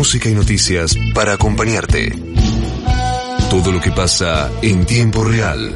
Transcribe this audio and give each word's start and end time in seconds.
música 0.00 0.30
y 0.30 0.34
noticias 0.34 0.96
para 1.14 1.34
acompañarte. 1.34 2.10
Todo 3.50 3.70
lo 3.70 3.82
que 3.82 3.90
pasa 3.90 4.50
en 4.62 4.86
tiempo 4.86 5.22
real. 5.24 5.74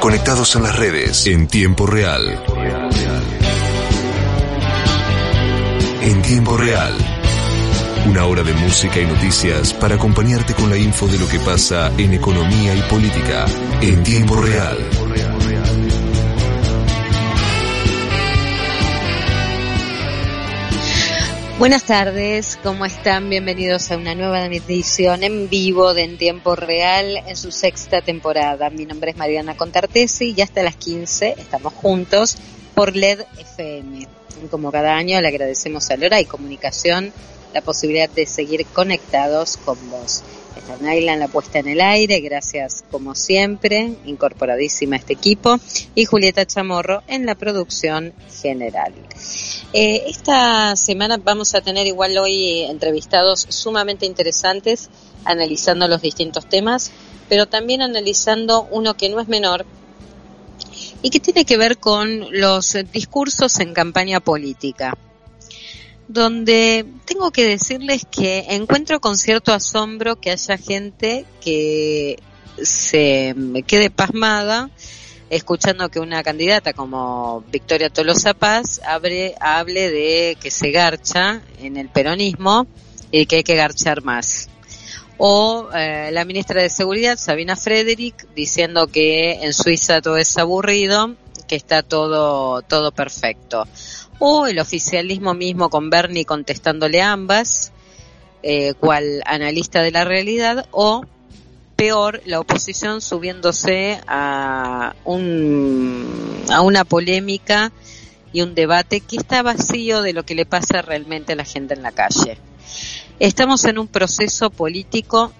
Conectados 0.00 0.56
en 0.56 0.62
las 0.62 0.74
redes 0.74 1.26
en 1.26 1.48
tiempo 1.48 1.84
real. 1.84 2.42
En 6.00 6.22
tiempo 6.22 6.56
real. 6.56 6.94
Una 8.06 8.24
hora 8.24 8.42
de 8.42 8.54
música 8.54 8.98
y 8.98 9.04
noticias 9.04 9.74
para 9.74 9.96
acompañarte 9.96 10.54
con 10.54 10.70
la 10.70 10.78
info 10.78 11.06
de 11.08 11.18
lo 11.18 11.28
que 11.28 11.40
pasa 11.40 11.92
en 11.98 12.14
economía 12.14 12.74
y 12.74 12.80
política 12.88 13.44
en 13.82 14.02
tiempo 14.02 14.34
real. 14.40 14.97
Buenas 21.58 21.82
tardes, 21.82 22.56
¿cómo 22.62 22.86
están? 22.86 23.28
Bienvenidos 23.28 23.90
a 23.90 23.96
una 23.96 24.14
nueva 24.14 24.46
edición 24.46 25.24
en 25.24 25.48
vivo 25.48 25.92
de 25.92 26.04
En 26.04 26.16
Tiempo 26.16 26.54
Real 26.54 27.16
en 27.26 27.36
su 27.36 27.50
sexta 27.50 28.00
temporada. 28.00 28.70
Mi 28.70 28.86
nombre 28.86 29.10
es 29.10 29.16
Mariana 29.16 29.56
Contartesi 29.56 30.34
y 30.36 30.40
hasta 30.40 30.62
las 30.62 30.76
15 30.76 31.34
estamos 31.36 31.72
juntos 31.72 32.38
por 32.76 32.94
LED 32.94 33.24
FM. 33.40 34.06
Como 34.52 34.70
cada 34.70 34.94
año 34.94 35.20
le 35.20 35.26
agradecemos 35.26 35.90
a 35.90 35.96
Lora 35.96 36.20
y 36.20 36.26
Comunicación 36.26 37.12
la 37.52 37.60
posibilidad 37.60 38.08
de 38.08 38.26
seguir 38.26 38.64
conectados 38.66 39.56
con 39.56 39.78
vos. 39.90 40.22
Naila 40.76 41.14
en 41.14 41.20
la 41.20 41.28
puesta 41.28 41.58
en 41.58 41.68
el 41.68 41.80
aire, 41.80 42.20
gracias 42.20 42.84
como 42.90 43.14
siempre, 43.14 43.94
incorporadísima 44.04 44.96
a 44.96 44.98
este 44.98 45.14
equipo, 45.14 45.58
y 45.94 46.04
Julieta 46.04 46.46
Chamorro 46.46 47.02
en 47.08 47.26
la 47.26 47.34
producción 47.34 48.12
general. 48.42 48.92
Eh, 49.72 50.04
esta 50.06 50.76
semana 50.76 51.18
vamos 51.18 51.54
a 51.54 51.60
tener 51.60 51.86
igual 51.86 52.16
hoy 52.18 52.62
entrevistados 52.62 53.46
sumamente 53.48 54.06
interesantes, 54.06 54.90
analizando 55.24 55.88
los 55.88 56.02
distintos 56.02 56.48
temas, 56.48 56.92
pero 57.28 57.46
también 57.46 57.82
analizando 57.82 58.68
uno 58.70 58.96
que 58.96 59.08
no 59.08 59.20
es 59.20 59.28
menor 59.28 59.66
y 61.02 61.10
que 61.10 61.20
tiene 61.20 61.44
que 61.44 61.56
ver 61.56 61.78
con 61.78 62.26
los 62.30 62.76
discursos 62.92 63.60
en 63.60 63.74
campaña 63.74 64.20
política 64.20 64.96
donde 66.08 66.86
tengo 67.04 67.30
que 67.30 67.46
decirles 67.46 68.06
que 68.10 68.46
encuentro 68.48 68.98
con 68.98 69.16
cierto 69.16 69.52
asombro 69.52 70.16
que 70.16 70.30
haya 70.30 70.56
gente 70.56 71.26
que 71.40 72.18
se 72.62 73.34
quede 73.66 73.90
pasmada 73.90 74.70
escuchando 75.30 75.90
que 75.90 76.00
una 76.00 76.22
candidata 76.22 76.72
como 76.72 77.44
Victoria 77.52 77.90
Tolosa 77.90 78.32
Paz 78.32 78.80
hable, 78.86 79.34
hable 79.40 79.90
de 79.90 80.38
que 80.40 80.50
se 80.50 80.70
garcha 80.70 81.42
en 81.60 81.76
el 81.76 81.90
peronismo 81.90 82.66
y 83.10 83.26
que 83.26 83.36
hay 83.36 83.42
que 83.42 83.56
garchar 83.56 84.02
más. 84.02 84.48
O 85.18 85.68
eh, 85.74 86.10
la 86.12 86.24
ministra 86.24 86.62
de 86.62 86.70
Seguridad, 86.70 87.18
Sabina 87.18 87.56
Frederick, 87.56 88.28
diciendo 88.34 88.86
que 88.86 89.44
en 89.44 89.52
Suiza 89.52 90.00
todo 90.00 90.16
es 90.16 90.38
aburrido, 90.38 91.16
que 91.46 91.56
está 91.56 91.82
todo, 91.82 92.62
todo 92.62 92.92
perfecto 92.92 93.66
o 94.18 94.46
el 94.46 94.58
oficialismo 94.58 95.34
mismo 95.34 95.70
con 95.70 95.90
Bernie 95.90 96.24
contestándole 96.24 97.02
ambas, 97.02 97.72
eh, 98.42 98.74
cual 98.74 99.22
analista 99.26 99.82
de 99.82 99.90
la 99.90 100.04
realidad, 100.04 100.66
o 100.70 101.04
peor, 101.76 102.20
la 102.24 102.40
oposición 102.40 103.00
subiéndose 103.00 104.00
a, 104.06 104.96
un, 105.04 106.44
a 106.50 106.60
una 106.62 106.84
polémica 106.84 107.72
y 108.32 108.42
un 108.42 108.54
debate 108.54 109.00
que 109.00 109.16
está 109.16 109.42
vacío 109.42 110.02
de 110.02 110.12
lo 110.12 110.24
que 110.24 110.34
le 110.34 110.44
pasa 110.44 110.82
realmente 110.82 111.32
a 111.32 111.36
la 111.36 111.44
gente 111.44 111.74
en 111.74 111.82
la 111.82 111.92
calle. 111.92 112.38
Estamos 113.20 113.64
en 113.64 113.78
un 113.78 113.86
proceso 113.86 114.50
político 114.50 115.32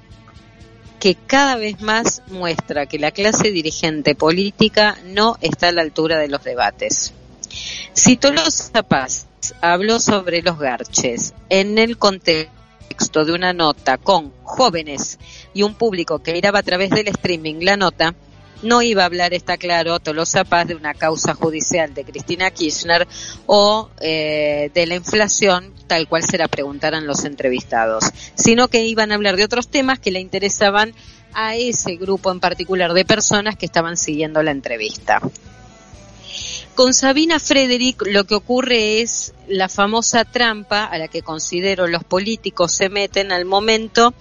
que 1.01 1.15
cada 1.15 1.57
vez 1.57 1.81
más 1.81 2.23
muestra 2.29 2.87
que 2.87 2.99
la 2.99 3.11
clase 3.11 3.51
dirigente 3.51 4.15
política 4.15 4.99
no 5.07 5.37
está 5.41 5.69
a 5.69 5.73
la 5.73 5.83
altura 5.83 6.19
de 6.19 6.29
los 6.29 6.43
debates. 6.43 7.13
Si 7.93 8.17
Tolosa 8.17 8.83
Paz 8.83 9.27
habló 9.61 10.01
sobre 10.01 10.43
los 10.43 10.59
garches 10.59 11.35
en 11.49 11.79
el 11.79 11.99
contexto 11.99 13.25
de 13.25 13.33
una 13.33 13.53
nota 13.53 13.99
con 13.99 14.33
jóvenes 14.43 15.19
y 15.55 15.63
un 15.63 15.75
público 15.75 16.21
que 16.21 16.33
miraba 16.33 16.61
a 16.61 16.63
través 16.63 16.91
del 16.91 17.09
streaming 17.09 17.57
la 17.61 17.77
nota, 17.77 18.15
no 18.63 18.83
iba 18.83 19.03
a 19.03 19.07
hablar, 19.07 19.35
está 19.35 19.57
claro, 19.57 20.01
Tolosa 20.01 20.45
Paz 20.45 20.67
de 20.67 20.75
una 20.75 20.95
causa 20.95 21.35
judicial 21.35 21.95
de 21.95 22.05
Cristina 22.05 22.51
Kirchner 22.51 23.07
o 23.47 23.89
eh, 24.01 24.71
de 24.75 24.87
la 24.87 24.97
inflación, 24.97 25.73
tal 25.87 26.09
cual 26.09 26.25
se 26.25 26.39
la 26.39 26.49
preguntaran 26.49 27.07
los 27.07 27.25
entrevistados, 27.25 28.05
sino 28.35 28.69
que 28.69 28.85
iban 28.85 29.13
a 29.13 29.15
hablar 29.15 29.37
de 29.37 29.45
otros 29.45 29.69
temas 29.69 30.01
que 30.01 30.11
le 30.11 30.21
interesaban 30.21 30.93
a 31.35 31.55
ese 31.55 31.97
grupo 31.97 32.33
en 32.33 32.41
particular 32.41 32.95
de 32.95 33.05
personas 33.05 33.57
que 33.57 33.67
estaban 33.67 33.97
siguiendo 33.97 34.43
la 34.43 34.51
entrevista. 34.51 35.21
Con 36.79 36.95
Sabina 36.95 37.41
Frederick 37.41 38.07
lo 38.07 38.23
que 38.23 38.37
ocurre 38.37 39.01
es 39.01 39.35
la 39.49 39.69
famosa 39.69 40.25
trampa 40.25 40.85
a 40.85 40.97
la 40.97 41.09
que 41.09 41.23
considero 41.23 41.89
los 41.89 42.05
políticos 42.05 42.71
se 42.71 42.89
meten 42.89 43.33
al 43.33 43.47
momento 43.47 44.15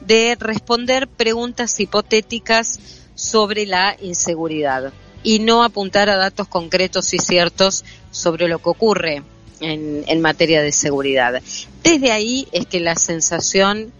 de 0.00 0.36
responder 0.38 1.08
preguntas 1.08 1.80
hipotéticas 1.80 2.80
sobre 3.14 3.64
la 3.64 3.96
inseguridad 4.02 4.92
y 5.22 5.38
no 5.38 5.64
apuntar 5.64 6.10
a 6.10 6.18
datos 6.18 6.48
concretos 6.48 7.14
y 7.14 7.18
ciertos 7.18 7.82
sobre 8.10 8.46
lo 8.46 8.58
que 8.58 8.68
ocurre 8.68 9.22
en, 9.60 10.20
materia 10.20 10.60
de 10.60 10.72
seguridad. 10.72 11.40
Desde 11.82 12.12
ahí 12.12 12.46
es 12.52 12.66
que 12.66 12.80
la 12.80 12.96
sensación 12.96 13.90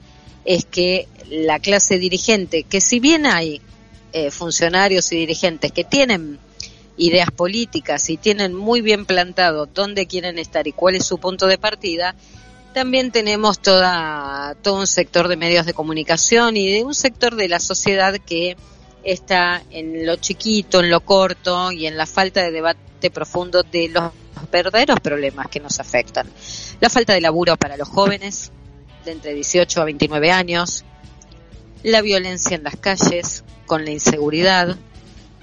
es 0.44 0.66
que 0.66 1.08
la 1.30 1.60
clase 1.60 1.96
dirigente, 1.96 2.64
que 2.64 2.82
si 2.82 3.00
bien 3.00 3.24
hay 3.24 3.62
eh, 4.12 4.30
funcionarios 4.30 5.10
y 5.12 5.16
dirigentes 5.16 5.72
que 5.72 5.84
tienen 5.84 6.38
ideas 6.96 7.30
políticas 7.30 8.08
y 8.10 8.16
tienen 8.16 8.54
muy 8.54 8.80
bien 8.80 9.06
plantado 9.06 9.66
dónde 9.66 10.06
quieren 10.06 10.38
estar 10.38 10.66
y 10.66 10.72
cuál 10.72 10.94
es 10.94 11.06
su 11.06 11.18
punto 11.18 11.46
de 11.46 11.58
partida, 11.58 12.14
también 12.72 13.12
tenemos 13.12 13.60
toda, 13.60 14.56
todo 14.62 14.80
un 14.80 14.86
sector 14.86 15.28
de 15.28 15.36
medios 15.36 15.66
de 15.66 15.74
comunicación 15.74 16.56
y 16.56 16.72
de 16.72 16.84
un 16.84 16.94
sector 16.94 17.34
de 17.34 17.48
la 17.48 17.60
sociedad 17.60 18.14
que 18.18 18.56
está 19.04 19.62
en 19.70 20.06
lo 20.06 20.16
chiquito, 20.16 20.80
en 20.80 20.90
lo 20.90 21.00
corto 21.00 21.72
y 21.72 21.86
en 21.86 21.96
la 21.96 22.06
falta 22.06 22.42
de 22.42 22.50
debate 22.50 23.10
profundo 23.10 23.62
de 23.62 23.88
los 23.88 24.12
verdaderos 24.50 25.00
problemas 25.00 25.48
que 25.48 25.60
nos 25.60 25.80
afectan. 25.80 26.26
La 26.80 26.88
falta 26.88 27.12
de 27.12 27.20
laburo 27.20 27.56
para 27.56 27.76
los 27.76 27.88
jóvenes 27.88 28.52
de 29.04 29.12
entre 29.12 29.34
18 29.34 29.80
a 29.80 29.84
29 29.84 30.30
años, 30.30 30.84
la 31.82 32.00
violencia 32.00 32.54
en 32.54 32.62
las 32.62 32.76
calles 32.76 33.44
con 33.66 33.84
la 33.84 33.90
inseguridad, 33.90 34.76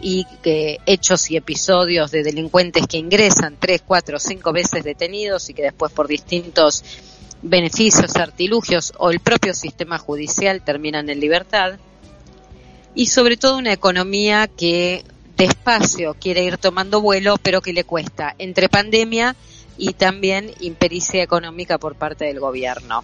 y 0.01 0.25
que 0.41 0.79
hechos 0.85 1.29
y 1.29 1.37
episodios 1.37 2.11
de 2.11 2.23
delincuentes 2.23 2.87
que 2.87 2.97
ingresan 2.97 3.57
tres, 3.59 3.83
cuatro, 3.85 4.19
cinco 4.19 4.53
veces 4.53 4.83
detenidos 4.83 5.49
y 5.49 5.53
que 5.53 5.63
después 5.63 5.91
por 5.91 6.07
distintos 6.07 6.83
beneficios, 7.41 8.15
artilugios 8.15 8.93
o 8.97 9.11
el 9.11 9.19
propio 9.19 9.53
sistema 9.53 9.97
judicial 9.97 10.61
terminan 10.61 11.09
en 11.09 11.19
libertad. 11.19 11.79
Y 12.95 13.07
sobre 13.07 13.37
todo 13.37 13.57
una 13.57 13.73
economía 13.73 14.47
que 14.47 15.03
despacio 15.37 16.16
quiere 16.19 16.43
ir 16.43 16.57
tomando 16.57 17.01
vuelo, 17.01 17.37
pero 17.41 17.61
que 17.61 17.73
le 17.73 17.83
cuesta 17.83 18.35
entre 18.39 18.67
pandemia 18.67 19.35
y 19.77 19.93
también 19.93 20.51
impericia 20.59 21.23
económica 21.23 21.77
por 21.77 21.95
parte 21.95 22.25
del 22.25 22.39
gobierno 22.39 23.03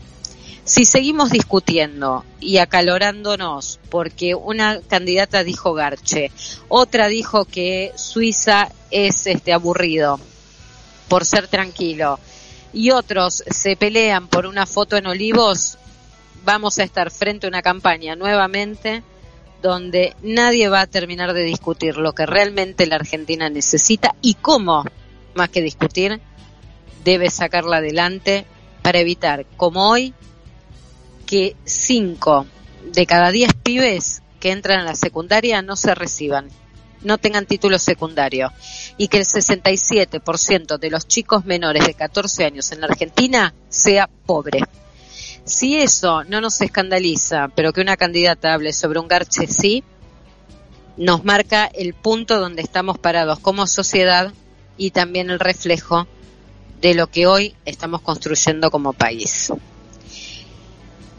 si 0.66 0.84
seguimos 0.86 1.30
discutiendo 1.30 2.26
y 2.40 2.58
acalorándonos 2.58 3.80
porque 3.90 4.34
una 4.34 4.82
candidata 4.82 5.44
dijo 5.44 5.74
Garche, 5.74 6.32
otra 6.68 7.08
dijo 7.08 7.46
que 7.46 7.92
Suiza 7.96 8.70
es 8.90 9.28
este 9.28 9.54
aburrido 9.54 10.20
por 11.08 11.24
ser 11.24 11.48
tranquilo 11.48 12.20
y 12.74 12.90
otros 12.90 13.44
se 13.48 13.76
pelean 13.76 14.28
por 14.28 14.48
una 14.48 14.66
foto 14.66 14.98
en 14.98 15.06
Olivos, 15.06 15.78
vamos 16.44 16.80
a 16.80 16.84
estar 16.84 17.12
frente 17.12 17.46
a 17.46 17.50
una 17.50 17.62
campaña 17.62 18.16
nuevamente 18.16 19.04
donde 19.62 20.16
nadie 20.24 20.68
va 20.68 20.82
a 20.82 20.88
terminar 20.88 21.34
de 21.34 21.44
discutir 21.44 21.98
lo 21.98 22.14
que 22.14 22.26
realmente 22.26 22.88
la 22.88 22.96
Argentina 22.96 23.50
necesita 23.50 24.16
y 24.22 24.34
cómo, 24.34 24.84
más 25.36 25.50
que 25.50 25.62
discutir, 25.62 26.20
debe 27.04 27.30
sacarla 27.30 27.78
adelante 27.78 28.46
para 28.82 29.00
evitar, 29.00 29.46
como 29.58 29.90
hoy, 29.90 30.14
que 31.26 31.56
5 31.66 32.46
de 32.94 33.06
cada 33.06 33.32
10 33.32 33.54
pibes 33.64 34.22
que 34.40 34.52
entran 34.52 34.82
a 34.82 34.86
la 34.86 34.96
secundaria 34.96 35.62
no 35.62 35.76
se 35.76 35.96
reciban, 35.96 36.50
no 37.02 37.18
tengan 37.18 37.46
título 37.46 37.80
secundario 37.80 38.52
y 38.98 39.08
que 39.08 39.18
el 39.18 39.26
67% 39.26 40.78
de 40.78 40.90
los 40.90 41.08
chicos 41.08 41.46
menores 41.46 41.86
de 41.86 41.94
14 41.94 42.46
años 42.46 42.72
en 42.72 42.82
la 42.82 42.88
Argentina 42.88 43.54
sea 43.70 44.10
pobre. 44.26 44.62
Si 45.44 45.78
eso 45.78 46.24
no 46.24 46.42
nos 46.42 46.60
escandaliza, 46.62 47.50
pero 47.56 47.72
que 47.72 47.82
una 47.82 47.98
candidata 47.98 48.54
hable 48.54 48.74
sobre 48.74 49.00
un 49.00 49.08
garche 49.08 49.46
sí, 49.48 49.84
nos 50.98 51.24
marca 51.24 51.66
el 51.66 51.94
punto 51.94 52.40
donde 52.40 52.62
estamos 52.62 52.98
parados 52.98 53.40
como 53.40 53.68
sociedad 53.68 54.34
y 54.78 54.92
también 54.92 55.30
el 55.30 55.40
reflejo 55.40 56.08
de 56.82 56.96
lo 56.96 57.08
que 57.08 57.28
hoy 57.28 57.56
estamos 57.66 58.02
construyendo 58.02 58.72
como 58.72 58.94
país. 58.94 59.52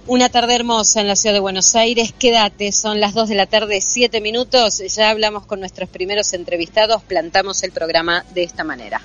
Una 0.08 0.28
tarde 0.28 0.54
hermosa 0.54 1.00
en 1.00 1.08
la 1.08 1.16
ciudad 1.16 1.34
de 1.34 1.40
Buenos 1.40 1.74
Aires. 1.74 2.14
Quédate, 2.16 2.70
son 2.70 3.00
las 3.00 3.12
2 3.12 3.28
de 3.28 3.34
la 3.34 3.46
tarde, 3.46 3.80
7 3.80 4.20
minutos. 4.20 4.80
Ya 4.94 5.10
hablamos 5.10 5.46
con 5.46 5.58
nuestros 5.58 5.88
primeros 5.88 6.32
entrevistados, 6.32 7.02
plantamos 7.02 7.64
el 7.64 7.72
programa 7.72 8.24
de 8.32 8.44
esta 8.44 8.62
manera. 8.62 9.00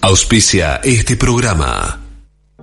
Auspicia 0.00 0.80
este 0.82 1.16
programa. 1.16 2.00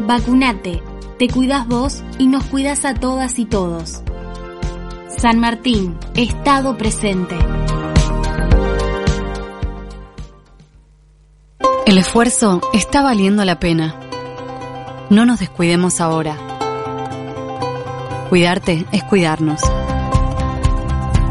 Vacunate, 0.00 0.82
te 1.18 1.28
cuidas 1.28 1.66
vos 1.66 2.02
y 2.18 2.28
nos 2.28 2.44
cuidas 2.44 2.84
a 2.84 2.94
todas 2.94 3.38
y 3.38 3.46
todos. 3.46 4.02
San 5.08 5.40
Martín, 5.40 5.96
Estado 6.14 6.76
presente. 6.76 7.36
El 11.86 11.98
esfuerzo 11.98 12.60
está 12.74 13.02
valiendo 13.02 13.44
la 13.44 13.58
pena. 13.58 13.98
No 15.10 15.24
nos 15.24 15.40
descuidemos 15.40 16.00
ahora. 16.00 16.36
Cuidarte 18.28 18.84
es 18.92 19.02
cuidarnos. 19.04 19.62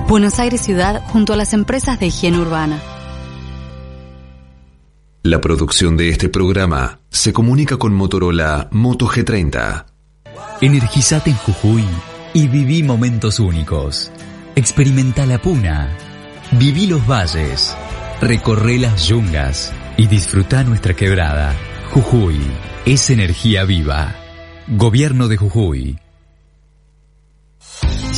Buenos 0.07 0.39
Aires 0.39 0.62
Ciudad 0.62 1.04
junto 1.07 1.33
a 1.33 1.36
las 1.36 1.51
empresas 1.51 2.00
de 2.00 2.07
higiene 2.07 2.39
urbana. 2.39 2.81
La 5.21 5.42
producción 5.42 5.98
de 5.98 6.07
este 6.07 6.30
programa 6.30 7.01
se 7.09 7.33
comunica 7.33 7.75
con 7.75 7.94
Motorola 7.94 8.69
Moto 8.71 9.06
G30. 9.06 9.86
Energizate 10.62 11.31
en 11.31 11.36
Jujuy 11.36 11.83
y 12.33 12.48
viví 12.48 12.83
momentos 12.83 13.42
únicos. 13.42 14.09
Experimenta 14.56 15.25
la 15.25 15.42
puna, 15.42 15.98
viví 16.54 16.88
los 16.88 17.06
valles, 17.06 17.75
recorre 18.21 18.77
las 18.77 19.09
yungas 19.09 19.74
y 19.98 20.07
disfruta 20.07 20.63
nuestra 20.63 20.94
quebrada. 20.94 21.54
Jujuy 21.92 22.39
es 22.86 23.09
energía 23.09 23.65
viva. 23.65 24.15
Gobierno 24.69 25.27
de 25.27 25.36
Jujuy. 25.36 26.00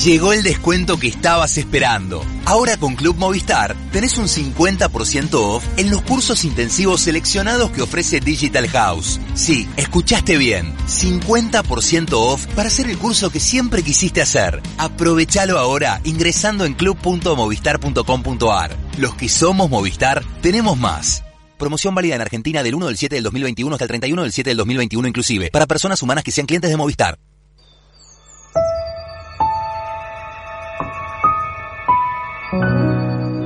Llegó 0.03 0.31
el 0.31 0.43
descuento 0.43 0.97
que 0.97 1.09
estabas 1.09 1.57
esperando. 1.57 2.23
Ahora 2.45 2.77
con 2.77 2.95
Club 2.95 3.17
Movistar 3.17 3.75
tenés 3.91 4.17
un 4.17 4.29
50% 4.29 5.33
off 5.33 5.65
en 5.75 5.89
los 5.89 6.01
cursos 6.03 6.45
intensivos 6.45 7.01
seleccionados 7.01 7.71
que 7.71 7.81
ofrece 7.81 8.21
Digital 8.21 8.69
House. 8.69 9.19
Sí, 9.33 9.67
escuchaste 9.75 10.37
bien. 10.37 10.73
50% 10.87 12.13
off 12.13 12.45
para 12.55 12.69
hacer 12.69 12.89
el 12.89 12.97
curso 12.97 13.29
que 13.29 13.41
siempre 13.41 13.83
quisiste 13.83 14.21
hacer. 14.21 14.61
Aprovechalo 14.77 15.59
ahora 15.59 15.99
ingresando 16.05 16.63
en 16.63 16.75
club.movistar.com.ar. 16.75 18.77
Los 18.97 19.15
que 19.15 19.27
somos 19.27 19.69
Movistar 19.69 20.23
tenemos 20.41 20.77
más. 20.77 21.25
Promoción 21.57 21.93
válida 21.93 22.15
en 22.15 22.21
Argentina 22.21 22.63
del 22.63 22.75
1 22.75 22.87
del 22.87 22.95
7 22.95 23.15
del 23.15 23.23
2021 23.25 23.75
hasta 23.75 23.83
el 23.83 23.89
31 23.89 24.21
del 24.21 24.31
7 24.31 24.49
del 24.49 24.57
2021 24.57 25.09
inclusive, 25.09 25.49
para 25.51 25.67
personas 25.67 26.01
humanas 26.01 26.23
que 26.23 26.31
sean 26.31 26.47
clientes 26.47 26.71
de 26.71 26.77
Movistar. 26.77 27.19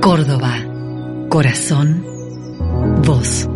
Córdoba. 0.04 0.58
Corazón. 1.30 2.04
Voz. 3.06 3.48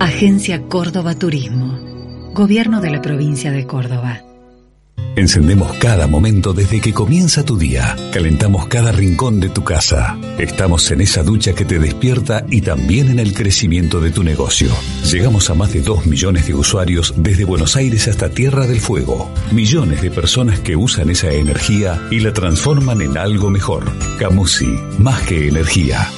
Agencia 0.00 0.62
Córdoba 0.62 1.14
Turismo. 1.14 2.32
Gobierno 2.32 2.80
de 2.80 2.88
la 2.88 3.02
provincia 3.02 3.52
de 3.52 3.66
Córdoba. 3.66 4.25
Encendemos 5.16 5.72
cada 5.78 6.06
momento 6.06 6.52
desde 6.52 6.78
que 6.78 6.92
comienza 6.92 7.42
tu 7.42 7.56
día. 7.56 7.96
Calentamos 8.12 8.66
cada 8.66 8.92
rincón 8.92 9.40
de 9.40 9.48
tu 9.48 9.64
casa. 9.64 10.18
Estamos 10.38 10.90
en 10.90 11.00
esa 11.00 11.22
ducha 11.22 11.54
que 11.54 11.64
te 11.64 11.78
despierta 11.78 12.44
y 12.50 12.60
también 12.60 13.10
en 13.10 13.18
el 13.18 13.32
crecimiento 13.32 13.98
de 13.98 14.10
tu 14.10 14.22
negocio. 14.22 14.68
Llegamos 15.10 15.48
a 15.48 15.54
más 15.54 15.72
de 15.72 15.80
2 15.80 16.04
millones 16.04 16.46
de 16.46 16.54
usuarios 16.54 17.14
desde 17.16 17.46
Buenos 17.46 17.76
Aires 17.76 18.08
hasta 18.08 18.28
Tierra 18.28 18.66
del 18.66 18.78
Fuego. 18.78 19.30
Millones 19.52 20.02
de 20.02 20.10
personas 20.10 20.60
que 20.60 20.76
usan 20.76 21.08
esa 21.08 21.30
energía 21.32 21.98
y 22.10 22.20
la 22.20 22.34
transforman 22.34 23.00
en 23.00 23.16
algo 23.16 23.48
mejor. 23.48 23.90
Camusi, 24.18 24.78
más 24.98 25.22
que 25.22 25.48
energía. 25.48 26.10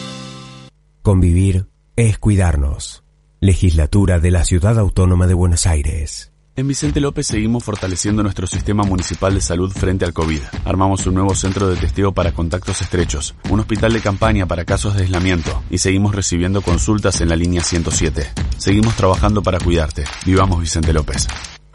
Convivir 1.03 1.67
es 1.95 2.19
cuidarnos. 2.19 3.05
Legislatura 3.41 4.19
de 4.19 4.33
la 4.33 4.45
Ciudad 4.45 4.77
Autónoma 4.77 5.29
de 5.29 5.35
Buenos 5.35 5.67
Aires. 5.67 6.33
En 6.59 6.67
Vicente 6.67 6.99
López 6.99 7.29
seguimos 7.29 7.63
fortaleciendo 7.63 8.25
nuestro 8.25 8.49
sistema 8.49 8.83
municipal 8.83 9.33
de 9.33 9.41
salud 9.41 9.71
frente 9.71 10.05
al 10.05 10.13
COVID. 10.13 10.41
Armamos 10.65 11.07
un 11.07 11.15
nuevo 11.15 11.33
centro 11.37 11.69
de 11.69 11.77
testeo 11.77 12.11
para 12.11 12.33
contactos 12.33 12.83
estrechos, 12.83 13.37
un 13.49 13.61
hospital 13.61 13.93
de 13.93 14.01
campaña 14.01 14.45
para 14.45 14.65
casos 14.65 14.97
de 14.97 15.05
aislamiento 15.05 15.63
y 15.71 15.79
seguimos 15.79 16.17
recibiendo 16.17 16.61
consultas 16.61 17.21
en 17.21 17.29
la 17.29 17.37
línea 17.37 17.63
107. 17.63 18.33
Seguimos 18.57 18.97
trabajando 18.97 19.41
para 19.41 19.61
cuidarte. 19.61 20.03
Vivamos 20.27 20.61
Vicente 20.61 20.93
López. 20.93 21.29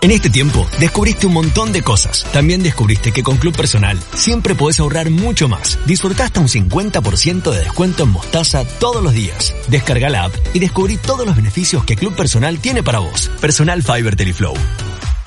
En 0.03 0.11
este 0.11 0.29
tiempo 0.29 0.67
descubriste 0.81 1.27
un 1.27 1.33
montón 1.33 1.71
de 1.71 1.81
cosas. 1.81 2.25
También 2.33 2.61
descubriste 2.61 3.13
que 3.13 3.23
con 3.23 3.37
Club 3.37 3.55
Personal 3.55 3.97
siempre 4.13 4.53
podés 4.53 4.81
ahorrar 4.81 5.09
mucho 5.09 5.47
más. 5.47 5.79
Disfruta 5.87 6.25
hasta 6.25 6.41
un 6.41 6.49
50% 6.49 7.49
de 7.49 7.59
descuento 7.59 8.03
en 8.03 8.09
mostaza 8.09 8.65
todos 8.81 9.01
los 9.01 9.13
días. 9.13 9.55
Descarga 9.69 10.09
la 10.09 10.25
app 10.25 10.33
y 10.53 10.59
descubrí 10.59 10.97
todos 10.97 11.25
los 11.25 11.37
beneficios 11.37 11.85
que 11.85 11.95
Club 11.95 12.17
Personal 12.17 12.59
tiene 12.59 12.83
para 12.83 12.99
vos. 12.99 13.31
Personal 13.39 13.81
Fiber 13.81 14.17
Teleflow. 14.17 14.55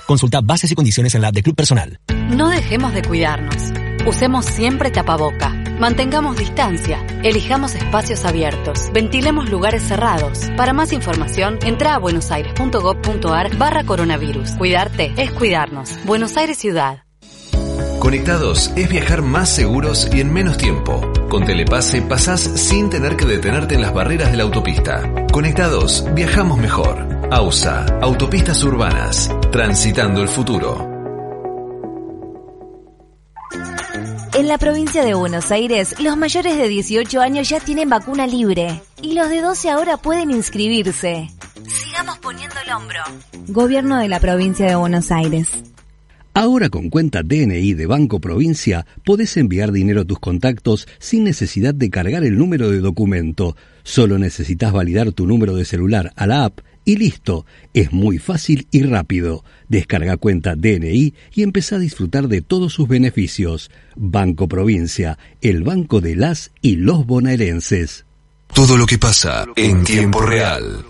Consulta 0.06 0.42
bases 0.42 0.70
y 0.70 0.74
condiciones 0.74 1.14
en 1.14 1.22
la 1.22 1.28
app 1.28 1.34
de 1.34 1.42
Club 1.42 1.56
Personal. 1.56 1.98
No 2.28 2.50
dejemos 2.50 2.92
de 2.92 3.00
cuidarnos. 3.00 3.56
Usemos 4.06 4.44
siempre 4.44 4.90
tapaboca. 4.90 5.54
Mantengamos 5.78 6.38
distancia. 6.38 7.06
Elijamos 7.22 7.74
espacios 7.74 8.24
abiertos. 8.24 8.90
Ventilemos 8.94 9.50
lugares 9.50 9.82
cerrados. 9.82 10.50
Para 10.56 10.72
más 10.72 10.92
información, 10.92 11.58
entra 11.62 11.94
a 11.94 11.98
buenosaires.gov.ar 11.98 13.56
barra 13.58 13.84
coronavirus. 13.84 14.52
Cuidarte 14.52 15.12
es 15.18 15.30
cuidarnos. 15.32 15.98
Buenos 16.04 16.36
Aires 16.38 16.56
Ciudad. 16.56 17.02
Conectados 17.98 18.72
es 18.76 18.88
viajar 18.88 19.20
más 19.20 19.50
seguros 19.50 20.08
y 20.12 20.20
en 20.20 20.32
menos 20.32 20.56
tiempo. 20.56 21.12
Con 21.28 21.44
Telepase 21.44 22.00
pasás 22.02 22.40
sin 22.40 22.88
tener 22.88 23.16
que 23.16 23.26
detenerte 23.26 23.74
en 23.74 23.82
las 23.82 23.92
barreras 23.92 24.30
de 24.30 24.38
la 24.38 24.44
autopista. 24.44 25.26
Conectados, 25.30 26.06
viajamos 26.14 26.56
mejor. 26.56 27.28
AUSA, 27.30 27.84
Autopistas 28.00 28.62
Urbanas, 28.62 29.30
transitando 29.50 30.22
el 30.22 30.28
futuro. 30.28 30.95
En 34.36 34.48
la 34.48 34.58
provincia 34.58 35.02
de 35.02 35.14
Buenos 35.14 35.50
Aires, 35.50 35.98
los 35.98 36.14
mayores 36.18 36.58
de 36.58 36.68
18 36.68 37.22
años 37.22 37.48
ya 37.48 37.58
tienen 37.58 37.88
vacuna 37.88 38.26
libre 38.26 38.82
y 39.00 39.14
los 39.14 39.30
de 39.30 39.40
12 39.40 39.70
ahora 39.70 39.96
pueden 39.96 40.30
inscribirse. 40.30 41.30
Sigamos 41.66 42.18
poniendo 42.18 42.54
el 42.62 42.70
hombro. 42.70 43.00
Gobierno 43.48 43.96
de 43.96 44.10
la 44.10 44.20
provincia 44.20 44.66
de 44.66 44.74
Buenos 44.74 45.10
Aires. 45.10 45.48
Ahora 46.34 46.68
con 46.68 46.90
cuenta 46.90 47.22
DNI 47.22 47.72
de 47.72 47.86
Banco 47.86 48.20
Provincia 48.20 48.84
podés 49.06 49.38
enviar 49.38 49.72
dinero 49.72 50.02
a 50.02 50.04
tus 50.04 50.18
contactos 50.18 50.86
sin 50.98 51.24
necesidad 51.24 51.72
de 51.72 51.88
cargar 51.88 52.22
el 52.22 52.36
número 52.36 52.70
de 52.70 52.80
documento. 52.80 53.56
Solo 53.84 54.18
necesitas 54.18 54.70
validar 54.70 55.12
tu 55.12 55.26
número 55.26 55.56
de 55.56 55.64
celular 55.64 56.12
a 56.14 56.26
la 56.26 56.44
app 56.44 56.60
y 56.86 56.96
listo. 56.96 57.44
Es 57.74 57.92
muy 57.92 58.16
fácil 58.16 58.66
y 58.70 58.82
rápido. 58.84 59.44
Descarga 59.68 60.16
cuenta 60.16 60.56
DNI 60.56 61.12
y 61.34 61.42
empezá 61.42 61.76
a 61.76 61.80
disfrutar 61.80 62.28
de 62.28 62.40
todos 62.40 62.72
sus 62.72 62.88
beneficios. 62.88 63.70
Banco 63.94 64.48
Provincia, 64.48 65.18
el 65.42 65.62
banco 65.62 66.00
de 66.00 66.16
las 66.16 66.52
y 66.62 66.76
los 66.76 67.04
bonaerenses. 67.04 68.06
Todo 68.54 68.78
lo 68.78 68.86
que 68.86 68.96
pasa 68.96 69.44
en 69.56 69.84
tiempo 69.84 70.22
real. 70.22 70.86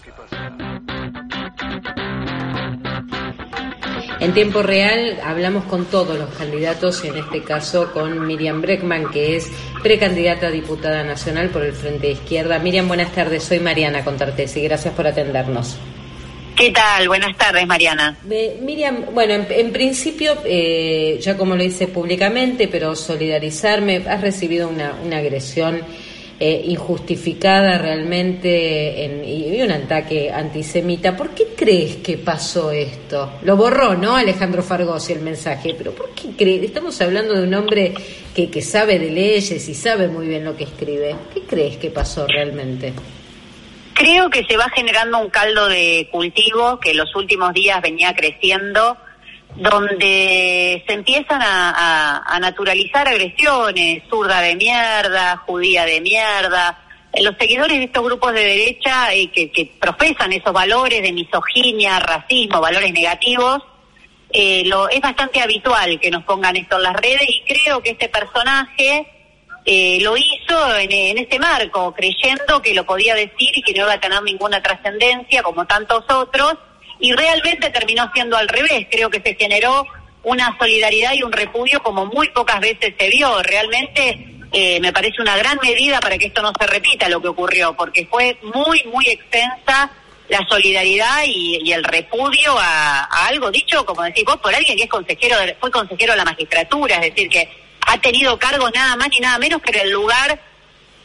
En 4.19 4.33
tiempo 4.33 4.63
real 4.63 5.19
hablamos 5.23 5.65
con 5.65 5.85
todos 5.85 6.19
los 6.19 6.31
candidatos 6.31 7.05
y 7.05 7.09
en 7.09 7.17
este 7.17 7.43
caso 7.43 7.93
con 7.93 8.27
Miriam 8.27 8.63
Breckman, 8.63 9.11
que 9.11 9.37
es 9.37 9.51
precandidata 9.83 10.47
a 10.47 10.51
diputada 10.51 11.05
nacional 11.05 11.51
por 11.51 11.63
el 11.63 11.75
Frente 11.75 12.07
de 12.07 12.13
Izquierda. 12.15 12.59
Miriam, 12.59 12.89
buenas 12.89 13.13
tardes. 13.13 13.45
Soy 13.45 13.61
Mariana 13.61 14.03
Contartes 14.05 14.57
y 14.57 14.63
gracias 14.63 14.95
por 14.95 15.07
atendernos. 15.07 15.77
¿Qué 16.57 16.71
tal? 16.71 17.09
Buenas 17.09 17.37
tardes, 17.37 17.67
Mariana. 17.67 18.17
Eh, 18.31 18.59
Miriam, 18.63 19.05
bueno, 19.13 19.35
en, 19.35 19.47
en 19.51 19.71
principio, 19.71 20.39
eh, 20.47 21.19
ya 21.21 21.37
como 21.37 21.55
lo 21.55 21.63
hice 21.63 21.87
públicamente, 21.87 22.69
pero 22.69 22.97
solidarizarme, 22.97 24.05
has 24.09 24.23
recibido 24.23 24.67
una, 24.67 24.95
una 25.05 25.19
agresión 25.19 25.83
eh, 26.38 26.64
injustificada 26.66 27.78
realmente 27.78 29.05
en, 29.05 29.25
y 29.25 29.62
un 29.62 29.71
ataque 29.71 30.31
antisemita. 30.31 31.16
¿Por 31.16 31.31
qué 31.31 31.55
crees 31.57 31.97
que 31.97 32.19
pasó 32.19 32.71
esto? 32.71 33.38
Lo 33.43 33.57
borró, 33.57 33.95
¿no? 33.95 34.16
Alejandro 34.16 34.62
Fargosi 34.62 35.14
el 35.14 35.21
mensaje, 35.21 35.75
pero 35.76 35.93
¿por 35.93 36.11
qué 36.11 36.31
crees? 36.37 36.64
Estamos 36.64 37.00
hablando 37.00 37.35
de 37.35 37.43
un 37.43 37.55
hombre 37.55 37.95
que, 38.35 38.50
que 38.50 38.61
sabe 38.61 38.99
de 38.99 39.11
leyes 39.11 39.66
y 39.66 39.75
sabe 39.75 40.09
muy 40.09 40.26
bien 40.26 40.45
lo 40.45 40.55
que 40.55 40.64
escribe. 40.64 41.16
¿Qué 41.33 41.40
crees 41.40 41.78
que 41.78 41.90
pasó 41.90 42.26
realmente? 42.26 42.93
Creo 43.95 44.28
que 44.28 44.45
se 44.45 44.59
va 44.59 44.69
generando 44.75 45.19
un 45.19 45.31
caldo 45.31 45.69
de 45.69 46.07
cultivo 46.12 46.78
que 46.78 46.93
los 46.93 47.16
últimos 47.16 47.55
días 47.55 47.81
venía 47.81 48.14
creciendo, 48.14 48.99
donde 49.57 50.85
se 50.87 50.93
empiezan 50.93 51.41
a, 51.43 52.39
naturalizar 52.41 53.09
agresiones, 53.09 54.03
zurda 54.09 54.41
de 54.41 54.55
mierda, 54.55 55.39
judía 55.47 55.85
de 55.85 56.01
mierda. 56.01 56.79
Los 57.23 57.35
seguidores 57.39 57.79
de 57.79 57.85
estos 57.85 58.05
grupos 58.05 58.35
de 58.35 58.45
derecha 58.45 59.13
eh, 59.15 59.31
que, 59.31 59.73
profesan 59.81 60.33
esos 60.33 60.53
valores 60.53 61.03
de 61.03 61.13
misoginia, 61.13 61.99
racismo, 61.99 62.61
valores 62.61 62.93
negativos, 62.93 63.63
eh, 64.31 64.65
lo, 64.67 64.89
es 64.91 65.01
bastante 65.01 65.41
habitual 65.41 65.99
que 65.99 66.11
nos 66.11 66.25
pongan 66.25 66.57
esto 66.57 66.77
en 66.77 66.83
las 66.83 66.97
redes 66.97 67.27
y 67.27 67.43
creo 67.47 67.83
que 67.83 67.91
este 67.91 68.09
personaje 68.11 69.07
eh, 69.65 69.99
lo 70.03 70.17
hizo 70.17 70.77
en, 70.77 70.93
en 70.93 71.19
ese 71.19 71.39
marco, 71.39 71.95
creyendo 71.95 72.61
que 72.61 72.75
lo 72.75 72.85
podía 72.85 73.15
decir 73.15 73.51
y 73.55 73.63
que 73.63 73.73
no 73.73 73.85
iba 73.85 73.95
a 73.95 74.01
tener 74.01 74.23
ninguna 74.23 74.63
trascendencia 74.63 75.43
como 75.43 75.65
tantos 75.67 76.05
otros, 76.11 76.57
y 76.99 77.12
realmente 77.12 77.71
terminó 77.71 78.11
siendo 78.15 78.37
al 78.37 78.49
revés. 78.49 78.87
Creo 78.91 79.11
que 79.11 79.21
se 79.21 79.35
generó 79.35 79.85
una 80.23 80.57
solidaridad 80.59 81.12
y 81.15 81.23
un 81.23 81.33
repudio 81.33 81.83
como 81.83 82.07
muy 82.07 82.29
pocas 82.31 82.61
veces 82.61 82.95
se 82.99 83.09
vio. 83.11 83.43
Realmente 83.43 84.37
eh, 84.53 84.81
me 84.81 84.93
parece 84.93 85.21
una 85.23 85.37
gran 85.37 85.59
medida 85.62 86.00
para 86.00 86.19
que 86.19 86.26
esto 86.26 86.43
no 86.43 86.53
se 86.59 86.67
repita 86.67 87.09
lo 87.09 87.21
que 87.21 87.29
ocurrió, 87.29 87.75
porque 87.76 88.07
fue 88.07 88.38
muy, 88.43 88.83
muy 88.85 89.07
extensa 89.09 89.91
la 90.29 90.45
solidaridad 90.49 91.23
y, 91.26 91.73
el 91.73 91.85
repudio 91.85 92.57
a, 92.59 93.05
algo 93.29 93.50
dicho, 93.50 93.85
como 93.85 94.03
decís 94.03 94.25
vos, 94.25 94.38
por 94.38 94.55
alguien 94.55 94.76
que 94.76 94.85
es 94.85 94.91
consejero, 94.91 95.37
fue 95.61 95.71
consejero 95.71 96.12
de 96.12 96.17
la 96.17 96.25
magistratura, 96.25 96.97
es 96.97 97.15
decir, 97.15 97.29
que 97.29 97.49
ha 97.87 97.99
tenido 97.99 98.38
cargos 98.38 98.73
nada 98.75 98.97
más 98.97 99.09
ni 99.11 99.21
nada 99.21 99.38
menos 99.38 99.62
que 99.62 99.71
en 99.71 99.87
el 99.87 99.93
lugar 99.93 100.41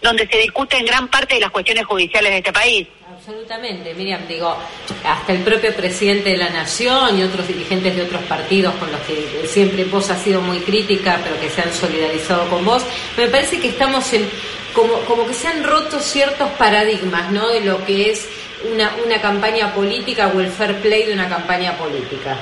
donde 0.02 0.28
se 0.28 0.38
discuten 0.38 0.86
gran 0.86 1.08
parte 1.10 1.36
de 1.36 1.42
las 1.42 1.52
cuestiones 1.52 1.86
judiciales 1.86 2.32
de 2.32 2.38
este 2.38 2.54
país. 2.54 2.88
Absolutamente, 3.22 3.94
Miriam, 3.94 4.28
digo, 4.28 4.58
hasta 5.06 5.34
el 5.34 5.44
propio 5.44 5.72
presidente 5.76 6.32
de 6.32 6.38
la 6.38 6.50
Nación 6.50 7.20
y 7.20 7.22
otros 7.22 7.48
dirigentes 7.48 7.96
de 7.96 8.02
otros 8.02 8.24
partidos 8.24 8.74
con 8.76 8.92
los 8.92 9.00
que 9.02 9.48
siempre 9.48 9.84
vos 9.84 10.10
has 10.10 10.24
sido 10.24 10.42
muy 10.42 10.58
crítica, 10.62 11.20
pero 11.24 11.40
que 11.40 11.48
se 11.48 11.62
han 11.62 11.72
solidarizado 11.72 12.50
con 12.50 12.66
vos, 12.66 12.84
me 13.16 13.28
parece 13.28 13.60
que 13.60 13.68
estamos 13.68 14.12
en, 14.14 14.28
como, 14.74 14.96
como 15.02 15.28
que 15.28 15.36
se 15.36 15.48
han 15.48 15.64
roto 15.64 16.00
ciertos 16.00 16.50
paradigmas, 16.54 17.32
¿no? 17.32 17.48
De 17.50 17.62
lo 17.62 17.86
que 17.86 18.10
es 18.10 18.28
una, 18.74 18.92
una 19.06 19.22
campaña 19.22 19.72
política 19.72 20.32
o 20.36 20.40
el 20.40 20.52
fair 20.52 20.78
play 20.78 21.06
de 21.06 21.14
una 21.14 21.30
campaña 21.30 21.78
política. 21.78 22.40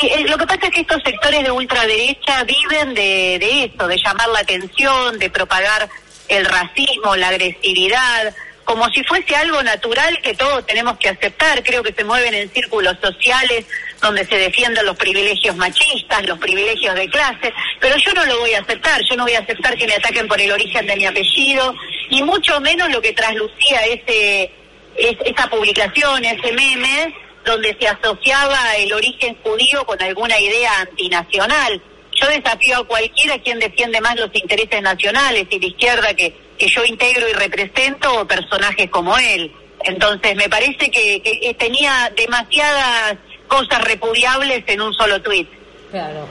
Sí, 0.00 0.08
eh, 0.08 0.24
lo 0.26 0.38
que 0.38 0.46
pasa 0.46 0.68
es 0.68 0.70
que 0.70 0.80
estos 0.80 1.02
sectores 1.04 1.44
de 1.44 1.50
ultraderecha 1.50 2.44
viven 2.44 2.94
de, 2.94 3.36
de 3.38 3.64
esto, 3.64 3.86
de 3.88 3.98
llamar 3.98 4.30
la 4.30 4.38
atención, 4.38 5.18
de 5.18 5.28
propagar 5.28 5.86
el 6.28 6.46
racismo, 6.46 7.14
la 7.14 7.28
agresividad, 7.28 8.34
como 8.66 8.90
si 8.90 9.02
fuese 9.04 9.34
algo 9.36 9.62
natural 9.62 10.20
que 10.20 10.34
todos 10.34 10.66
tenemos 10.66 10.98
que 10.98 11.08
aceptar. 11.08 11.62
Creo 11.62 11.84
que 11.84 11.92
se 11.92 12.02
mueven 12.02 12.34
en 12.34 12.50
círculos 12.50 12.96
sociales 13.00 13.64
donde 14.02 14.26
se 14.26 14.36
defienden 14.36 14.84
los 14.84 14.96
privilegios 14.96 15.56
machistas, 15.56 16.26
los 16.26 16.36
privilegios 16.38 16.96
de 16.96 17.08
clase, 17.08 17.54
pero 17.80 17.96
yo 17.96 18.12
no 18.12 18.26
lo 18.26 18.40
voy 18.40 18.54
a 18.54 18.60
aceptar. 18.60 19.00
Yo 19.08 19.16
no 19.16 19.22
voy 19.22 19.34
a 19.34 19.38
aceptar 19.38 19.76
que 19.76 19.86
me 19.86 19.94
ataquen 19.94 20.26
por 20.26 20.40
el 20.40 20.50
origen 20.50 20.84
de 20.84 20.96
mi 20.96 21.06
apellido 21.06 21.74
y 22.10 22.24
mucho 22.24 22.60
menos 22.60 22.90
lo 22.90 23.00
que 23.00 23.12
traslucía 23.12 23.86
ese, 23.86 24.50
esa 24.96 25.48
publicación, 25.48 26.24
ese 26.24 26.52
meme 26.52 27.14
donde 27.44 27.76
se 27.78 27.86
asociaba 27.86 28.76
el 28.78 28.92
origen 28.92 29.36
judío 29.44 29.86
con 29.86 30.02
alguna 30.02 30.40
idea 30.40 30.80
antinacional. 30.80 31.80
Yo 32.20 32.28
desafío 32.28 32.78
a 32.78 32.86
cualquiera 32.86 33.38
quien 33.38 33.60
defiende 33.60 34.00
más 34.00 34.18
los 34.18 34.30
intereses 34.34 34.82
nacionales 34.82 35.46
y 35.50 35.58
de 35.60 35.66
izquierda 35.68 36.14
que, 36.14 36.45
que 36.58 36.68
yo 36.68 36.84
integro 36.84 37.28
y 37.28 37.32
represento 37.32 38.26
personajes 38.26 38.90
como 38.90 39.16
él. 39.18 39.52
Entonces 39.84 40.36
me 40.36 40.48
parece 40.48 40.90
que, 40.90 41.56
tenía 41.58 42.12
demasiadas 42.16 43.16
cosas 43.46 43.82
repudiables 43.84 44.64
en 44.66 44.80
un 44.80 44.92
solo 44.94 45.20
tuit. 45.22 45.48
Claro. 45.90 46.26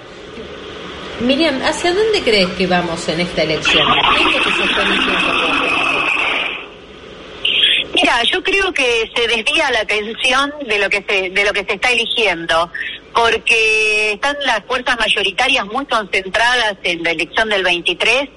Miriam, 1.22 1.62
¿hacia 1.64 1.94
dónde 1.94 2.22
crees 2.22 2.50
que 2.50 2.68
vamos 2.68 3.08
en 3.08 3.22
esta 3.22 3.44
elección? 3.44 3.88
¿Qué 4.18 4.38
es 4.38 4.44
que 4.44 4.52
se 4.52 4.64
está 4.66 4.84
Mira, 7.94 8.22
yo 8.24 8.44
creo 8.44 8.74
que 8.74 9.10
se 9.16 9.28
desvía 9.28 9.72
la 9.72 9.80
atención 9.80 10.54
de 10.68 10.80
lo 10.80 10.90
que 10.90 11.06
se 11.08 11.30
de 11.30 11.46
lo 11.46 11.54
que 11.54 11.64
se 11.64 11.76
está 11.76 11.92
eligiendo, 11.92 12.70
porque 13.14 14.12
están 14.14 14.36
las 14.46 14.66
fuerzas 14.66 14.98
mayoritarias 15.00 15.66
muy 15.68 15.86
concentradas 15.86 16.76
en 16.84 17.02
la 17.04 17.12
elección 17.12 17.48
del 17.48 17.64
23. 17.64 18.28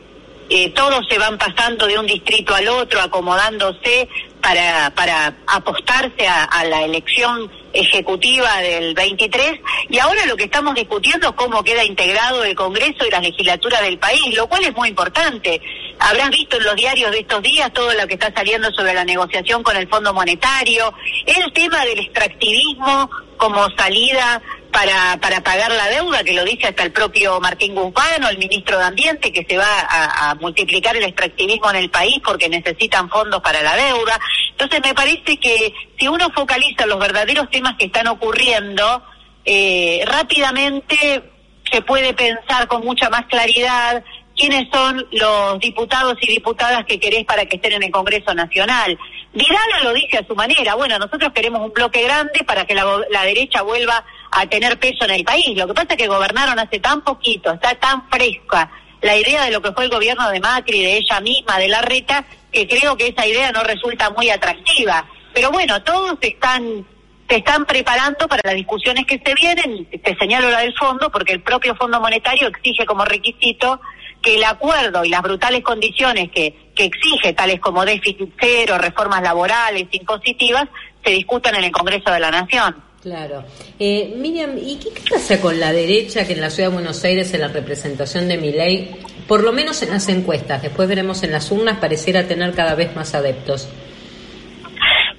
Eh, 0.50 0.70
todos 0.70 1.06
se 1.08 1.18
van 1.18 1.36
pasando 1.36 1.86
de 1.86 1.98
un 1.98 2.06
distrito 2.06 2.54
al 2.54 2.68
otro, 2.68 3.00
acomodándose 3.00 4.08
para, 4.40 4.90
para 4.94 5.34
apostarse 5.46 6.26
a, 6.26 6.64
la 6.64 6.84
elección 6.84 7.50
ejecutiva 7.72 8.58
del 8.58 8.94
23 8.94 9.60
y 9.90 9.98
ahora 9.98 10.24
lo 10.26 10.36
que 10.36 10.44
estamos 10.44 10.74
discutiendo 10.74 11.28
es 11.28 11.34
cómo 11.34 11.62
queda 11.62 11.84
integrado 11.84 12.44
el 12.44 12.54
Congreso 12.54 13.06
y 13.06 13.10
la 13.10 13.20
legislatura 13.20 13.82
del 13.82 13.98
país, 13.98 14.34
lo 14.34 14.48
cual 14.48 14.64
es 14.64 14.74
muy 14.74 14.88
importante. 14.88 15.60
Habrás 16.00 16.30
visto 16.30 16.56
en 16.56 16.64
los 16.64 16.76
diarios 16.76 17.10
de 17.10 17.20
estos 17.20 17.42
días 17.42 17.72
todo 17.72 17.92
lo 17.92 18.06
que 18.06 18.14
está 18.14 18.32
saliendo 18.32 18.70
sobre 18.72 18.94
la 18.94 19.04
negociación 19.04 19.62
con 19.62 19.76
el 19.76 19.88
Fondo 19.88 20.14
Monetario, 20.14 20.92
el 21.26 21.52
tema 21.52 21.84
del 21.84 21.98
extractivismo 21.98 23.10
como 23.36 23.68
salida 23.76 24.40
para, 24.70 25.18
para 25.20 25.40
pagar 25.42 25.70
la 25.72 25.86
deuda, 25.88 26.22
que 26.22 26.34
lo 26.34 26.44
dice 26.44 26.68
hasta 26.68 26.84
el 26.84 26.92
propio 26.92 27.40
Martín 27.40 27.74
Guzmán 27.74 28.24
el 28.30 28.38
ministro 28.38 28.78
de 28.78 28.84
Ambiente, 28.84 29.32
que 29.32 29.44
se 29.48 29.56
va 29.56 29.64
a, 29.66 30.34
multiplicar 30.36 30.96
el 30.96 31.04
extractivismo 31.04 31.70
en 31.70 31.76
el 31.76 31.90
país 31.90 32.20
porque 32.24 32.48
necesitan 32.48 33.08
fondos 33.08 33.40
para 33.40 33.62
la 33.62 33.76
deuda. 33.76 34.20
Entonces 34.50 34.80
me 34.84 34.94
parece 34.94 35.38
que 35.38 35.74
si 35.98 36.06
uno 36.06 36.30
focaliza 36.30 36.86
los 36.86 36.98
verdaderos 36.98 37.50
temas 37.50 37.76
que 37.76 37.86
están 37.86 38.06
ocurriendo, 38.06 39.02
eh, 39.44 40.04
rápidamente 40.06 41.22
se 41.70 41.82
puede 41.82 42.14
pensar 42.14 42.66
con 42.68 42.84
mucha 42.84 43.10
más 43.10 43.26
claridad 43.26 44.02
quiénes 44.38 44.68
son 44.72 45.06
los 45.12 45.58
diputados 45.58 46.16
y 46.20 46.28
diputadas 46.28 46.84
que 46.86 47.00
querés 47.00 47.24
para 47.24 47.44
que 47.46 47.56
estén 47.56 47.72
en 47.72 47.82
el 47.82 47.90
Congreso 47.90 48.32
Nacional. 48.34 48.96
Vidal 49.32 49.84
lo 49.84 49.92
dice 49.92 50.18
a 50.18 50.26
su 50.26 50.34
manera, 50.34 50.74
bueno, 50.74 50.98
nosotros 50.98 51.32
queremos 51.34 51.60
un 51.60 51.72
bloque 51.72 52.02
grande 52.02 52.44
para 52.46 52.64
que 52.64 52.74
la, 52.74 52.84
la, 53.10 53.24
derecha 53.24 53.62
vuelva 53.62 54.04
a 54.30 54.46
tener 54.46 54.78
peso 54.78 55.04
en 55.04 55.10
el 55.10 55.24
país. 55.24 55.56
Lo 55.56 55.66
que 55.66 55.74
pasa 55.74 55.88
es 55.90 55.96
que 55.96 56.06
gobernaron 56.06 56.58
hace 56.58 56.78
tan 56.80 57.02
poquito, 57.02 57.52
está 57.52 57.74
tan 57.74 58.08
fresca 58.08 58.70
la 59.00 59.16
idea 59.16 59.44
de 59.44 59.50
lo 59.50 59.62
que 59.62 59.72
fue 59.72 59.84
el 59.84 59.90
gobierno 59.90 60.28
de 60.30 60.40
Macri, 60.40 60.82
de 60.82 60.96
ella 60.96 61.20
misma, 61.20 61.58
de 61.58 61.68
la 61.68 61.82
reta, 61.82 62.24
que 62.50 62.66
creo 62.66 62.96
que 62.96 63.08
esa 63.08 63.26
idea 63.26 63.52
no 63.52 63.62
resulta 63.62 64.10
muy 64.10 64.30
atractiva. 64.30 65.06
Pero 65.32 65.50
bueno, 65.50 65.82
todos 65.82 66.18
están 66.20 66.86
se 67.28 67.36
están 67.36 67.66
preparando 67.66 68.26
para 68.26 68.40
las 68.42 68.54
discusiones 68.54 69.04
que 69.04 69.20
se 69.22 69.34
vienen. 69.34 69.86
Te 70.02 70.16
señalo 70.16 70.48
la 70.50 70.60
del 70.60 70.74
fondo, 70.74 71.10
porque 71.10 71.34
el 71.34 71.42
propio 71.42 71.74
Fondo 71.74 72.00
Monetario 72.00 72.48
exige 72.48 72.86
como 72.86 73.04
requisito 73.04 73.82
que 74.28 74.34
el 74.34 74.44
acuerdo 74.44 75.04
y 75.04 75.08
las 75.08 75.22
brutales 75.22 75.62
condiciones 75.62 76.30
que, 76.30 76.70
que 76.74 76.84
exige, 76.84 77.32
tales 77.32 77.60
como 77.60 77.84
déficit 77.84 78.30
cero, 78.38 78.76
reformas 78.76 79.22
laborales, 79.22 79.86
impositivas, 79.90 80.68
se 81.02 81.12
discutan 81.12 81.54
en 81.54 81.64
el 81.64 81.72
Congreso 81.72 82.10
de 82.10 82.20
la 82.20 82.30
Nación. 82.30 82.76
Claro. 83.02 83.44
Eh, 83.78 84.12
Miriam, 84.16 84.58
¿y 84.58 84.76
qué 84.76 84.90
pasa 85.10 85.40
con 85.40 85.58
la 85.58 85.72
derecha 85.72 86.26
que 86.26 86.34
en 86.34 86.42
la 86.42 86.50
Ciudad 86.50 86.68
de 86.68 86.74
Buenos 86.74 87.02
Aires, 87.04 87.32
en 87.32 87.40
la 87.40 87.48
representación 87.48 88.28
de 88.28 88.36
mi 88.36 88.52
ley, 88.52 88.96
por 89.26 89.42
lo 89.42 89.52
menos 89.52 89.80
en 89.82 89.90
las 89.90 90.08
encuestas, 90.08 90.60
después 90.60 90.88
veremos 90.88 91.22
en 91.22 91.32
las 91.32 91.50
urnas, 91.50 91.78
pareciera 91.78 92.26
tener 92.26 92.54
cada 92.54 92.74
vez 92.74 92.94
más 92.94 93.14
adeptos? 93.14 93.66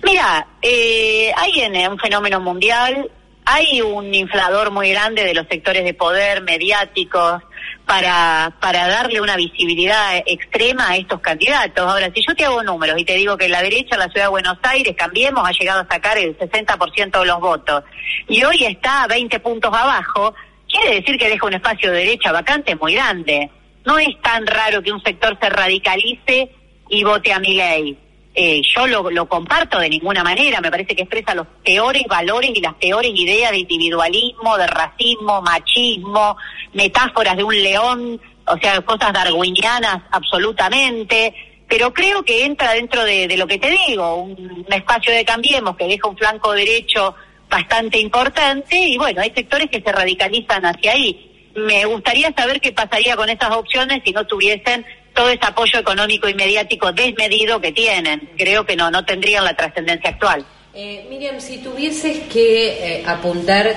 Mira, 0.03 0.45
eh, 0.61 1.31
hay 1.35 1.61
en, 1.61 1.91
un 1.91 1.97
fenómeno 1.97 2.39
mundial, 2.39 3.09
hay 3.51 3.81
un 3.81 4.13
inflador 4.13 4.71
muy 4.71 4.91
grande 4.91 5.23
de 5.23 5.33
los 5.33 5.47
sectores 5.47 5.83
de 5.83 5.93
poder 5.95 6.43
mediáticos, 6.43 7.41
para, 7.89 8.55
para 8.61 8.87
darle 8.87 9.19
una 9.19 9.35
visibilidad 9.35 10.21
extrema 10.27 10.89
a 10.89 10.97
estos 10.97 11.21
candidatos. 11.21 11.87
Ahora, 11.87 12.11
si 12.13 12.21
yo 12.21 12.35
te 12.35 12.45
hago 12.45 12.61
números 12.61 12.99
y 12.99 13.03
te 13.03 13.15
digo 13.15 13.35
que 13.35 13.49
la 13.49 13.63
derecha 13.63 13.97
la 13.97 14.07
ciudad 14.09 14.25
de 14.25 14.29
Buenos 14.29 14.59
Aires, 14.61 14.95
cambiemos, 14.95 15.43
ha 15.43 15.51
llegado 15.51 15.81
a 15.81 15.87
sacar 15.87 16.15
el 16.19 16.37
60% 16.37 17.19
de 17.19 17.25
los 17.25 17.39
votos 17.39 17.83
y 18.27 18.43
hoy 18.43 18.63
está 18.63 19.03
a 19.03 19.07
20 19.07 19.39
puntos 19.39 19.73
abajo, 19.73 20.35
quiere 20.67 20.97
decir 20.97 21.17
que 21.17 21.29
deja 21.29 21.47
un 21.47 21.55
espacio 21.55 21.91
de 21.91 21.97
derecha 21.97 22.31
vacante 22.31 22.75
muy 22.75 22.93
grande. 22.93 23.49
No 23.83 23.97
es 23.97 24.21
tan 24.21 24.45
raro 24.45 24.83
que 24.83 24.91
un 24.91 25.01
sector 25.01 25.35
se 25.41 25.49
radicalice 25.49 26.51
y 26.89 27.03
vote 27.03 27.33
a 27.33 27.39
mi 27.39 27.55
ley. 27.55 27.97
Eh, 28.35 28.61
yo 28.75 28.87
lo, 28.87 29.09
lo, 29.09 29.27
comparto 29.27 29.79
de 29.79 29.89
ninguna 29.89 30.23
manera, 30.23 30.61
me 30.61 30.69
parece 30.69 30.95
que 30.95 31.01
expresa 31.01 31.33
los 31.33 31.47
peores 31.63 32.03
valores 32.07 32.51
y 32.53 32.61
las 32.61 32.75
peores 32.75 33.11
ideas 33.13 33.51
de 33.51 33.57
individualismo, 33.57 34.57
de 34.57 34.67
racismo, 34.67 35.41
machismo, 35.41 36.37
metáforas 36.73 37.35
de 37.35 37.43
un 37.43 37.63
león, 37.63 38.21
o 38.45 38.57
sea, 38.57 38.81
cosas 38.81 39.13
darwinianas 39.13 40.03
absolutamente, 40.11 41.33
pero 41.67 41.93
creo 41.93 42.23
que 42.23 42.45
entra 42.45 42.73
dentro 42.73 43.03
de, 43.03 43.35
lo 43.37 43.45
que 43.45 43.59
te 43.59 43.69
digo, 43.69 44.15
un, 44.15 44.65
espacio 44.69 45.13
de 45.13 45.23
Cambiemos 45.23 45.75
que 45.77 45.87
deja 45.87 46.07
un 46.07 46.17
flanco 46.17 46.51
derecho 46.53 47.15
bastante 47.47 47.99
importante 47.99 48.75
y 48.75 48.97
bueno, 48.97 49.21
hay 49.21 49.31
sectores 49.31 49.69
que 49.69 49.81
se 49.81 49.91
radicalizan 49.91 50.65
hacia 50.65 50.93
ahí. 50.93 51.51
Me 51.55 51.85
gustaría 51.85 52.31
saber 52.35 52.59
qué 52.59 52.71
pasaría 52.71 53.15
con 53.15 53.29
esas 53.29 53.51
opciones 53.51 54.01
si 54.03 54.11
no 54.11 54.25
tuviesen 54.25 54.85
todo 55.19 55.27
ese 55.31 55.45
apoyo 55.45 55.77
económico 55.77 56.29
y 56.29 56.33
mediático 56.33 56.93
desmedido 56.93 57.59
que 57.59 57.73
tienen. 57.73 58.29
Creo 58.37 58.65
que 58.65 58.77
no, 58.77 58.89
no 58.89 59.03
tendrían 59.03 59.43
la 59.43 59.53
trascendencia 59.53 60.11
actual. 60.11 60.45
Eh, 60.73 61.05
Miriam, 61.09 61.41
si 61.41 61.57
tuvieses 61.57 62.19
que 62.31 62.99
eh, 62.99 63.03
apuntar 63.05 63.67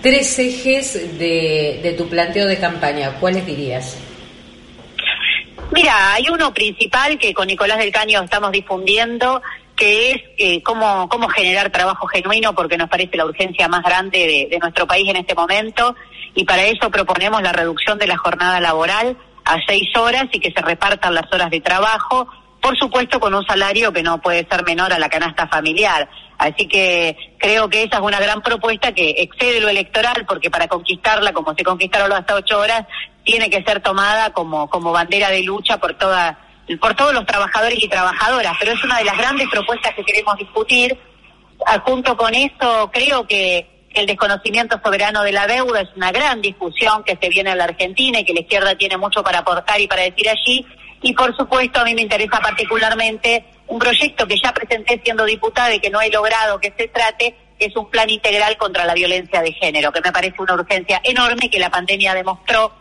tres 0.00 0.38
ejes 0.38 1.18
de, 1.18 1.80
de 1.82 1.92
tu 1.98 2.08
planteo 2.08 2.46
de 2.46 2.58
campaña, 2.58 3.12
¿cuáles 3.20 3.44
dirías? 3.44 3.98
Mira, 5.70 6.14
hay 6.14 6.30
uno 6.32 6.54
principal 6.54 7.18
que 7.18 7.34
con 7.34 7.48
Nicolás 7.48 7.76
del 7.76 7.92
Caño 7.92 8.22
estamos 8.22 8.50
difundiendo, 8.50 9.42
que 9.76 10.12
es 10.12 10.22
eh, 10.38 10.62
cómo, 10.62 11.10
cómo 11.10 11.28
generar 11.28 11.70
trabajo 11.70 12.06
genuino, 12.06 12.54
porque 12.54 12.78
nos 12.78 12.88
parece 12.88 13.18
la 13.18 13.26
urgencia 13.26 13.68
más 13.68 13.82
grande 13.82 14.20
de, 14.20 14.48
de 14.50 14.58
nuestro 14.60 14.86
país 14.86 15.06
en 15.10 15.16
este 15.16 15.34
momento, 15.34 15.94
y 16.34 16.46
para 16.46 16.64
eso 16.64 16.90
proponemos 16.90 17.42
la 17.42 17.52
reducción 17.52 17.98
de 17.98 18.06
la 18.06 18.16
jornada 18.16 18.60
laboral 18.60 19.18
a 19.46 19.58
seis 19.66 19.88
horas 19.96 20.26
y 20.32 20.40
que 20.40 20.52
se 20.52 20.60
repartan 20.60 21.14
las 21.14 21.32
horas 21.32 21.50
de 21.50 21.60
trabajo, 21.60 22.26
por 22.60 22.76
supuesto 22.76 23.20
con 23.20 23.32
un 23.32 23.46
salario 23.46 23.92
que 23.92 24.02
no 24.02 24.20
puede 24.20 24.46
ser 24.50 24.64
menor 24.64 24.92
a 24.92 24.98
la 24.98 25.08
canasta 25.08 25.46
familiar. 25.46 26.08
Así 26.36 26.66
que 26.66 27.16
creo 27.38 27.68
que 27.68 27.84
esa 27.84 27.98
es 27.98 28.02
una 28.02 28.18
gran 28.18 28.42
propuesta 28.42 28.92
que 28.92 29.10
excede 29.10 29.60
lo 29.60 29.68
electoral, 29.68 30.26
porque 30.26 30.50
para 30.50 30.66
conquistarla, 30.66 31.32
como 31.32 31.54
se 31.54 31.62
conquistaron 31.62 32.10
las 32.10 32.20
hasta 32.20 32.34
ocho 32.34 32.58
horas, 32.58 32.86
tiene 33.24 33.48
que 33.48 33.62
ser 33.62 33.80
tomada 33.80 34.32
como, 34.32 34.68
como 34.68 34.92
bandera 34.92 35.30
de 35.30 35.44
lucha 35.44 35.78
por 35.78 35.94
toda, 35.94 36.38
por 36.80 36.94
todos 36.94 37.14
los 37.14 37.24
trabajadores 37.24 37.82
y 37.82 37.88
trabajadoras. 37.88 38.56
Pero 38.58 38.72
es 38.72 38.82
una 38.82 38.98
de 38.98 39.04
las 39.04 39.16
grandes 39.16 39.48
propuestas 39.48 39.94
que 39.94 40.04
queremos 40.04 40.36
discutir. 40.36 40.98
Ah, 41.66 41.80
junto 41.84 42.16
con 42.16 42.34
eso, 42.34 42.90
creo 42.92 43.26
que 43.26 43.75
el 44.00 44.06
desconocimiento 44.06 44.80
soberano 44.82 45.22
de 45.22 45.32
la 45.32 45.46
deuda 45.46 45.80
es 45.80 45.88
una 45.96 46.12
gran 46.12 46.40
discusión 46.40 47.02
que 47.04 47.16
se 47.20 47.28
viene 47.28 47.50
en 47.50 47.58
la 47.58 47.64
Argentina 47.64 48.20
y 48.20 48.24
que 48.24 48.34
la 48.34 48.40
izquierda 48.40 48.76
tiene 48.76 48.96
mucho 48.96 49.22
para 49.22 49.40
aportar 49.40 49.80
y 49.80 49.88
para 49.88 50.02
decir 50.02 50.28
allí. 50.28 50.66
Y 51.02 51.12
por 51.12 51.36
supuesto, 51.36 51.80
a 51.80 51.84
mí 51.84 51.94
me 51.94 52.02
interesa 52.02 52.40
particularmente 52.40 53.44
un 53.68 53.78
proyecto 53.78 54.26
que 54.26 54.36
ya 54.42 54.52
presenté 54.52 55.00
siendo 55.04 55.24
diputada 55.24 55.74
y 55.74 55.80
que 55.80 55.90
no 55.90 56.00
he 56.00 56.10
logrado 56.10 56.60
que 56.60 56.72
se 56.76 56.88
trate, 56.88 57.34
es 57.58 57.74
un 57.76 57.90
plan 57.90 58.08
integral 58.10 58.56
contra 58.56 58.84
la 58.84 58.94
violencia 58.94 59.40
de 59.40 59.52
género, 59.52 59.92
que 59.92 60.00
me 60.00 60.12
parece 60.12 60.40
una 60.40 60.54
urgencia 60.54 61.00
enorme 61.02 61.48
que 61.50 61.58
la 61.58 61.70
pandemia 61.70 62.14
demostró 62.14 62.72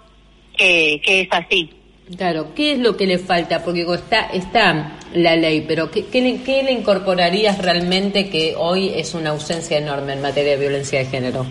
que, 0.58 1.02
que 1.04 1.22
es 1.22 1.28
así. 1.32 1.70
Claro, 2.18 2.54
¿qué 2.54 2.74
es 2.74 2.80
lo 2.80 2.96
que 2.96 3.08
le 3.08 3.18
falta? 3.18 3.64
Porque 3.64 3.82
está, 3.82 4.28
está 4.28 4.92
la 5.14 5.36
ley, 5.36 5.66
pero 5.68 5.90
¿qué, 5.90 6.06
qué, 6.06 6.22
le, 6.22 6.44
¿qué 6.44 6.62
le 6.62 6.72
incorporarías 6.72 7.58
realmente 7.58 8.30
que 8.30 8.54
hoy 8.56 8.92
es 8.96 9.16
una 9.16 9.32
ausencia 9.32 9.80
enorme 9.80 10.14
en 10.14 10.22
materia 10.22 10.52
de 10.52 10.58
violencia 10.58 11.00
de 11.00 11.06
género? 11.06 11.46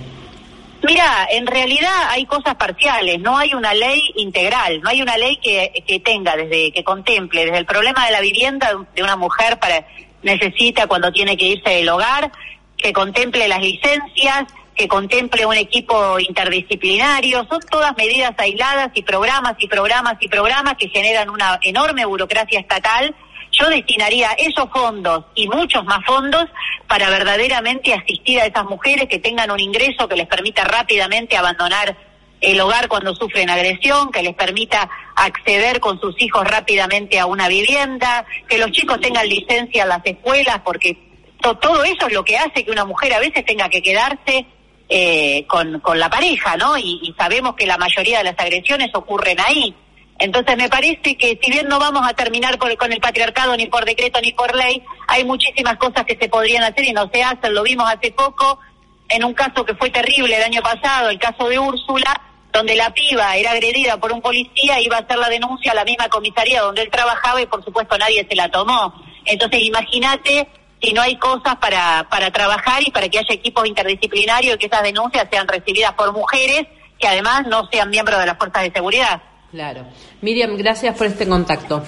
Mira, 0.85 1.27
en 1.31 1.47
realidad 1.47 2.09
hay 2.09 2.25
cosas 2.27 2.55
parciales, 2.55 3.19
no 3.19 3.37
hay 3.37 3.53
una 3.53 3.75
ley 3.75 4.01
integral, 4.17 4.81
no 4.81 4.91
hay 4.91 5.03
una 5.03 5.17
ley 5.17 5.39
que, 5.43 5.83
que 5.87 5.99
tenga, 5.99 6.37
desde 6.37 6.71
que 6.71 6.85
contemple, 6.85 7.47
desde 7.47 7.59
el 7.59 7.67
problema 7.67 8.07
de 8.07 8.13
la 8.13 8.21
vivienda 8.21 8.71
de 8.95 9.03
una 9.03 9.17
mujer 9.17 9.59
para 9.59 9.85
necesita 10.23 10.87
cuando 10.87 11.11
tiene 11.11 11.37
que 11.37 11.47
irse 11.47 11.71
del 11.71 11.89
hogar, 11.89 12.31
que 12.77 12.93
contemple 12.93 13.49
las 13.49 13.61
licencias, 13.61 14.45
que 14.75 14.89
contemple 14.89 15.47
un 15.47 15.57
equipo 15.57 16.19
interdisciplinario, 16.19 17.47
son 17.49 17.61
todas 17.71 17.97
medidas 17.97 18.33
aisladas 18.39 18.91
y 18.95 19.03
programas 19.03 19.55
y 19.59 19.69
programas 19.69 20.17
y 20.21 20.29
programas 20.29 20.75
que 20.77 20.89
generan 20.89 21.31
una 21.31 21.59
enorme 21.63 22.05
burocracia 22.05 22.61
estatal. 22.61 23.15
Yo 23.53 23.69
destinaría 23.69 24.33
esos 24.33 24.69
fondos 24.71 25.27
y 25.37 25.49
muchos 25.49 25.85
más 25.85 26.05
fondos 26.05 26.47
para 26.89 27.09
verdaderamente 27.09 27.95
asistir 27.95 28.41
a 28.41 28.47
esas 28.47 28.65
mujeres 28.65 29.09
que 29.09 29.21
tengan 29.21 29.51
un 29.51 29.61
ingreso 29.61 30.09
que 30.09 30.17
les 30.17 30.27
permita 30.27 30.65
rápidamente 30.65 31.37
abandonar 31.37 31.97
el 32.41 32.61
hogar 32.61 32.89
cuando 32.89 33.15
sufren 33.15 33.49
agresión, 33.49 34.11
que 34.11 34.23
les 34.23 34.35
permita 34.35 34.91
acceder 35.17 35.81
con 35.81 36.01
sus 36.01 36.21
hijos 36.21 36.45
rápidamente 36.47 37.19
a 37.19 37.27
una 37.27 37.49
vivienda, 37.49 38.27
que 38.49 38.59
los 38.59 38.71
chicos 38.73 39.01
tengan 39.01 39.29
licencia 39.29 39.85
en 39.85 39.89
las 39.89 40.05
escuelas, 40.05 40.61
porque 40.65 40.99
to 41.41 41.57
todo 41.59 41.85
eso 41.85 42.07
es 42.07 42.13
lo 42.13 42.25
que 42.25 42.37
hace 42.37 42.65
que 42.65 42.71
una 42.71 42.85
mujer 42.85 43.15
a 43.15 43.21
veces 43.21 43.45
tenga 43.45 43.69
que 43.69 43.83
quedarse 43.83 44.47
eh, 44.89 45.47
con, 45.47 45.81
con 45.81 45.99
la 45.99 46.11
pareja, 46.11 46.57
¿no? 46.57 46.77
Y, 46.77 47.01
y 47.03 47.15
sabemos 47.17 47.55
que 47.55 47.67
la 47.67 47.79
mayoría 47.79 48.19
de 48.19 48.25
las 48.25 48.39
agresiones 48.39 48.91
ocurren 48.95 49.39
ahí. 49.41 49.75
Entonces 50.19 50.57
me 50.57 50.69
parece 50.69 51.17
que 51.17 51.39
si 51.43 51.51
bien 51.51 51.69
no 51.69 51.79
vamos 51.79 52.03
a 52.09 52.15
terminar 52.15 52.57
con 52.59 52.93
el 52.93 53.01
patriarcado 53.01 53.57
ni 53.57 53.67
por 53.67 53.85
decreto 53.85 54.21
ni 54.21 54.33
por 54.33 54.55
ley, 54.55 54.83
hay 55.09 55.25
muchísimas 55.25 55.77
cosas 55.77 56.05
que 56.05 56.17
se 56.17 56.29
podrían 56.29 56.63
hacer 56.63 56.85
y 56.85 56.93
no 56.93 57.11
se 57.13 57.23
hacen. 57.23 57.53
Lo 57.53 57.63
vimos 57.63 57.91
hace 57.91 58.13
poco 58.13 58.61
en 59.09 59.25
un 59.25 59.35
caso 59.35 59.65
que 59.65 59.75
fue 59.75 59.91
terrible 59.91 60.37
el 60.37 60.43
año 60.45 60.63
pasado, 60.63 61.11
el 61.11 61.19
caso 61.19 61.49
de 61.49 61.59
Úrsula, 61.59 62.21
donde 62.53 62.77
la 62.77 62.93
piba 62.95 63.37
era 63.37 63.51
agredida 63.51 63.97
por 63.99 64.13
un 64.13 64.23
policía, 64.23 64.81
iba 64.81 64.97
a 64.97 65.01
hacer 65.01 65.19
la 65.19 65.29
denuncia 65.29 65.73
a 65.73 65.75
la 65.75 65.85
misma 65.85 66.09
comisaría 66.09 66.63
donde 66.63 66.83
él 66.83 66.91
trabajaba 66.91 67.43
y 67.43 67.47
por 67.47 67.65
supuesto 67.65 67.99
nadie 67.99 68.27
se 68.29 68.37
la 68.37 68.49
tomó. 68.51 68.95
Entonces 69.25 69.63
imagínate 69.63 70.47
si 70.85 70.93
no 70.93 71.03
hay 71.03 71.17
cosas 71.17 71.57
para, 71.57 72.07
para 72.11 72.31
trabajar 72.31 72.83
y 72.87 72.91
para 72.91 73.09
que 73.09 73.19
haya 73.19 73.35
equipos 73.35 73.67
interdisciplinarios 73.67 74.57
y 74.57 74.59
que 74.59 74.67
esas 74.67 74.83
denuncias 74.83 75.27
sean 75.31 75.49
recibidas 75.49 75.93
por 75.95 76.13
mujeres 76.13 76.67
que 76.99 77.09
además 77.09 77.47
no 77.47 77.67
sean 77.73 77.91
miembros 77.91 78.19
de 78.21 78.27
las 78.27 78.39
fuerzas 78.39 78.65
de 78.65 78.73
seguridad. 78.73 79.23
Claro. 79.51 79.87
Miriam, 80.21 80.57
gracias 80.57 80.97
por 80.97 81.07
este 81.07 81.27
contacto. 81.27 81.83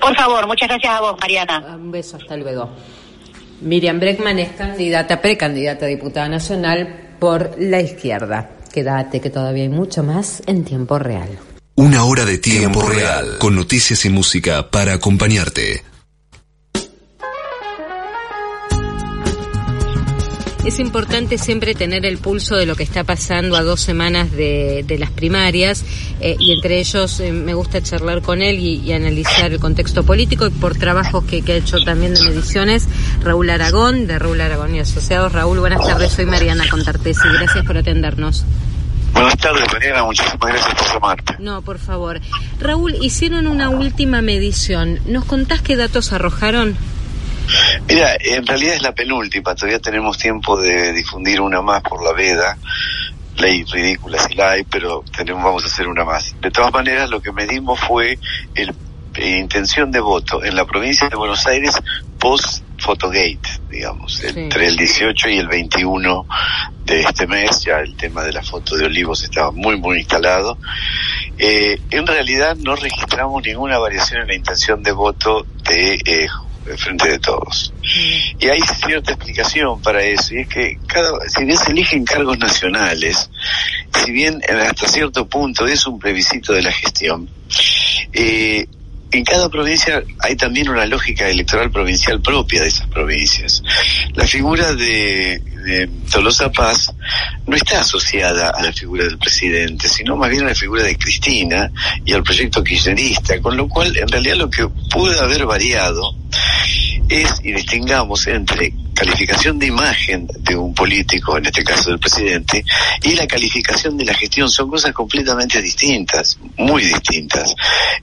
Por 0.00 0.16
favor, 0.16 0.46
muchas 0.46 0.68
gracias 0.68 0.92
a 0.92 1.00
vos, 1.00 1.16
Mariana. 1.20 1.76
Un 1.76 1.90
beso, 1.90 2.16
hasta 2.16 2.36
luego. 2.36 2.70
Miriam 3.60 3.98
Breckman 3.98 4.38
es 4.38 4.50
candidata, 4.50 5.20
precandidata 5.20 5.86
a 5.86 5.88
diputada 5.88 6.28
nacional 6.28 7.14
por 7.18 7.54
la 7.58 7.80
izquierda. 7.80 8.50
Quédate 8.72 9.20
que 9.20 9.30
todavía 9.30 9.62
hay 9.62 9.68
mucho 9.68 10.02
más 10.02 10.42
en 10.46 10.64
tiempo 10.64 10.98
real. 10.98 11.38
Una 11.76 12.04
hora 12.04 12.24
de 12.24 12.38
tiempo 12.38 12.82
real, 12.82 13.38
con 13.38 13.54
noticias 13.54 14.04
y 14.04 14.10
música 14.10 14.70
para 14.70 14.94
acompañarte. 14.94 15.95
Es 20.66 20.80
importante 20.80 21.38
siempre 21.38 21.76
tener 21.76 22.04
el 22.04 22.18
pulso 22.18 22.56
de 22.56 22.66
lo 22.66 22.74
que 22.74 22.82
está 22.82 23.04
pasando 23.04 23.54
a 23.54 23.62
dos 23.62 23.80
semanas 23.80 24.32
de, 24.32 24.84
de 24.84 24.98
las 24.98 25.12
primarias 25.12 25.84
eh, 26.20 26.34
y 26.40 26.52
entre 26.52 26.80
ellos 26.80 27.20
eh, 27.20 27.30
me 27.30 27.54
gusta 27.54 27.80
charlar 27.80 28.20
con 28.20 28.42
él 28.42 28.58
y, 28.58 28.80
y, 28.80 28.92
analizar 28.92 29.52
el 29.52 29.60
contexto 29.60 30.02
político 30.02 30.44
y 30.44 30.50
por 30.50 30.76
trabajos 30.76 31.22
que, 31.22 31.42
que, 31.42 31.52
ha 31.52 31.54
hecho 31.54 31.78
también 31.84 32.14
de 32.14 32.22
mediciones 32.22 32.88
Raúl 33.22 33.48
Aragón, 33.48 34.08
de 34.08 34.18
Raúl 34.18 34.40
Aragón 34.40 34.74
y 34.74 34.80
Asociados. 34.80 35.32
Raúl, 35.32 35.60
buenas 35.60 35.86
tardes, 35.86 36.10
soy 36.10 36.26
Mariana 36.26 36.64
Contartesi, 36.68 37.28
gracias 37.38 37.64
por 37.64 37.76
atendernos. 37.76 38.44
Buenas 39.12 39.36
tardes, 39.36 39.72
Mariana, 39.72 40.02
muchísimas 40.02 40.48
gracias 40.48 40.74
por 40.74 40.92
llamarte. 40.94 41.36
No, 41.38 41.62
por 41.62 41.78
favor. 41.78 42.20
Raúl, 42.58 42.96
hicieron 43.00 43.46
una 43.46 43.70
última 43.70 44.20
medición. 44.20 44.98
¿Nos 45.06 45.26
contás 45.26 45.62
qué 45.62 45.76
datos 45.76 46.12
arrojaron? 46.12 46.76
Mira, 47.88 48.16
en 48.20 48.46
realidad 48.46 48.74
es 48.74 48.82
la 48.82 48.92
penúltima, 48.92 49.54
todavía 49.54 49.78
tenemos 49.78 50.18
tiempo 50.18 50.60
de 50.60 50.92
difundir 50.92 51.40
una 51.40 51.62
más 51.62 51.82
por 51.82 52.02
la 52.02 52.12
veda, 52.12 52.56
ley 53.36 53.64
ridícula 53.64 54.18
si 54.18 54.34
la 54.34 54.52
hay, 54.52 54.64
pero 54.64 55.04
tenemos, 55.16 55.44
vamos 55.44 55.64
a 55.64 55.66
hacer 55.66 55.88
una 55.88 56.04
más. 56.04 56.34
De 56.40 56.50
todas 56.50 56.72
maneras, 56.72 57.10
lo 57.10 57.20
que 57.20 57.32
medimos 57.32 57.78
fue 57.80 58.18
el 58.54 58.74
eh, 59.16 59.38
intención 59.38 59.90
de 59.90 60.00
voto 60.00 60.44
en 60.44 60.54
la 60.54 60.66
provincia 60.66 61.08
de 61.08 61.16
Buenos 61.16 61.46
Aires 61.46 61.74
post 62.18 62.62
Photogate, 62.78 63.40
digamos, 63.70 64.16
sí. 64.16 64.26
entre 64.26 64.66
el 64.66 64.76
18 64.76 65.30
y 65.30 65.38
el 65.38 65.48
21 65.48 66.26
de 66.84 67.00
este 67.00 67.26
mes, 67.26 67.64
ya 67.64 67.78
el 67.80 67.96
tema 67.96 68.22
de 68.22 68.32
la 68.32 68.42
foto 68.42 68.76
de 68.76 68.84
Olivos 68.84 69.24
estaba 69.24 69.50
muy, 69.52 69.78
muy 69.78 69.98
instalado. 69.98 70.58
Eh, 71.38 71.80
en 71.90 72.06
realidad 72.06 72.56
no 72.56 72.76
registramos 72.76 73.42
ninguna 73.42 73.78
variación 73.78 74.20
en 74.22 74.28
la 74.28 74.34
intención 74.34 74.82
de 74.82 74.92
voto 74.92 75.46
de 75.68 75.94
eh, 75.94 76.28
en 76.68 76.78
frente 76.78 77.08
de 77.08 77.18
todos. 77.18 77.72
Mm. 77.82 78.44
Y 78.44 78.48
hay 78.48 78.60
cierta 78.60 79.12
explicación 79.12 79.80
para 79.82 80.02
eso, 80.02 80.34
y 80.34 80.40
es 80.40 80.48
que 80.48 80.78
cada, 80.86 81.18
si 81.28 81.44
bien 81.44 81.56
se 81.56 81.70
eligen 81.70 82.04
cargos 82.04 82.38
nacionales, 82.38 83.30
si 84.04 84.12
bien 84.12 84.40
hasta 84.48 84.88
cierto 84.88 85.26
punto 85.26 85.66
es 85.66 85.86
un 85.86 85.98
plebiscito 85.98 86.52
de 86.52 86.62
la 86.62 86.72
gestión, 86.72 87.28
eh, 88.12 88.66
en 89.16 89.24
cada 89.24 89.48
provincia 89.48 90.02
hay 90.20 90.36
también 90.36 90.68
una 90.68 90.86
lógica 90.86 91.28
electoral 91.28 91.70
provincial 91.70 92.20
propia 92.20 92.62
de 92.62 92.68
esas 92.68 92.88
provincias. 92.88 93.62
La 94.14 94.26
figura 94.26 94.74
de, 94.74 95.40
de, 95.64 95.90
Tolosa 96.10 96.50
Paz 96.50 96.92
no 97.46 97.56
está 97.56 97.80
asociada 97.80 98.50
a 98.50 98.62
la 98.62 98.72
figura 98.72 99.04
del 99.04 99.18
presidente, 99.18 99.88
sino 99.88 100.16
más 100.16 100.30
bien 100.30 100.44
a 100.44 100.48
la 100.48 100.54
figura 100.54 100.82
de 100.82 100.96
Cristina 100.96 101.70
y 102.04 102.12
al 102.12 102.22
proyecto 102.22 102.62
kirchnerista, 102.62 103.40
con 103.40 103.56
lo 103.56 103.68
cual 103.68 103.96
en 103.96 104.08
realidad 104.08 104.36
lo 104.36 104.50
que 104.50 104.68
puede 104.90 105.18
haber 105.18 105.46
variado 105.46 106.14
es, 107.08 107.40
y 107.42 107.52
distingamos 107.52 108.26
entre 108.26 108.72
calificación 108.94 109.58
de 109.58 109.66
imagen 109.66 110.26
de 110.40 110.56
un 110.56 110.74
político, 110.74 111.36
en 111.36 111.46
este 111.46 111.62
caso 111.62 111.90
del 111.90 111.98
presidente, 111.98 112.64
y 113.02 113.14
la 113.14 113.26
calificación 113.26 113.96
de 113.96 114.06
la 114.06 114.14
gestión, 114.14 114.48
son 114.48 114.70
cosas 114.70 114.92
completamente 114.92 115.60
distintas, 115.60 116.38
muy 116.56 116.82
distintas. 116.82 117.54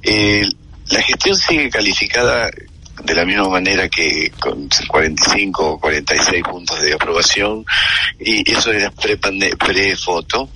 Eh, 0.01 0.47
la 0.89 1.01
gestión 1.01 1.35
sigue 1.35 1.69
calificada 1.69 2.49
de 3.03 3.15
la 3.15 3.25
misma 3.25 3.49
manera 3.49 3.89
que 3.89 4.31
con 4.39 4.69
45 4.87 5.71
o 5.71 5.79
46 5.79 6.43
puntos 6.43 6.81
de 6.81 6.93
aprobación, 6.93 7.65
y 8.19 8.49
eso 8.51 8.71
era 8.71 8.91
pre-foto. 8.91 10.49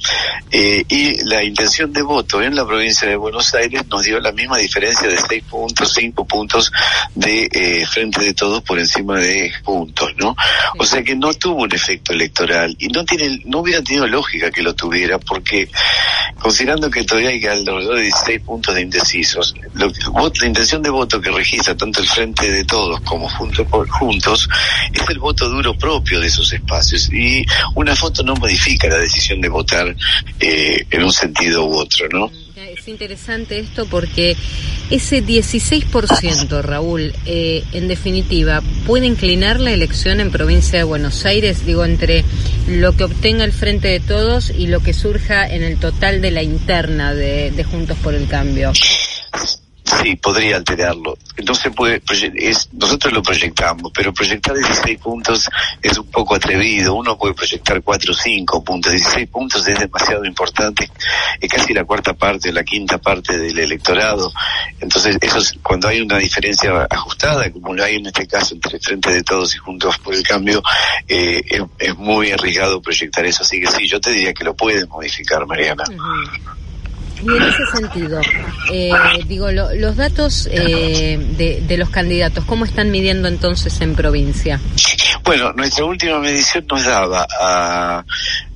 Eh, 0.52 0.84
y 0.88 1.26
la 1.26 1.44
intención 1.44 1.92
de 1.92 2.02
voto 2.02 2.42
en 2.42 2.56
la 2.56 2.66
provincia 2.66 3.08
de 3.08 3.16
Buenos 3.16 3.54
Aires 3.54 3.86
nos 3.88 4.04
dio 4.04 4.20
la 4.20 4.32
misma 4.32 4.58
diferencia 4.58 5.08
de 5.08 5.18
6 5.18 5.44
puntos, 5.50 5.94
5 5.94 6.26
puntos 6.26 6.72
de 7.16 7.50
eh, 7.52 7.86
frente 7.88 8.24
de 8.24 8.34
todos 8.34 8.62
por 8.64 8.80
encima 8.80 9.20
de 9.20 9.52
puntos, 9.64 10.12
¿no? 10.18 10.36
O 10.78 10.86
sea 10.86 11.04
que 11.04 11.16
no 11.16 11.34
tuvo 11.34 11.64
un 11.64 11.74
efecto 11.74 12.14
electoral 12.14 12.76
y 12.80 12.88
no 12.90 13.04
tiene, 13.04 13.42
no 13.46 13.60
hubiera 13.60 13.82
tenido 13.82 14.08
lógica 14.08 14.52
que 14.52 14.62
lo 14.62 14.76
tuviera 14.76 15.18
porque 15.20 15.70
considerando 16.40 16.90
que 16.90 17.04
todavía 17.04 17.30
hay 17.30 17.44
alrededor 17.46 17.96
de 17.96 18.04
16 18.04 18.42
puntos 18.42 18.76
de 18.76 18.82
indecisos, 18.82 19.56
lo, 19.74 19.88
la 19.88 20.48
intención 20.48 20.82
de 20.82 20.90
voto 20.90 21.20
que 21.20 21.32
registra 21.32 21.76
tanto 21.76 22.02
el 22.02 22.08
frente 22.08 22.27
de 22.34 22.64
todos 22.66 23.00
como 23.02 23.30
juntos, 23.30 23.68
juntos 23.90 24.50
es 24.94 25.10
el 25.10 25.20
voto 25.20 25.50
duro 25.50 25.78
propio 25.78 26.20
de 26.20 26.28
esos 26.28 26.52
espacios 26.54 27.12
y 27.12 27.46
una 27.76 27.96
foto 27.96 28.24
no 28.24 28.36
modifica 28.36 28.88
la 28.88 28.98
decisión 28.98 29.42
de 29.42 29.50
votar 29.50 29.96
eh, 30.40 30.86
en 30.90 31.04
un 31.04 31.12
sentido 31.12 31.66
u 31.66 31.78
otro, 31.78 32.08
¿no? 32.12 32.32
Es 32.56 32.88
interesante 32.88 33.60
esto 33.60 33.86
porque 33.86 34.36
ese 34.90 35.24
16%, 35.24 36.62
Raúl, 36.62 37.14
eh, 37.26 37.64
en 37.74 37.88
definitiva, 37.88 38.62
¿puede 38.86 39.06
inclinar 39.06 39.60
la 39.60 39.72
elección 39.72 40.20
en 40.20 40.32
provincia 40.32 40.80
de 40.80 40.84
Buenos 40.84 41.26
Aires? 41.26 41.66
Digo, 41.66 41.86
entre 41.86 42.26
lo 42.68 42.96
que 42.96 43.04
obtenga 43.04 43.44
el 43.44 43.54
Frente 43.54 43.90
de 43.90 44.00
Todos 44.00 44.50
y 44.50 44.68
lo 44.68 44.82
que 44.82 44.94
surja 44.94 45.48
en 45.48 45.64
el 45.64 45.78
total 45.78 46.22
de 46.22 46.32
la 46.32 46.44
interna 46.44 47.14
de, 47.14 47.52
de 47.52 47.64
Juntos 47.64 47.98
por 48.02 48.16
el 48.16 48.28
Cambio. 48.28 48.72
Sí, 49.88 50.16
podría 50.16 50.58
alterarlo. 50.58 51.18
Entonces 51.38 51.74
puede, 51.74 52.02
es, 52.36 52.70
nosotros 52.74 53.14
lo 53.14 53.24
proyectamos, 53.24 53.92
pero 53.96 54.14
proyectar 54.14 54.54
16 54.54 55.00
puntos 55.00 55.50
es 55.82 55.98
un 55.98 56.08
poco 56.12 56.36
atrevido. 56.36 56.94
Uno 56.96 57.18
puede 57.18 57.34
proyectar 57.34 57.82
4 57.82 58.12
o 58.12 58.16
5 58.16 58.64
puntos. 58.64 58.92
16 58.92 59.30
puntos 59.30 59.66
es 59.66 59.80
demasiado 59.80 60.26
importante. 60.26 60.90
Es 61.40 61.50
casi 61.50 61.74
la 61.74 61.86
cuarta 61.86 62.14
parte, 62.14 62.52
la 62.52 62.64
quinta 62.64 62.98
parte 62.98 63.38
del 63.38 63.58
electorado. 63.58 64.34
Entonces, 64.82 65.18
eso 65.22 65.38
es, 65.38 65.54
cuando 65.64 65.88
hay 65.88 66.02
una 66.02 66.18
diferencia 66.18 66.86
ajustada, 66.90 67.50
como 67.52 67.74
lo 67.74 67.84
hay 67.84 67.96
en 67.96 68.08
este 68.08 68.28
caso 68.28 68.56
entre 68.56 68.80
Frente 68.80 69.14
de 69.14 69.24
Todos 69.24 69.56
y 69.56 69.58
Juntos 69.58 69.98
por 70.00 70.14
el 70.14 70.24
Cambio, 70.24 70.62
eh, 71.08 71.42
es, 71.80 71.98
muy 71.98 72.32
arriesgado 72.32 72.82
proyectar 72.82 73.26
eso. 73.26 73.44
Así 73.44 73.62
que 73.62 73.68
sí, 73.68 73.88
yo 73.88 74.02
te 74.02 74.12
diría 74.12 74.34
que 74.34 74.44
lo 74.44 74.54
puedes 74.54 74.88
modificar, 74.90 75.46
Mariana. 75.46 75.86
Y 77.24 77.30
en 77.30 77.44
ese 77.44 77.66
sentido, 77.74 78.22
eh, 78.72 78.92
digo, 79.28 79.52
los 79.52 79.96
datos 79.96 80.48
eh, 80.52 81.18
de, 81.38 81.78
los 81.78 81.90
candidatos, 81.90 82.46
¿cómo 82.46 82.66
están 82.66 82.92
midiendo 82.92 83.28
entonces 83.28 83.80
en 83.82 83.96
provincia? 83.96 84.60
Bueno, 85.24 85.52
nuestra 85.54 85.86
última 85.86 86.20
medición 86.20 86.66
nos 86.70 86.86
daba 86.86 87.28
a 87.40 88.06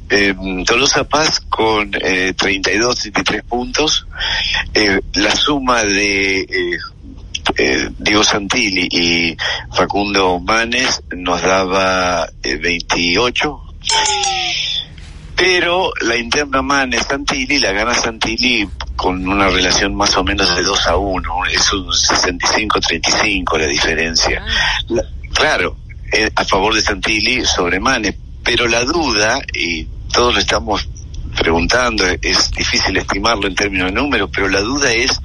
eh, 0.09 0.35
Tolosa 0.65 1.03
Paz 1.05 1.39
con 1.49 1.91
eh, 2.01 2.33
32, 2.37 2.99
33 2.99 3.43
puntos, 3.43 4.05
la 5.13 5.35
suma 5.35 5.83
de 5.83 6.77
Diego 7.97 8.23
Santilli 8.23 8.87
y 8.91 9.37
Facundo 9.71 10.39
Manes 10.39 11.01
nos 11.11 11.41
daba 11.41 12.29
28 12.43 13.61
pero 15.35 15.91
la 16.01 16.15
interna 16.15 16.61
Manes 16.61 17.07
Santilli 17.07 17.59
la 17.59 17.71
gana 17.71 17.93
Santilli 17.93 18.67
con 18.95 19.27
una 19.27 19.49
relación 19.49 19.95
más 19.95 20.15
o 20.17 20.23
menos 20.23 20.55
de 20.55 20.63
2 20.63 20.87
a 20.87 20.95
1, 20.95 21.45
es 21.51 21.73
un 21.73 21.87
65-35 21.87 23.57
la 23.57 23.65
diferencia. 23.67 24.43
Ah. 24.45 25.01
claro, 25.33 25.77
eh, 26.11 26.29
a 26.35 26.45
favor 26.45 26.75
de 26.75 26.81
Santilli 26.81 27.45
sobre 27.45 27.79
Manes, 27.79 28.15
pero 28.43 28.67
la 28.67 28.83
duda, 28.83 29.41
y 29.53 29.85
todos 30.13 30.33
lo 30.35 30.39
estamos 30.39 30.87
preguntando, 31.31 32.05
es 32.21 32.51
difícil 32.51 32.97
estimarlo 32.97 33.47
en 33.47 33.55
términos 33.55 33.87
de 33.87 33.93
números, 33.93 34.29
pero 34.33 34.47
la 34.47 34.61
duda 34.61 34.93
es 34.93 35.19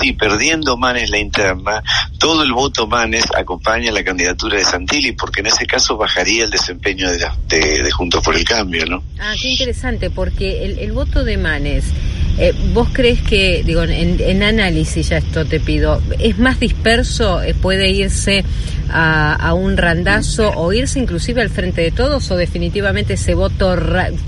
si 0.00 0.12
perdiendo 0.12 0.76
Manes 0.76 1.10
la 1.10 1.18
interna, 1.18 1.82
todo 2.18 2.42
el 2.42 2.52
voto 2.52 2.86
Manes 2.86 3.24
acompaña 3.36 3.90
la 3.92 4.04
candidatura 4.04 4.58
de 4.58 4.64
Santilli, 4.64 5.12
porque 5.12 5.40
en 5.40 5.46
ese 5.46 5.66
caso 5.66 5.96
bajaría 5.96 6.44
el 6.44 6.50
desempeño 6.50 7.10
de, 7.10 7.18
la, 7.18 7.36
de, 7.48 7.90
Juntos 7.90 8.22
por 8.22 8.34
el 8.34 8.44
Cambio, 8.44 8.86
¿no? 8.86 9.02
Ah, 9.20 9.34
qué 9.40 9.50
interesante, 9.50 10.10
porque 10.10 10.64
el 10.64 10.92
voto 10.92 11.24
de 11.24 11.36
Manes, 11.36 11.84
eh, 12.38 12.54
¿vos 12.72 12.88
crees 12.92 13.20
que, 13.22 13.62
digo, 13.64 13.82
en, 13.82 14.20
en, 14.20 14.42
análisis 14.42 15.10
ya 15.10 15.18
esto 15.18 15.44
te 15.44 15.60
pido, 15.60 16.00
es 16.18 16.38
más 16.38 16.60
disperso, 16.60 17.42
eh, 17.42 17.54
puede 17.54 17.90
irse 17.90 18.44
a, 18.90 19.54
un 19.54 19.76
randazo 19.76 20.50
o 20.50 20.72
irse 20.72 20.98
inclusive 20.98 21.40
al 21.40 21.50
frente 21.50 21.80
de 21.80 21.90
todos 21.90 22.30
o 22.30 22.36
definitivamente 22.36 23.14
ese 23.14 23.34
voto 23.34 23.74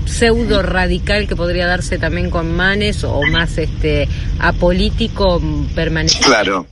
pseudo 0.05 0.61
radical 0.61 1.27
que 1.27 1.35
podría 1.35 1.67
darse 1.67 1.97
también 1.97 2.29
con 2.29 2.55
Manes 2.55 3.03
o 3.03 3.21
más 3.31 3.57
este 3.57 4.07
apolítico 4.39 5.41
permanente? 5.75 6.19
Claro. 6.23 6.67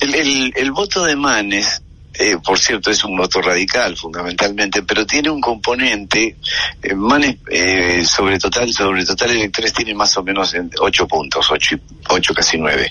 El, 0.00 0.52
el, 0.54 0.70
voto 0.70 1.04
de 1.04 1.16
Manes 1.16 1.82
eh, 2.18 2.36
por 2.44 2.58
cierto, 2.58 2.90
es 2.90 3.04
un 3.04 3.16
voto 3.16 3.40
radical 3.40 3.96
fundamentalmente, 3.96 4.82
pero 4.82 5.06
tiene 5.06 5.30
un 5.30 5.40
componente, 5.40 6.36
eh, 6.82 6.94
Manes 6.94 7.36
eh, 7.50 8.04
sobre 8.04 8.38
total, 8.38 8.72
sobre 8.72 9.04
total 9.04 9.30
electores 9.30 9.72
tiene 9.72 9.94
más 9.94 10.16
o 10.16 10.22
menos 10.22 10.54
ocho 10.80 11.06
puntos, 11.06 11.48
ocho, 11.50 11.76
ocho 12.08 12.34
casi 12.34 12.58
nueve. 12.58 12.90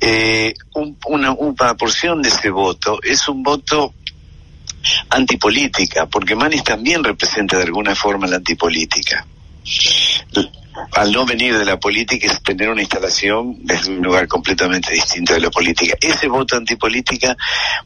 Eh, 0.00 0.54
una, 1.06 1.32
una 1.32 1.74
porción 1.74 2.22
de 2.22 2.28
ese 2.28 2.50
voto 2.50 3.00
es 3.02 3.28
un 3.28 3.42
voto 3.42 3.94
antipolítica, 5.10 6.06
porque 6.06 6.36
Manes 6.36 6.62
también 6.62 7.02
representa 7.02 7.56
de 7.56 7.64
alguna 7.64 7.94
forma 7.94 8.26
la 8.26 8.36
antipolítica 8.36 9.26
al 10.92 11.12
no 11.12 11.26
venir 11.26 11.56
de 11.56 11.64
la 11.64 11.78
política 11.78 12.26
es 12.26 12.42
tener 12.42 12.68
una 12.68 12.80
instalación 12.80 13.56
desde 13.60 13.90
un 13.90 14.02
lugar 14.02 14.28
completamente 14.28 14.92
distinto 14.92 15.34
de 15.34 15.40
la 15.40 15.50
política. 15.50 15.96
Ese 16.00 16.28
voto 16.28 16.56
antipolítica 16.56 17.36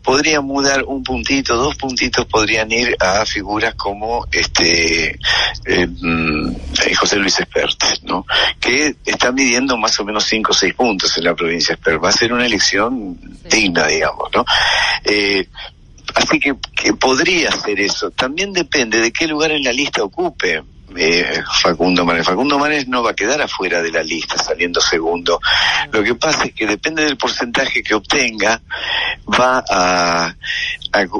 podría 0.03 0.41
mudar 0.41 0.85
un 0.85 1.03
puntito, 1.03 1.57
dos 1.57 1.77
puntitos 1.77 2.27
podrían 2.27 2.71
ir 2.73 2.97
a 3.01 3.25
figuras 3.25 3.75
como 3.75 4.27
este 4.31 5.19
eh, 5.65 5.87
mm, 5.87 6.55
José 6.99 7.17
Luis 7.17 7.39
Espert, 7.41 8.03
¿no? 8.03 8.27
Que 8.61 8.97
está 9.05 9.33
midiendo 9.33 9.77
más 9.77 9.99
o 10.01 10.05
menos 10.05 10.25
cinco 10.25 10.53
o 10.53 10.55
seis 10.55 10.75
puntos 10.75 11.17
en 11.17 11.25
la 11.25 11.35
provincia 11.35 11.75
de 11.75 11.81
Espert. 11.81 12.03
Va 12.03 12.11
a 12.11 12.13
ser 12.13 12.33
una 12.33 12.47
elección 12.47 13.19
digna, 13.49 13.87
digamos, 13.87 14.29
¿no? 14.35 14.45
Eh, 15.05 15.49
así 16.15 16.39
que, 16.39 16.55
que 16.75 16.93
podría 16.95 17.51
ser 17.53 17.81
eso. 17.81 18.11
También 18.11 18.53
depende 18.53 19.01
de 19.01 19.13
qué 19.13 19.27
lugar 19.27 19.53
en 19.53 19.65
la 19.65 19.73
lista 19.73 20.03
ocupe 20.03 20.63
eh, 20.97 21.43
Facundo 21.63 22.05
Manes. 22.05 22.27
Facundo 22.27 22.59
Manes 22.59 22.89
no 22.89 23.03
va 23.03 23.11
a 23.11 23.15
quedar 23.15 23.41
afuera 23.43 23.83
de 23.83 23.91
la 23.91 24.03
lista 24.03 24.37
saliendo 24.37 24.81
segundo. 24.81 25.41
Lo 25.93 26.03
que 26.03 26.15
pasa 26.15 26.45
es 26.45 26.55
que 26.55 26.67
depende 26.67 27.05
del 27.05 27.17
porcentaje 27.17 27.83
que 27.83 27.95
obtenga, 27.95 28.61
va 29.29 29.65
a, 29.69 30.35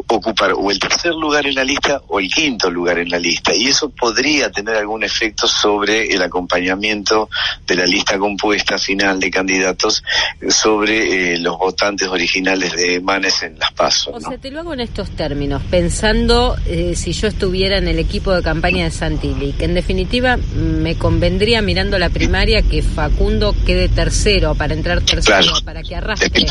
ocupar 0.09 0.53
o 0.53 0.71
el 0.71 0.79
tercer 0.79 1.13
lugar 1.15 1.47
en 1.47 1.57
la 1.57 1.65
lista 1.65 2.01
o 2.07 2.21
el 2.21 2.29
quinto 2.29 2.71
lugar 2.71 2.99
en 2.99 3.09
la 3.09 3.19
lista. 3.19 3.55
Y 3.55 3.67
eso 3.69 3.89
podría 3.91 4.51
tener 4.51 4.77
algún 4.77 5.03
efecto 5.03 5.49
sobre 5.49 6.15
el 6.15 6.23
acompañamiento 6.23 7.29
de 7.67 7.75
la 7.75 7.85
lista 7.85 8.19
compuesta 8.19 8.79
final 8.79 9.19
de 9.19 9.31
candidatos 9.31 10.05
sobre 10.49 11.35
eh, 11.35 11.39
los 11.39 11.59
votantes 11.59 12.09
originales 12.09 12.73
de 12.73 13.01
Manes 13.01 13.43
en 13.43 13.59
las 13.59 13.73
pasos. 13.73 14.15
O 14.15 14.21
sea, 14.21 14.39
te 14.39 14.51
lo 14.51 14.61
hago 14.61 14.75
en 14.75 14.81
estos 14.81 15.11
términos, 15.11 15.63
pensando 15.71 16.57
eh, 16.67 16.95
si 16.97 17.13
yo 17.13 17.29
estuviera 17.29 17.79
en 17.79 17.89
el 17.89 17.99
equipo 17.99 18.33
de 18.33 18.43
campaña 18.43 18.85
de 18.85 18.91
Santilli, 18.91 19.53
que 19.65 19.71
en 19.71 19.75
definitiva 19.75 20.37
me 20.37 20.97
convendría 20.97 21.63
mirando 21.63 21.99
la 21.99 22.11
primaria 22.11 22.61
que 22.61 22.83
Facundo 22.83 23.57
quede 23.65 23.89
tercero 23.89 24.55
para 24.55 24.75
entrar 24.75 25.01
tercero, 25.01 25.55
para 25.65 25.83
que 25.83 25.97
arrastre. 25.97 26.49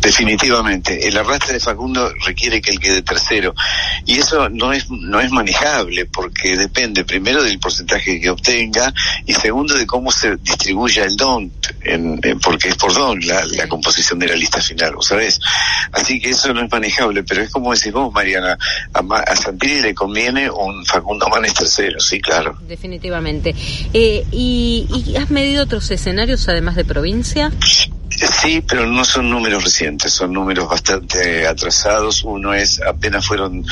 Definitivamente, 0.00 1.08
el 1.08 1.16
arrastre 1.16 1.54
de 1.54 1.60
Facundo 1.60 2.08
requiere 2.24 2.36
quiere 2.36 2.60
que 2.60 2.70
él 2.70 2.78
quede 2.78 3.02
tercero. 3.02 3.54
Y 4.04 4.18
eso 4.18 4.48
no 4.48 4.72
es, 4.72 4.88
no 4.90 5.18
es 5.20 5.30
manejable 5.32 6.06
porque 6.06 6.56
depende 6.56 7.04
primero 7.04 7.42
del 7.42 7.58
porcentaje 7.58 8.20
que 8.20 8.30
obtenga 8.30 8.94
y 9.24 9.34
segundo 9.34 9.74
de 9.74 9.86
cómo 9.86 10.12
se 10.12 10.36
distribuya 10.36 11.04
el 11.04 11.16
don, 11.16 11.50
en, 11.82 12.20
porque 12.40 12.68
es 12.68 12.76
por 12.76 12.94
don 12.94 13.18
la, 13.26 13.44
la, 13.46 13.66
composición 13.66 14.20
de 14.20 14.28
la 14.28 14.36
lista 14.36 14.60
final, 14.60 14.94
¿sabes? 15.00 15.40
Así 15.90 16.20
que 16.20 16.30
eso 16.30 16.54
no 16.54 16.62
es 16.62 16.70
manejable, 16.70 17.24
pero 17.24 17.42
es 17.42 17.50
como 17.50 17.74
decís 17.74 17.92
vos, 17.92 18.12
Mariana, 18.12 18.56
a, 18.92 19.16
a 19.18 19.34
Santilli 19.34 19.80
le 19.80 19.94
conviene 19.94 20.48
un 20.48 20.84
Facundo 20.84 21.26
Manes 21.28 21.54
tercero, 21.54 21.98
sí, 21.98 22.20
claro. 22.20 22.35
Definitivamente. 22.66 23.54
Eh, 23.92 24.24
¿y, 24.32 24.86
¿Y 25.06 25.16
has 25.16 25.30
medido 25.30 25.64
otros 25.64 25.90
escenarios 25.90 26.48
además 26.48 26.76
de 26.76 26.84
provincia? 26.84 27.52
Sí, 28.16 28.62
pero 28.66 28.86
no 28.86 29.04
son 29.04 29.28
números 29.28 29.62
recientes, 29.62 30.12
son 30.12 30.32
números 30.32 30.68
bastante 30.68 31.46
atrasados. 31.46 32.22
Uno 32.24 32.54
es, 32.54 32.80
apenas 32.80 33.26
fueron 33.26 33.64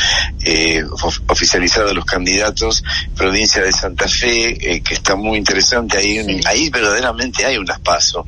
eh, 0.45 0.85
oficializados 1.29 1.95
los 1.95 2.05
candidatos, 2.05 2.85
provincia 3.17 3.63
de 3.63 3.73
Santa 3.73 4.07
Fe, 4.07 4.75
eh, 4.75 4.83
que 4.83 4.95
está 4.95 5.17
muy 5.17 5.39
interesante. 5.39 5.99
Ahí, 5.99 6.41
ahí 6.47 6.69
verdaderamente 6.69 7.47
hay 7.47 7.57
unas 7.57 7.81
pasos. 7.81 8.27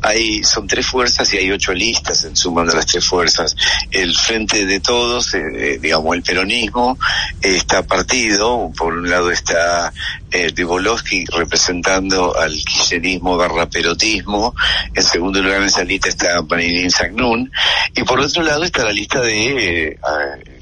Hay, 0.00 0.42
son 0.42 0.66
tres 0.66 0.86
fuerzas 0.86 1.32
y 1.34 1.38
hay 1.38 1.50
ocho 1.50 1.74
listas 1.74 2.24
en 2.24 2.34
suma 2.36 2.64
de 2.64 2.74
las 2.74 2.86
tres 2.86 3.04
fuerzas. 3.04 3.54
El 3.90 4.14
frente 4.14 4.64
de 4.64 4.80
todos, 4.80 5.34
eh, 5.34 5.78
digamos, 5.80 6.16
el 6.16 6.22
peronismo, 6.22 6.98
está 7.42 7.82
partido. 7.82 8.72
Por 8.76 8.94
un 8.94 9.10
lado 9.10 9.30
está 9.30 9.92
eh, 10.30 10.52
de 10.52 10.64
Boloski 10.64 11.24
representando 11.26 12.36
al 12.36 12.52
kirchnerismo 12.52 13.36
barra 13.36 13.68
perotismo. 13.68 14.54
En 14.94 15.02
segundo 15.02 15.42
lugar 15.42 15.58
en 15.62 15.68
esa 15.68 15.84
lista 15.84 16.08
está 16.08 16.42
Marilyn 16.42 16.90
Sagnun. 16.90 17.50
Y 17.94 18.02
por 18.02 18.20
otro 18.20 18.42
lado 18.42 18.64
está 18.64 18.84
la 18.84 18.92
lista 18.92 19.20
de 19.20 19.88
eh, 19.88 19.98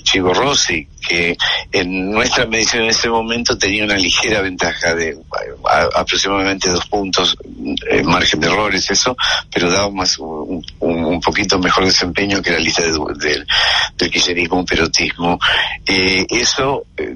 Chivo 0.07 0.33
Rossi, 0.33 0.87
que 1.07 1.37
en 1.73 2.13
nuestra 2.13 2.47
medición 2.47 2.85
en 2.85 2.91
ese 2.91 3.09
momento 3.09 3.59
tenía 3.59 3.85
una 3.85 3.97
ligera 3.97 4.41
ventaja 4.41 4.95
de 4.95 5.19
aproximadamente 5.95 6.71
dos 6.71 6.87
puntos, 6.87 7.37
en 7.91 8.07
margen 8.07 8.39
de 8.39 8.47
errores, 8.47 8.89
eso, 8.91 9.17
pero 9.53 9.69
daba 9.69 9.91
más 9.91 10.17
un, 10.19 10.65
poquito 11.21 11.59
mejor 11.59 11.85
desempeño 11.85 12.41
que 12.43 12.51
la 12.51 12.59
lista 12.59 12.83
del 12.83 14.11
kirchnerismo, 14.11 14.65
perotismo. 14.65 15.39
Eh, 15.85 16.27
eso, 16.31 16.87
eh, 16.97 17.15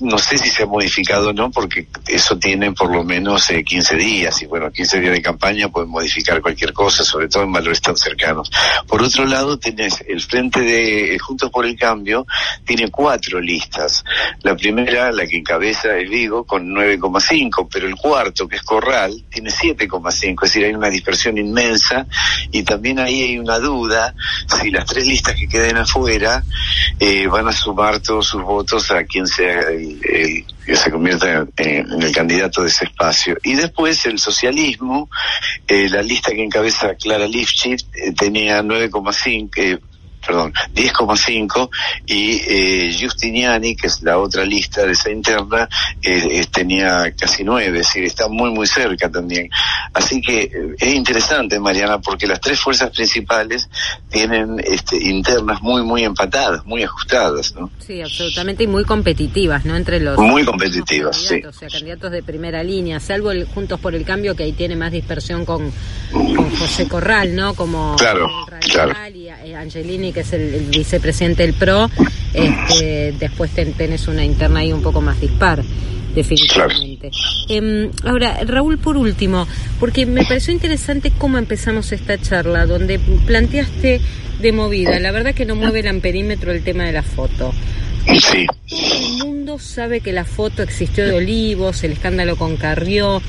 no 0.00 0.18
sé 0.18 0.38
si 0.38 0.48
se 0.48 0.62
ha 0.62 0.66
modificado 0.66 1.30
o 1.30 1.32
no, 1.32 1.50
porque 1.50 1.86
eso 2.06 2.38
tiene 2.38 2.72
por 2.72 2.90
lo 2.90 3.04
menos 3.04 3.48
15 3.48 3.94
eh, 3.94 3.98
días, 3.98 4.42
y 4.42 4.46
bueno, 4.46 4.70
15 4.70 5.00
días 5.00 5.12
de 5.12 5.22
campaña 5.22 5.68
pueden 5.68 5.90
modificar 5.90 6.40
cualquier 6.40 6.72
cosa, 6.72 7.04
sobre 7.04 7.28
todo 7.28 7.44
en 7.44 7.52
valores 7.52 7.80
tan 7.80 7.96
cercanos. 7.96 8.50
Por 8.86 9.02
otro 9.02 9.24
lado, 9.24 9.58
tenés 9.58 10.02
el 10.06 10.20
frente 10.20 10.60
de 10.60 11.18
Juntos 11.18 11.50
por 11.50 11.66
el 11.66 11.76
Cambio, 11.76 12.26
tiene 12.64 12.90
cuatro 12.90 13.40
listas. 13.40 14.04
La 14.42 14.56
primera, 14.56 15.10
la 15.12 15.26
que 15.26 15.38
encabeza 15.38 15.96
es 15.96 16.08
Vigo, 16.08 16.44
con 16.44 16.68
9,5, 16.68 17.68
pero 17.70 17.86
el 17.86 17.96
cuarto, 17.96 18.48
que 18.48 18.56
es 18.56 18.62
Corral, 18.62 19.24
tiene 19.30 19.50
7,5, 19.50 20.34
es 20.34 20.40
decir, 20.40 20.64
hay 20.64 20.74
una 20.74 20.88
dispersión 20.88 21.38
inmensa 21.38 22.06
y 22.50 22.62
también 22.62 22.91
ahí 22.98 23.22
hay 23.22 23.38
una 23.38 23.58
duda 23.58 24.14
si 24.60 24.70
las 24.70 24.86
tres 24.86 25.06
listas 25.06 25.34
que 25.34 25.48
queden 25.48 25.76
afuera 25.76 26.42
eh, 26.98 27.26
van 27.26 27.48
a 27.48 27.52
sumar 27.52 28.00
todos 28.00 28.26
sus 28.26 28.42
votos 28.42 28.90
a 28.90 29.04
quien 29.04 29.26
sea 29.26 29.60
el, 29.70 30.44
que 30.64 30.76
se 30.76 30.90
convierta 30.90 31.46
en, 31.56 32.02
el 32.02 32.12
candidato 32.12 32.62
de 32.62 32.68
ese 32.68 32.84
espacio. 32.84 33.36
Y 33.42 33.54
después 33.54 34.04
el 34.06 34.18
socialismo, 34.18 35.08
eh, 35.66 35.88
la 35.88 36.02
lista 36.02 36.32
que 36.32 36.42
encabeza 36.42 36.94
Clara 36.94 37.26
Lifshitz 37.26 37.86
eh, 37.94 38.12
tenía 38.12 38.62
9,5, 38.62 39.80
perdón, 40.24 40.52
10,5 40.74 41.70
y 42.06 42.40
eh, 42.46 42.90
Giustiniani, 42.92 43.76
que 43.76 43.88
es 43.88 44.02
la 44.02 44.18
otra 44.18 44.44
lista 44.44 44.86
de 44.86 44.92
esa 44.92 45.10
interna, 45.10 45.68
eh, 46.02 46.44
tenía 46.50 47.12
casi 47.12 47.44
9, 47.44 47.66
es 47.66 47.86
decir, 47.86 48.04
está 48.04 48.28
muy 48.28 48.50
muy 48.50 48.66
cerca 48.66 49.10
también. 49.10 49.50
Así 49.92 50.20
que 50.20 50.42
eh, 50.42 50.50
es 50.78 50.94
interesante, 50.94 51.58
Mariana, 51.58 52.00
porque 52.00 52.26
las 52.26 52.40
tres 52.40 52.60
fuerzas 52.60 52.90
principales 52.90 53.68
tienen 54.10 54.60
este, 54.64 54.96
internas 54.96 55.60
muy 55.62 55.82
muy 55.82 56.04
empatadas, 56.04 56.64
muy 56.64 56.82
ajustadas, 56.82 57.54
¿no? 57.54 57.70
Sí, 57.78 58.00
absolutamente 58.00 58.64
y 58.64 58.66
muy 58.66 58.84
competitivas, 58.84 59.64
¿no? 59.64 59.76
Entre 59.76 60.00
los 60.00 60.18
muy 60.18 60.44
competitivas, 60.44 61.16
sí. 61.16 61.42
O 61.44 61.52
sea, 61.52 61.68
candidatos 61.68 62.12
de 62.12 62.22
primera 62.22 62.62
línea, 62.62 63.00
salvo 63.00 63.30
el 63.30 63.46
Juntos 63.46 63.80
por 63.80 63.94
el 63.94 64.04
Cambio 64.04 64.34
que 64.34 64.44
ahí 64.44 64.52
tiene 64.52 64.76
más 64.76 64.92
dispersión 64.92 65.44
con, 65.44 65.72
con 66.12 66.50
José 66.56 66.88
Corral, 66.88 67.34
¿no? 67.34 67.54
Como 67.54 67.96
claro, 67.96 68.28
claro. 68.60 68.94
y 69.14 69.21
Angelini 69.54 70.12
que 70.12 70.20
es 70.20 70.32
el, 70.32 70.66
vicepresidente 70.70 71.42
del 71.42 71.54
PRO, 71.54 71.90
este, 72.34 73.14
después 73.18 73.50
tenés 73.52 74.08
una 74.08 74.24
interna 74.24 74.60
ahí 74.60 74.72
un 74.72 74.82
poco 74.82 75.00
más 75.00 75.20
dispar 75.20 75.62
definitivamente. 76.14 77.10
Em, 77.48 77.90
ahora, 78.04 78.38
Raúl, 78.44 78.78
por 78.78 78.96
último, 78.96 79.46
porque 79.80 80.06
me 80.06 80.24
pareció 80.24 80.52
interesante 80.52 81.12
cómo 81.16 81.38
empezamos 81.38 81.92
esta 81.92 82.20
charla, 82.20 82.66
donde 82.66 82.98
planteaste 82.98 84.00
de 84.40 84.52
movida, 84.52 84.98
la 84.98 85.12
verdad 85.12 85.34
que 85.34 85.44
no 85.44 85.54
mueve 85.54 85.80
el 85.80 85.88
amperímetro 85.88 86.52
el 86.52 86.62
tema 86.62 86.84
de 86.84 86.92
la 86.92 87.02
foto. 87.02 87.52
Sí. 88.06 88.46
El 88.70 89.24
mundo 89.24 89.58
sabe 89.58 90.00
que 90.00 90.12
la 90.12 90.24
foto 90.24 90.62
existió 90.62 91.06
de 91.06 91.12
Olivos, 91.12 91.84
el 91.84 91.92
escándalo 91.92 92.36
con 92.36 92.56
Carrió, 92.56 93.22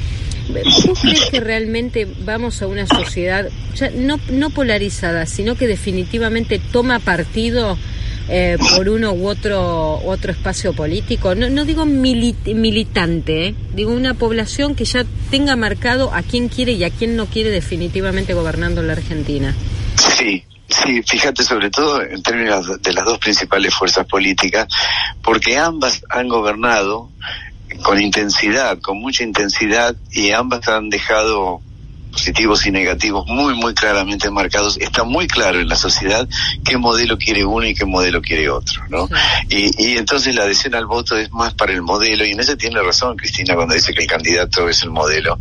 ¿Vos 0.86 1.00
crees 1.02 1.30
que 1.30 1.40
realmente 1.40 2.08
vamos 2.26 2.62
a 2.62 2.68
una 2.68 2.86
sociedad 2.86 3.48
ya 3.76 3.90
no, 3.92 4.20
no 4.30 4.50
polarizada, 4.50 5.26
sino 5.26 5.56
que 5.56 5.68
definitivamente 5.68 6.60
toma 6.60 7.00
partido 7.00 7.78
eh, 8.30 8.58
por 8.76 8.90
uno 8.90 9.12
u 9.14 9.28
otro 9.28 10.02
otro 10.06 10.32
espacio 10.32 10.74
político? 10.74 11.36
No, 11.36 11.50
no 11.50 11.66
digo 11.66 11.86
militante, 11.86 13.48
¿eh? 13.48 13.56
digo 13.74 13.92
una 13.92 14.14
población 14.14 14.76
que 14.76 14.86
ya 14.86 15.06
tenga 15.32 15.56
marcado 15.56 16.14
a 16.14 16.22
quién 16.22 16.50
quiere 16.50 16.74
y 16.74 16.84
a 16.84 16.90
quién 16.90 17.16
no 17.16 17.26
quiere 17.28 17.50
definitivamente 17.50 18.34
gobernando 18.34 18.84
la 18.84 18.94
Argentina. 18.94 19.56
Sí, 19.96 20.44
Sí, 20.74 21.04
fíjate 21.04 21.44
sobre 21.44 21.70
todo 21.70 22.02
en 22.02 22.24
términos 22.24 22.82
de 22.82 22.94
las 22.94 23.06
dos 23.06 23.20
principales 23.20 23.74
fuerzas 23.76 24.08
políticas, 24.08 24.68
porque 25.22 25.56
ambas 25.58 26.04
han 26.10 26.28
gobernado 26.28 27.10
con 27.82 28.02
intensidad, 28.02 28.80
con 28.80 29.00
mucha 29.00 29.24
intensidad, 29.24 29.96
y 30.12 30.32
ambas 30.32 30.68
han 30.68 30.90
dejado 30.90 31.62
positivos 32.14 32.66
y 32.66 32.72
negativos 32.72 33.26
muy, 33.28 33.54
muy 33.56 33.74
claramente 33.74 34.30
marcados. 34.30 34.78
Está 34.78 35.04
muy 35.04 35.28
claro 35.28 35.60
en 35.60 35.68
la 35.68 35.76
sociedad 35.76 36.28
qué 36.64 36.78
modelo 36.78 37.18
quiere 37.18 37.44
uno 37.44 37.66
y 37.66 37.74
qué 37.74 37.86
modelo 37.86 38.22
quiere 38.22 38.50
otro, 38.50 38.84
¿no? 38.90 39.10
Y, 39.50 39.72
y 39.84 39.98
entonces 39.98 40.36
la 40.36 40.44
adhesión 40.44 40.76
al 40.76 40.86
voto 40.86 41.18
es 41.18 41.32
más 41.32 41.54
para 41.54 41.74
el 41.74 41.82
modelo, 41.82 42.26
y 42.26 42.32
en 42.32 42.40
eso 42.40 42.56
tiene 42.56 42.82
razón 42.82 43.18
Cristina 43.18 43.56
cuando 43.56 43.74
dice 43.74 43.94
que 43.94 44.04
el 44.04 44.08
candidato 44.08 44.70
es 44.70 44.84
el 44.84 44.92
modelo. 44.92 45.38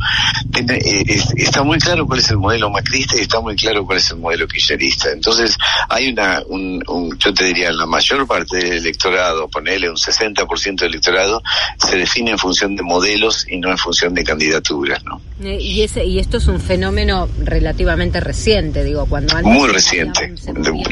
Eh, 0.55 1.23
está 1.37 1.63
muy 1.63 1.79
claro 1.79 2.07
cuál 2.07 2.21
es 2.21 2.31
el 2.31 2.39
modelo 2.39 2.71
macrista 2.71 3.17
y 3.19 3.23
está 3.23 3.41
muy 3.41 3.57
claro 3.57 3.85
cuál 3.85 3.99
es 3.99 4.11
el 4.11 4.19
modelo 4.19 4.47
kirchnerista. 4.49 5.11
Entonces 5.11 5.57
hay 5.89 6.09
una, 6.09 6.43
un, 6.49 6.83
yo 7.19 7.35
te 7.35 7.45
diría, 7.45 7.73
la 7.73 7.87
mayor 7.87 8.27
parte 8.27 8.57
del 8.57 8.73
electorado, 8.73 9.49
ponerle 9.49 9.91
un 9.91 9.97
60% 9.97 10.77
del 10.77 10.89
electorado, 10.91 11.43
se 11.79 11.97
define 11.97 12.33
en 12.33 12.39
función 12.39 12.77
de 12.77 12.83
modelos 12.83 13.47
y 13.49 13.59
no 13.59 13.71
en 13.71 13.79
función 13.79 14.15
de 14.15 14.25
candidaturas, 14.25 15.03
¿no? 15.05 15.21
Eh, 15.43 15.59
y, 15.61 15.83
ese, 15.83 16.05
y 16.05 16.19
esto 16.19 16.37
es 16.37 16.47
un 16.47 16.61
fenómeno 16.63 17.29
relativamente 17.39 18.21
reciente, 18.21 18.85
digo, 18.85 19.07
cuando 19.07 19.41
Muy 19.43 19.69
reciente, 19.69 20.35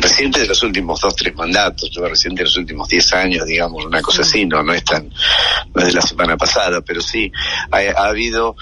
reciente 0.01 0.41
de 0.41 0.47
los 0.47 0.63
últimos 0.63 1.01
dos, 1.01 1.15
tres 1.17 1.35
mandatos, 1.35 1.91
yo 1.91 2.07
reciente 2.07 2.41
de 2.41 2.45
los 2.45 2.57
últimos 2.57 2.89
diez 2.89 3.13
años, 3.13 3.47
digamos, 3.47 3.85
una 3.85 4.03
cosa 4.03 4.23
así, 4.23 4.45
no, 4.45 4.63
no 4.63 4.75
es 4.75 4.85
tan, 4.85 5.09
no 5.09 5.81
es 5.81 5.89
de 5.89 5.93
la 5.93 6.03
semana 6.03 6.37
pasada, 6.37 6.81
pero 6.81 7.01
sí, 7.01 7.31
ha, 7.71 8.09
habido 8.09 8.57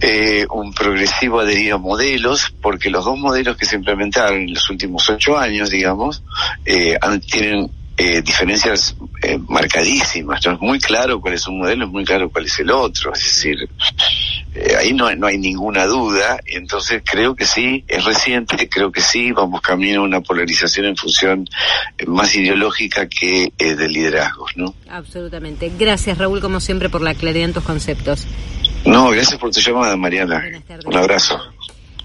eh, 0.00 0.46
un 0.50 0.72
progresivo 0.72 1.40
adherido 1.40 1.76
a 1.76 1.78
modelos, 1.78 2.54
porque 2.62 2.90
los 2.90 3.04
dos 3.04 3.18
modelos 3.18 3.56
que 3.56 3.66
se 3.66 3.76
implementaron 3.76 4.42
en 4.42 4.54
los 4.54 4.70
últimos 4.70 5.08
ocho 5.10 5.36
años, 5.36 5.70
digamos, 5.70 6.22
eh, 6.64 6.98
tienen 7.30 7.70
eh, 7.96 8.22
diferencias 8.22 8.96
eh, 9.22 9.38
marcadísimas. 9.48 10.44
Es 10.44 10.60
muy 10.60 10.80
claro 10.80 11.20
cuál 11.20 11.34
es 11.34 11.46
un 11.46 11.58
modelo, 11.58 11.84
es 11.84 11.92
muy 11.92 12.04
claro 12.04 12.28
cuál 12.28 12.46
es 12.46 12.58
el 12.58 12.72
otro. 12.72 13.12
Es 13.14 13.22
decir, 13.22 13.68
eh, 14.54 14.76
ahí 14.78 14.92
no, 14.92 15.14
no 15.14 15.26
hay 15.26 15.38
ninguna 15.38 15.86
duda. 15.86 16.40
Entonces 16.46 17.02
creo 17.04 17.34
que 17.34 17.46
sí, 17.46 17.84
es 17.88 18.04
reciente, 18.04 18.68
creo 18.68 18.92
que 18.92 19.00
sí, 19.00 19.32
vamos 19.32 19.60
camino 19.60 20.00
a 20.00 20.04
una 20.04 20.20
polarización 20.20 20.86
en 20.86 20.96
función 20.96 21.48
eh, 21.98 22.06
más 22.06 22.34
ideológica 22.34 23.08
que 23.08 23.52
de 23.58 23.88
liderazgos, 23.88 24.52
¿no? 24.56 24.74
Absolutamente. 24.88 25.70
Gracias, 25.78 26.18
Raúl, 26.18 26.40
como 26.40 26.60
siempre, 26.60 26.88
por 26.88 27.02
la 27.02 27.14
claridad 27.14 27.46
en 27.46 27.54
tus 27.54 27.64
conceptos. 27.64 28.26
No, 28.84 29.10
gracias 29.10 29.38
por 29.40 29.50
tu 29.50 29.60
llamada, 29.60 29.96
Mariana. 29.96 30.44
Un 30.84 30.96
abrazo. 30.96 31.40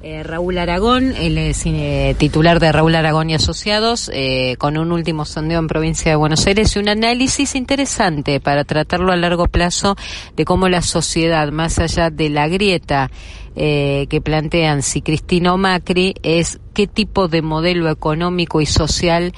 Eh, 0.01 0.23
Raúl 0.23 0.57
Aragón, 0.57 1.13
él 1.17 1.37
es 1.37 1.65
eh, 1.65 2.15
titular 2.17 2.61
de 2.61 2.71
Raúl 2.71 2.95
Aragón 2.95 3.29
y 3.29 3.33
Asociados, 3.33 4.09
eh, 4.13 4.55
con 4.57 4.77
un 4.77 4.93
último 4.93 5.25
sondeo 5.25 5.59
en 5.59 5.67
provincia 5.67 6.09
de 6.09 6.15
Buenos 6.15 6.47
Aires 6.47 6.73
y 6.73 6.79
un 6.79 6.87
análisis 6.87 7.53
interesante 7.53 8.39
para 8.39 8.63
tratarlo 8.63 9.11
a 9.11 9.17
largo 9.17 9.47
plazo 9.47 9.97
de 10.37 10.45
cómo 10.45 10.69
la 10.69 10.81
sociedad, 10.81 11.51
más 11.51 11.79
allá 11.79 12.09
de 12.09 12.29
la 12.29 12.47
grieta 12.47 13.11
que 13.55 14.21
plantean 14.23 14.83
si 14.83 15.01
Cristina 15.01 15.57
Macri, 15.57 16.15
es 16.23 16.61
qué 16.73 16.87
tipo 16.87 17.27
de 17.27 17.41
modelo 17.41 17.89
económico 17.89 18.61
y 18.61 18.65
social 18.65 19.33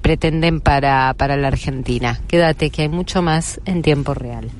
pretenden 0.00 0.60
para, 0.60 1.14
para 1.14 1.36
la 1.36 1.46
Argentina. 1.46 2.20
Quédate 2.26 2.70
que 2.70 2.82
hay 2.82 2.88
mucho 2.88 3.22
más 3.22 3.60
en 3.64 3.82
tiempo 3.82 4.14
real. 4.14 4.50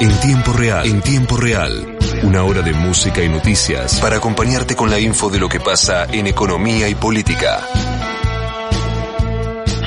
En 0.00 0.20
tiempo 0.20 0.54
real, 0.54 0.86
en 0.86 1.02
tiempo 1.02 1.36
real. 1.36 2.01
Una 2.22 2.44
hora 2.44 2.62
de 2.62 2.72
música 2.72 3.20
y 3.20 3.28
noticias 3.28 4.00
para 4.00 4.18
acompañarte 4.18 4.76
con 4.76 4.88
la 4.88 5.00
info 5.00 5.28
de 5.28 5.40
lo 5.40 5.48
que 5.48 5.58
pasa 5.58 6.04
en 6.04 6.28
economía 6.28 6.88
y 6.88 6.94
política. 6.94 7.66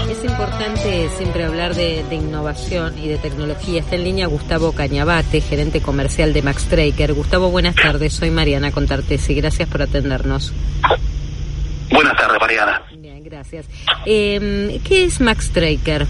Es 0.09 0.21
importante 0.21 1.07
siempre 1.15 1.45
hablar 1.45 1.75
de, 1.75 2.03
innovación 2.11 2.99
y 2.99 3.07
de 3.07 3.17
tecnología. 3.19 3.79
Está 3.79 3.95
en 3.95 4.03
línea 4.03 4.27
Gustavo 4.27 4.73
Cañabate, 4.73 5.39
gerente 5.39 5.81
comercial 5.81 6.33
de 6.33 6.41
Max 6.41 6.65
Traker. 6.65 7.13
Gustavo, 7.13 7.49
buenas 7.51 7.75
tardes. 7.75 8.13
Soy 8.13 8.31
Mariana 8.31 8.71
Contartesi. 8.71 9.33
Gracias 9.33 9.69
por 9.69 9.81
atendernos. 9.81 10.53
Buenas 11.89 12.17
tardes, 12.17 12.37
Mariana. 12.41 12.81
Bien, 12.97 13.23
gracias. 13.23 13.65
Eh, 14.05 14.81
¿Qué 14.83 15.05
es 15.05 15.21
Max 15.21 15.51
Traker? 15.51 16.05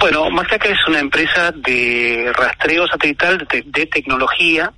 Bueno, 0.00 0.28
Traker 0.48 0.72
es 0.72 0.88
una 0.88 0.98
empresa 0.98 1.52
de 1.52 2.32
rastreo 2.34 2.86
satelital 2.86 3.46
de, 3.46 3.86
tecnología 3.86 4.72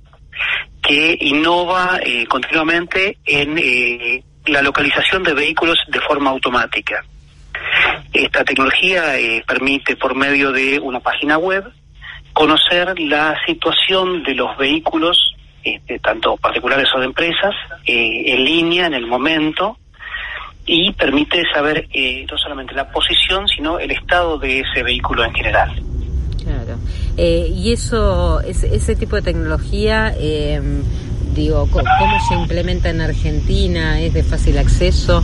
que 0.81 1.17
innova 1.21 1.97
eh, 2.03 2.27
continuamente 2.27 3.17
en 3.25 3.57
eh, 3.57 4.21
la 4.47 4.61
localización 4.61 5.23
de 5.23 5.33
vehículos 5.33 5.77
de 5.87 6.01
forma 6.01 6.29
automática. 6.29 7.05
Esta 8.11 8.43
tecnología 8.43 9.17
eh, 9.17 9.41
permite, 9.47 9.95
por 9.95 10.13
medio 10.13 10.51
de 10.51 10.77
una 10.79 10.99
página 10.99 11.37
web, 11.37 11.71
conocer 12.33 12.99
la 12.99 13.39
situación 13.45 14.23
de 14.23 14.35
los 14.35 14.57
vehículos, 14.57 15.35
este, 15.63 15.99
tanto 15.99 16.35
particulares 16.35 16.89
o 16.93 16.99
de 16.99 17.05
empresas, 17.05 17.55
eh, 17.85 18.23
en 18.25 18.43
línea, 18.43 18.87
en 18.87 18.93
el 18.93 19.07
momento, 19.07 19.77
y 20.65 20.91
permite 20.93 21.43
saber 21.53 21.87
eh, 21.93 22.25
no 22.29 22.37
solamente 22.37 22.73
la 22.73 22.89
posición, 22.89 23.47
sino 23.47 23.79
el 23.79 23.91
estado 23.91 24.37
de 24.37 24.61
ese 24.61 24.83
vehículo 24.83 25.23
en 25.23 25.33
general. 25.33 25.83
Claro. 26.43 26.77
y 27.15 27.71
eso, 27.71 28.41
ese, 28.41 28.75
ese 28.75 28.97
tipo 28.97 29.15
de 29.15 29.21
tecnología, 29.21 30.13
digo, 31.33 31.69
¿cómo 31.71 32.19
se 32.27 32.35
implementa 32.35 32.89
en 32.89 32.99
Argentina? 32.99 34.01
¿Es 34.01 34.13
de 34.13 34.23
fácil 34.23 34.57
acceso? 34.57 35.23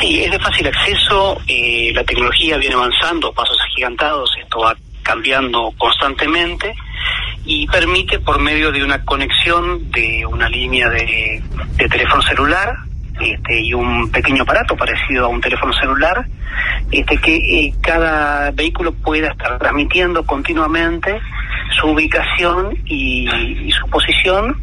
Sí, 0.00 0.22
es 0.22 0.30
de 0.30 0.38
fácil 0.38 0.66
acceso, 0.68 1.40
eh, 1.48 1.90
la 1.92 2.04
tecnología 2.04 2.56
viene 2.56 2.76
avanzando, 2.76 3.32
pasos 3.32 3.58
agigantados, 3.66 4.30
esto 4.40 4.60
va 4.60 4.76
cambiando 5.02 5.72
constantemente 5.76 6.74
y 7.44 7.66
permite 7.66 8.20
por 8.20 8.38
medio 8.38 8.70
de 8.70 8.84
una 8.84 9.04
conexión 9.04 9.90
de 9.90 10.24
una 10.24 10.48
línea 10.48 10.88
de, 10.88 11.42
teléfono 11.90 12.22
celular 12.22 12.76
este, 13.20 13.60
y 13.60 13.74
un 13.74 14.10
pequeño 14.10 14.42
aparato 14.42 14.76
parecido 14.76 15.26
a 15.26 15.28
un 15.28 15.40
teléfono 15.40 15.72
celular, 15.72 16.26
este, 16.90 17.16
que 17.18 17.36
eh, 17.36 17.74
cada 17.80 18.50
vehículo 18.50 18.92
pueda 18.92 19.28
estar 19.28 19.58
transmitiendo 19.58 20.24
continuamente 20.24 21.20
su 21.80 21.88
ubicación 21.88 22.76
y 22.86 23.70
su 23.78 23.88
posición 23.90 24.56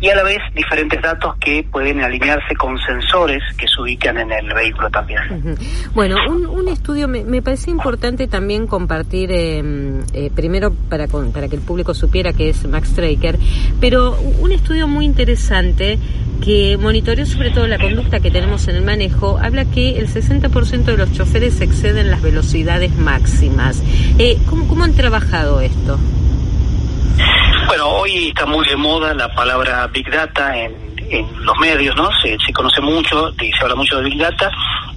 y 0.00 0.08
a 0.10 0.14
la 0.14 0.22
vez 0.22 0.38
diferentes 0.54 1.00
datos 1.00 1.34
que 1.40 1.64
pueden 1.70 2.00
alinearse 2.00 2.54
con 2.56 2.78
sensores 2.78 3.42
que 3.56 3.66
se 3.66 3.80
ubican 3.80 4.18
en 4.18 4.30
el 4.30 4.52
vehículo 4.52 4.90
también. 4.90 5.20
Bueno, 5.94 6.16
un, 6.28 6.68
estudio 6.68 7.08
me, 7.08 7.40
parece 7.42 7.70
importante 7.70 8.26
también 8.26 8.66
compartir, 8.66 9.30
em, 9.32 10.00
eh, 10.12 10.30
primero 10.34 10.72
para, 10.90 11.06
para 11.06 11.48
que 11.48 11.56
el 11.56 11.62
público 11.62 11.94
supiera 11.94 12.32
que 12.32 12.50
es 12.50 12.66
Max 12.66 12.94
Traker, 12.94 13.38
pero 13.80 14.18
un 14.40 14.52
estudio 14.52 14.86
muy 14.88 15.04
interesante 15.04 15.98
que 16.44 16.76
monitoreó 16.76 17.24
sobre 17.24 17.50
todo 17.50 17.66
la 17.66 17.78
conducta 17.78 18.20
que 18.20 18.30
tenemos 18.30 18.68
en 18.68 18.76
el 18.76 18.82
manejo, 18.82 19.38
habla 19.38 19.64
que 19.64 19.98
el 19.98 20.08
60% 20.08 20.84
de 20.84 20.96
los 20.96 21.12
choferes 21.12 21.60
exceden 21.60 22.10
las 22.10 22.20
velocidades 22.20 22.94
máximas. 22.96 23.82
Eh, 24.18 24.36
¿cómo, 24.46 24.68
¿Cómo 24.68 24.84
han 24.84 24.92
trabajado 24.92 25.60
esto? 25.60 25.98
Bueno, 27.66 27.88
hoy 27.88 28.28
está 28.28 28.46
muy 28.46 28.66
de 28.66 28.76
moda 28.76 29.12
la 29.14 29.32
palabra 29.34 29.86
Big 29.88 30.10
Data 30.10 30.56
en, 30.56 30.74
los 31.38 31.56
medios, 31.58 31.94
¿no? 31.94 32.10
Se, 32.20 32.52
conoce 32.52 32.80
mucho, 32.80 33.32
se 33.38 33.62
habla 33.62 33.76
mucho 33.76 33.98
de 33.98 34.10
Big 34.10 34.18
Data, 34.18 34.50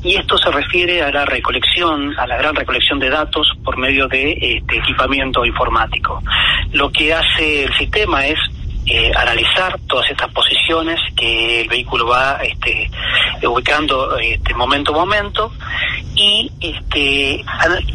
y 0.04 0.16
esto 0.16 0.38
se 0.40 0.50
refiere 0.50 1.04
a 1.04 1.12
la 1.12 1.24
recolección, 1.26 2.18
a 2.18 2.26
la 2.26 2.36
gran 2.38 2.56
recolección 2.56 3.00
de 3.00 3.10
datos 3.10 3.48
por 3.64 3.78
medio 3.78 4.08
de 4.08 4.32
este 4.32 4.78
equipamiento 4.78 5.46
informático. 5.46 6.22
Lo 6.72 6.92
que 6.92 7.14
hace 7.14 7.66
el 7.66 7.74
sistema 7.76 8.26
es 8.26 8.40
eh, 8.88 9.12
analizar 9.16 9.80
todas 9.88 10.10
estas 10.10 10.32
posiciones 10.34 11.00
que 11.16 11.62
el 11.62 11.70
vehículo 11.70 12.08
va 12.08 12.40
este, 12.42 12.90
ubicando 13.48 14.18
este, 14.18 14.54
momento 14.56 14.96
a 14.96 14.98
momento 14.98 15.52
y 16.20 16.52
este, 16.60 17.46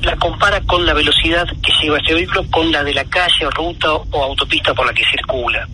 la 0.02 0.16
compara 0.16 0.58
con 0.62 0.87
la 0.87 0.94
velocidad 0.94 1.46
que 1.62 1.72
lleva 1.82 1.98
este 1.98 2.14
vehículo 2.14 2.44
con 2.50 2.72
la 2.72 2.82
de 2.82 2.94
la 2.94 3.04
calle, 3.04 3.50
ruta 3.54 3.92
o 3.92 4.24
autopista 4.24 4.72
por 4.72 4.87
la 4.87 4.94
que 4.94 5.04
circula. 5.04 5.68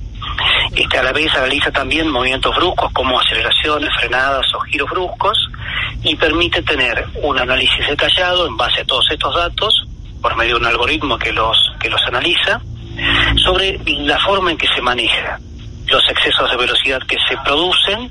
Este, 0.75 0.99
a 0.99 1.03
la 1.05 1.13
vez 1.13 1.33
analiza 1.35 1.71
también 1.71 2.11
movimientos 2.11 2.55
bruscos 2.57 2.93
como 2.93 3.21
aceleraciones, 3.21 3.91
frenadas 4.01 4.47
o 4.55 4.61
giros 4.61 4.91
bruscos 4.91 5.39
y 6.03 6.17
permite 6.17 6.61
tener 6.63 7.07
un 7.23 7.39
análisis 7.39 7.87
detallado 7.89 8.49
en 8.49 8.57
base 8.57 8.81
a 8.81 8.85
todos 8.85 9.07
estos 9.13 9.33
datos 9.33 9.85
por 10.21 10.37
medio 10.37 10.55
de 10.57 10.63
un 10.63 10.67
algoritmo 10.67 11.19
que 11.19 11.33
los 11.33 11.57
que 11.79 11.89
los 11.89 12.03
analiza 12.07 12.61
sobre 13.37 13.79
la 13.87 14.19
forma 14.19 14.51
en 14.51 14.59
que 14.59 14.67
se 14.67 14.83
maneja, 14.83 15.39
los 15.91 16.09
excesos 16.09 16.51
de 16.51 16.57
velocidad 16.57 17.01
que 17.07 17.17
se 17.29 17.37
producen 17.45 18.11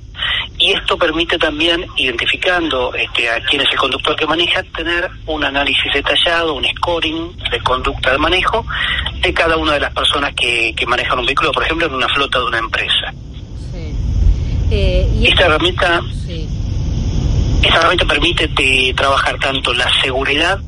y 0.57 0.73
esto 0.73 0.97
permite 0.97 1.37
también, 1.37 1.85
identificando 1.95 2.93
este, 2.93 3.29
a 3.29 3.39
quién 3.41 3.61
es 3.61 3.67
el 3.71 3.77
conductor 3.77 4.15
que 4.15 4.25
maneja, 4.25 4.61
tener 4.75 5.09
un 5.25 5.43
análisis 5.43 5.91
detallado, 5.93 6.53
un 6.53 6.65
scoring 6.65 7.37
de 7.49 7.59
conducta 7.61 8.11
de 8.11 8.17
manejo 8.17 8.65
de 9.21 9.33
cada 9.33 9.55
una 9.55 9.73
de 9.73 9.79
las 9.79 9.93
personas 9.93 10.33
que, 10.35 10.73
que 10.75 10.85
manejan 10.85 11.19
un 11.19 11.25
vehículo, 11.25 11.51
por 11.53 11.63
ejemplo, 11.63 11.87
en 11.87 11.93
una 11.93 12.09
flota 12.09 12.39
de 12.39 12.45
una 12.45 12.57
empresa. 12.57 13.13
Eh, 14.71 15.09
esta 15.23 15.45
herramienta, 15.45 16.01
esta 17.63 17.77
herramienta 17.77 18.05
permite 18.05 18.47
de 18.47 18.93
trabajar 18.95 19.39
tanto 19.39 19.73
la 19.73 19.89
seguridad 20.01 20.59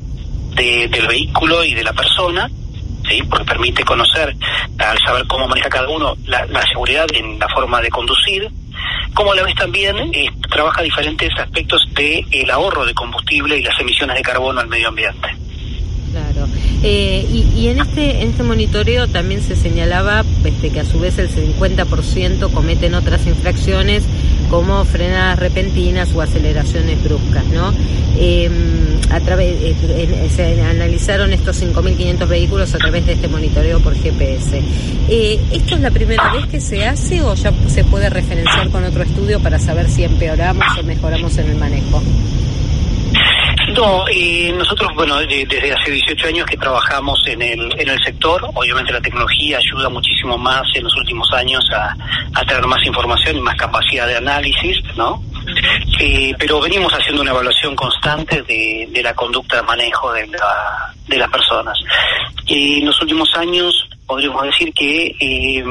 del 0.54 1.06
vehículo 1.06 1.64
y 1.64 1.74
de 1.74 1.84
la 1.84 1.92
persona, 1.92 2.50
porque 3.28 3.44
permite 3.44 3.84
conocer, 3.84 4.34
al 4.78 4.98
saber 5.04 5.26
cómo 5.26 5.48
maneja 5.48 5.68
cada 5.68 5.88
uno, 5.88 6.16
la, 6.26 6.46
seguridad 6.72 7.06
en 7.14 7.38
la 7.38 7.48
forma 7.48 7.80
de 7.80 7.90
conducir, 7.90 8.48
como 9.14 9.32
a 9.32 9.36
la 9.36 9.42
vez 9.42 9.54
también 9.54 9.96
eh, 10.12 10.26
trabaja 10.50 10.82
diferentes 10.82 11.30
aspectos 11.38 11.82
del 11.94 12.24
el 12.30 12.50
ahorro 12.50 12.86
de 12.86 12.94
combustible 12.94 13.58
y 13.58 13.62
las 13.62 13.78
emisiones 13.80 14.16
de 14.16 14.22
carbono 14.22 14.60
al 14.60 14.68
medio 14.68 14.88
ambiente. 14.88 15.28
Claro. 16.12 16.46
Eh, 16.82 17.24
y, 17.30 17.68
en 17.68 17.80
este 17.80 18.22
en 18.22 18.30
este 18.30 18.42
monitoreo 18.42 19.08
también 19.08 19.40
se 19.40 19.56
señalaba 19.56 20.24
este, 20.44 20.70
que 20.70 20.80
a 20.80 20.84
su 20.84 21.00
vez 21.00 21.18
el 21.18 21.30
50% 21.30 22.52
cometen 22.52 22.94
otras 22.94 23.26
infracciones 23.26 24.04
como 24.52 24.84
frenadas 24.84 25.38
repentinas 25.38 26.12
o 26.14 26.20
aceleraciones 26.20 27.02
bruscas, 27.02 27.42
¿no? 27.46 27.72
Em, 28.18 29.00
a 29.08 29.18
través 29.20 29.56
eh, 29.62 30.28
se 30.28 30.60
analizaron 30.60 31.32
estos 31.32 31.62
5.500 31.62 32.28
vehículos 32.28 32.74
a 32.74 32.78
través 32.78 33.06
de 33.06 33.14
este 33.14 33.28
monitoreo 33.28 33.80
por 33.80 33.94
GPS. 33.96 34.62
Eh, 35.08 35.40
¿Esto 35.52 35.76
es 35.76 35.80
la 35.80 35.90
primera 35.90 36.30
vez 36.34 36.44
que 36.48 36.60
se 36.60 36.84
hace 36.84 37.22
o 37.22 37.34
ya 37.34 37.50
se 37.66 37.82
puede 37.84 38.10
referenciar 38.10 38.68
con 38.68 38.84
otro 38.84 39.02
estudio 39.02 39.40
para 39.40 39.58
saber 39.58 39.88
si 39.88 40.04
empeoramos 40.04 40.66
o 40.78 40.82
mejoramos 40.82 41.38
en 41.38 41.48
el 41.48 41.56
manejo? 41.56 42.02
No, 43.76 44.04
eh, 44.08 44.52
nosotros, 44.56 44.90
bueno, 44.94 45.18
desde 45.20 45.72
hace 45.72 45.90
18 45.92 46.28
años 46.28 46.46
que 46.46 46.56
trabajamos 46.56 47.18
en 47.26 47.40
el, 47.40 47.80
en 47.80 47.88
el 47.88 48.04
sector, 48.04 48.42
obviamente 48.54 48.92
la 48.92 49.00
tecnología 49.00 49.58
ayuda 49.58 49.88
muchísimo 49.88 50.36
más 50.36 50.62
en 50.74 50.84
los 50.84 50.94
últimos 50.96 51.32
años 51.32 51.64
a, 51.72 51.96
a 52.34 52.44
tener 52.44 52.66
más 52.66 52.84
información 52.84 53.36
y 53.36 53.40
más 53.40 53.56
capacidad 53.56 54.06
de 54.06 54.16
análisis, 54.16 54.78
¿no? 54.96 55.22
Eh, 56.00 56.34
pero 56.38 56.60
venimos 56.60 56.92
haciendo 56.92 57.22
una 57.22 57.30
evaluación 57.30 57.74
constante 57.74 58.42
de, 58.42 58.88
de 58.90 59.02
la 59.02 59.14
conducta 59.14 59.56
de 59.56 59.62
manejo 59.62 60.12
de, 60.12 60.26
la, 60.26 60.94
de 61.06 61.16
las 61.16 61.30
personas. 61.30 61.78
Y 62.46 62.80
en 62.80 62.86
los 62.86 63.00
últimos 63.00 63.30
años 63.36 63.88
podríamos 64.06 64.42
decir 64.44 64.72
que 64.74 65.14
eh, 65.18 65.64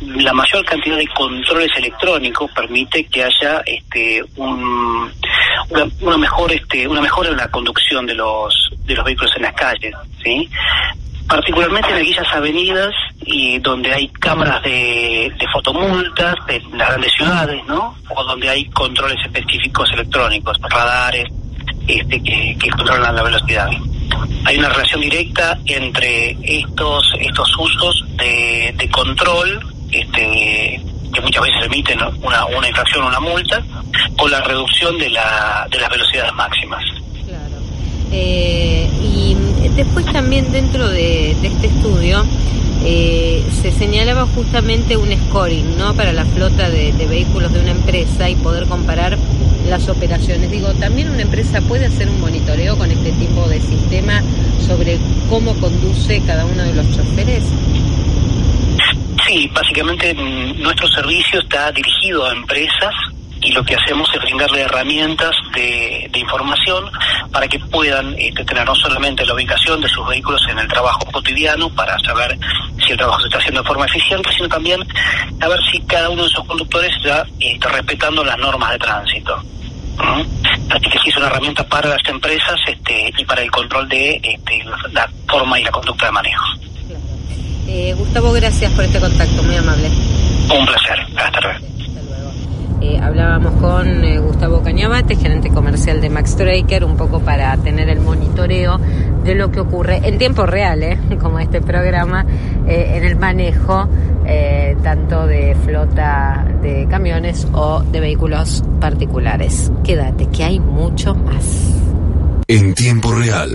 la 0.00 0.32
mayor 0.32 0.64
cantidad 0.64 0.96
de 0.96 1.08
controles 1.08 1.70
electrónicos 1.76 2.50
permite 2.52 3.04
que 3.06 3.24
haya 3.24 3.62
este 3.64 4.22
un, 4.36 5.10
una, 6.00 6.16
mejor 6.18 6.52
este 6.52 6.86
una 6.86 7.00
mejora 7.00 7.30
en 7.30 7.36
la 7.36 7.50
conducción 7.50 8.06
de 8.06 8.14
los 8.14 8.70
de 8.84 8.94
los 8.94 9.04
vehículos 9.04 9.32
en 9.36 9.42
las 9.42 9.54
calles 9.54 9.94
sí 10.22 10.48
particularmente 11.28 11.90
en 11.90 11.96
aquellas 11.96 12.32
avenidas 12.32 12.92
y 13.24 13.58
donde 13.58 13.92
hay 13.92 14.08
cámaras 14.08 14.62
de, 14.62 15.32
de 15.38 15.48
fotomultas 15.52 16.36
en 16.48 16.78
las 16.78 16.88
grandes 16.88 17.12
ciudades 17.12 17.64
no 17.66 17.96
o 18.14 18.24
donde 18.24 18.48
hay 18.48 18.64
controles 18.70 19.18
específicos 19.24 19.90
electrónicos 19.92 20.58
radares 20.60 21.26
este 21.88 22.22
que, 22.22 22.56
que 22.58 22.70
controlan 22.70 23.14
la 23.14 23.22
velocidad. 23.22 23.68
Hay 24.44 24.58
una 24.58 24.68
relación 24.68 25.00
directa 25.00 25.58
entre 25.66 26.36
estos 26.42 27.12
estos 27.20 27.56
usos 27.58 28.04
de, 28.16 28.74
de 28.76 28.90
control 28.90 29.75
este, 29.90 30.80
que 31.12 31.20
muchas 31.20 31.42
veces 31.42 31.66
emiten 31.66 31.98
una, 32.22 32.44
una 32.46 32.68
infracción 32.68 33.04
una 33.04 33.20
multa, 33.20 33.62
con 34.16 34.30
la 34.30 34.40
reducción 34.40 34.98
de, 34.98 35.10
la, 35.10 35.66
de 35.70 35.78
las 35.78 35.90
velocidades 35.90 36.32
máximas. 36.34 36.82
Claro. 37.26 37.56
Eh, 38.12 38.88
y 39.02 39.36
después 39.74 40.06
también 40.06 40.50
dentro 40.52 40.88
de, 40.88 41.32
este 41.32 41.66
estudio 41.66 42.24
eh, 42.84 43.44
se 43.62 43.72
señalaba 43.72 44.26
justamente 44.26 44.96
un 44.96 45.08
scoring 45.28 45.76
no 45.76 45.94
para 45.94 46.12
la 46.12 46.24
flota 46.24 46.70
de, 46.70 46.92
vehículos 46.92 47.52
de 47.52 47.60
una 47.60 47.72
empresa 47.72 48.28
y 48.28 48.36
poder 48.36 48.66
comparar 48.66 49.18
las 49.68 49.88
operaciones. 49.88 50.50
Digo, 50.50 50.68
también 50.74 51.10
una 51.10 51.22
empresa 51.22 51.60
puede 51.62 51.86
hacer 51.86 52.08
un 52.08 52.20
monitoreo 52.20 52.76
con 52.78 52.90
este 52.90 53.12
tipo 53.12 53.48
de 53.48 53.60
sistema 53.60 54.22
sobre 54.66 54.98
cómo 55.28 55.54
conduce 55.54 56.22
cada 56.26 56.44
uno 56.44 56.62
de 56.62 56.74
los 56.74 56.86
choferes. 56.94 57.42
Sí, 59.26 59.50
básicamente 59.52 60.14
mm, 60.14 60.62
nuestro 60.62 60.86
servicio 60.88 61.40
está 61.40 61.72
dirigido 61.72 62.26
a 62.26 62.32
empresas 62.32 62.94
y 63.40 63.52
lo 63.52 63.64
que 63.64 63.74
hacemos 63.74 64.08
es 64.14 64.20
brindarle 64.20 64.62
herramientas 64.62 65.34
de, 65.52 66.10
información 66.14 66.90
para 67.30 67.46
que 67.46 67.58
puedan 67.58 68.14
este, 68.18 68.44
tener 68.44 68.64
no 68.64 68.74
solamente 68.74 69.24
la 69.26 69.34
ubicación 69.34 69.80
de 69.80 69.88
sus 69.88 70.06
vehículos 70.08 70.40
en 70.48 70.58
el 70.58 70.66
trabajo 70.66 71.04
cotidiano 71.12 71.68
para 71.70 71.98
saber 72.00 72.36
si 72.84 72.92
el 72.92 72.96
trabajo 72.96 73.20
se 73.20 73.26
está 73.26 73.38
haciendo 73.38 73.62
de 73.62 73.68
forma 73.68 73.84
eficiente, 73.84 74.30
sino 74.32 74.48
también 74.48 74.80
saber 75.38 75.60
si 75.70 75.80
cada 75.82 76.08
uno 76.08 76.22
de 76.22 76.28
esos 76.28 76.44
conductores 76.46 76.90
está, 76.96 77.26
está 77.38 77.68
respetando 77.68 78.24
las 78.24 78.38
normas 78.38 78.72
de 78.72 78.78
tránsito. 78.78 79.42
Así 80.70 80.90
que 80.90 80.98
sí 80.98 81.10
es 81.10 81.16
una 81.16 81.26
herramienta 81.26 81.64
para 81.68 81.90
las 81.90 82.08
empresas 82.08 82.56
este, 82.66 83.12
y 83.16 83.24
para 83.24 83.42
el 83.42 83.50
control 83.50 83.88
de 83.88 84.20
este, 84.22 84.64
la, 84.92 85.08
forma 85.28 85.60
y 85.60 85.64
la 85.64 85.70
conducta 85.70 86.06
de 86.06 86.12
manejo. 86.12 86.65
Eh, 87.68 87.94
Gustavo, 87.98 88.32
gracias 88.32 88.72
por 88.72 88.84
este 88.84 89.00
contacto, 89.00 89.42
muy 89.42 89.56
amable. 89.56 89.88
Un 89.88 90.66
placer, 90.66 90.98
hasta 91.16 91.40
luego. 91.40 91.58
Eh, 92.80 93.00
hablábamos 93.02 93.60
con 93.60 94.04
eh, 94.04 94.18
Gustavo 94.20 94.62
Cañabate, 94.62 95.16
gerente 95.16 95.48
comercial 95.48 96.00
de 96.00 96.08
Max 96.08 96.36
Traker, 96.36 96.84
un 96.84 96.96
poco 96.96 97.20
para 97.20 97.56
tener 97.56 97.88
el 97.88 98.00
monitoreo 98.00 98.78
de 99.24 99.34
lo 99.34 99.50
que 99.50 99.58
ocurre 99.58 100.00
en 100.04 100.18
tiempo 100.18 100.46
real, 100.46 100.82
¿eh? 100.84 100.98
como 101.20 101.40
este 101.40 101.60
programa, 101.60 102.24
en 102.68 103.04
el 103.04 103.16
manejo 103.16 103.88
tanto 104.82 105.26
de 105.26 105.56
flota 105.64 106.44
de 106.60 106.86
camiones 106.88 107.46
o 107.52 107.82
de 107.82 108.00
vehículos 108.00 108.62
particulares. 108.80 109.70
Quédate, 109.84 110.26
que 110.26 110.44
hay 110.44 110.58
mucho 110.60 111.14
más. 111.14 111.72
En 112.48 112.74
tiempo 112.74 113.12
real. 113.12 113.50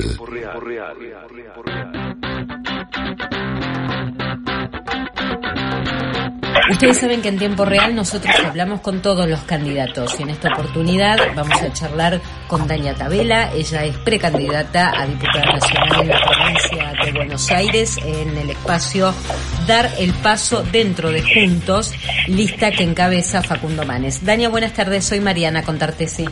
Ustedes 6.70 7.00
saben 7.00 7.22
que 7.22 7.30
en 7.30 7.38
tiempo 7.38 7.66
real 7.66 7.96
nosotros 7.96 8.34
hablamos 8.46 8.82
con 8.82 9.02
todos 9.02 9.28
los 9.28 9.42
candidatos 9.42 10.20
y 10.20 10.24
en 10.24 10.30
esta 10.30 10.54
oportunidad 10.54 11.18
vamos 11.36 11.62
a 11.62 11.74
charlar 11.74 12.22
con 12.48 12.68
Dania 12.68 12.94
Tabela. 12.94 13.52
Ella 13.54 13.84
es 13.84 13.98
precandidata 13.98 14.92
a 14.96 15.06
diputada 15.06 15.54
nacional 15.54 16.02
en 16.02 16.08
la 16.08 16.22
provincia 16.22 16.94
de 17.04 17.12
Buenos 17.12 17.52
Aires 17.52 17.98
en 18.06 18.38
el 18.38 18.50
espacio 18.52 19.14
Dar 19.68 19.90
el 19.98 20.14
Paso 20.14 20.64
dentro 20.64 21.12
de 21.12 21.22
Juntos, 21.22 21.94
lista 22.28 22.72
que 22.72 22.84
encabeza 22.84 23.42
Facundo 23.42 23.86
Manes. 23.86 24.24
Dania, 24.26 24.50
buenas 24.50 24.74
tardes. 24.74 25.06
Soy 25.06 25.20
Mariana 25.20 25.64
Contartesi. 25.64 26.26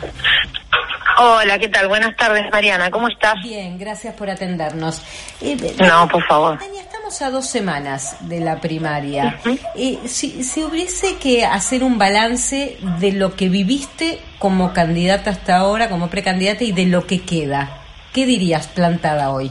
Hola, 1.22 1.58
¿qué 1.58 1.68
tal? 1.68 1.86
Buenas 1.88 2.16
tardes, 2.16 2.50
Mariana. 2.50 2.90
¿Cómo 2.90 3.08
estás? 3.08 3.34
Bien, 3.42 3.78
gracias 3.78 4.14
por 4.14 4.30
atendernos. 4.30 5.02
Eh, 5.42 5.74
no, 5.78 6.08
por 6.08 6.26
favor. 6.26 6.58
Dania, 6.58 6.82
estamos 7.10 7.22
a 7.22 7.30
dos 7.30 7.46
semanas 7.46 8.16
de 8.28 8.38
la 8.38 8.60
primaria. 8.60 9.40
Eh, 9.74 9.98
si, 10.06 10.44
si 10.44 10.62
hubiese 10.62 11.16
que 11.18 11.44
hacer 11.44 11.82
un 11.82 11.98
balance 11.98 12.78
de 13.00 13.12
lo 13.12 13.34
que 13.34 13.48
viviste 13.48 14.20
como 14.38 14.72
candidata 14.72 15.30
hasta 15.30 15.56
ahora, 15.56 15.88
como 15.88 16.08
precandidata, 16.08 16.62
y 16.62 16.70
de 16.70 16.86
lo 16.86 17.06
que 17.08 17.22
queda, 17.22 17.78
¿qué 18.12 18.26
dirías 18.26 18.68
plantada 18.68 19.30
hoy? 19.30 19.50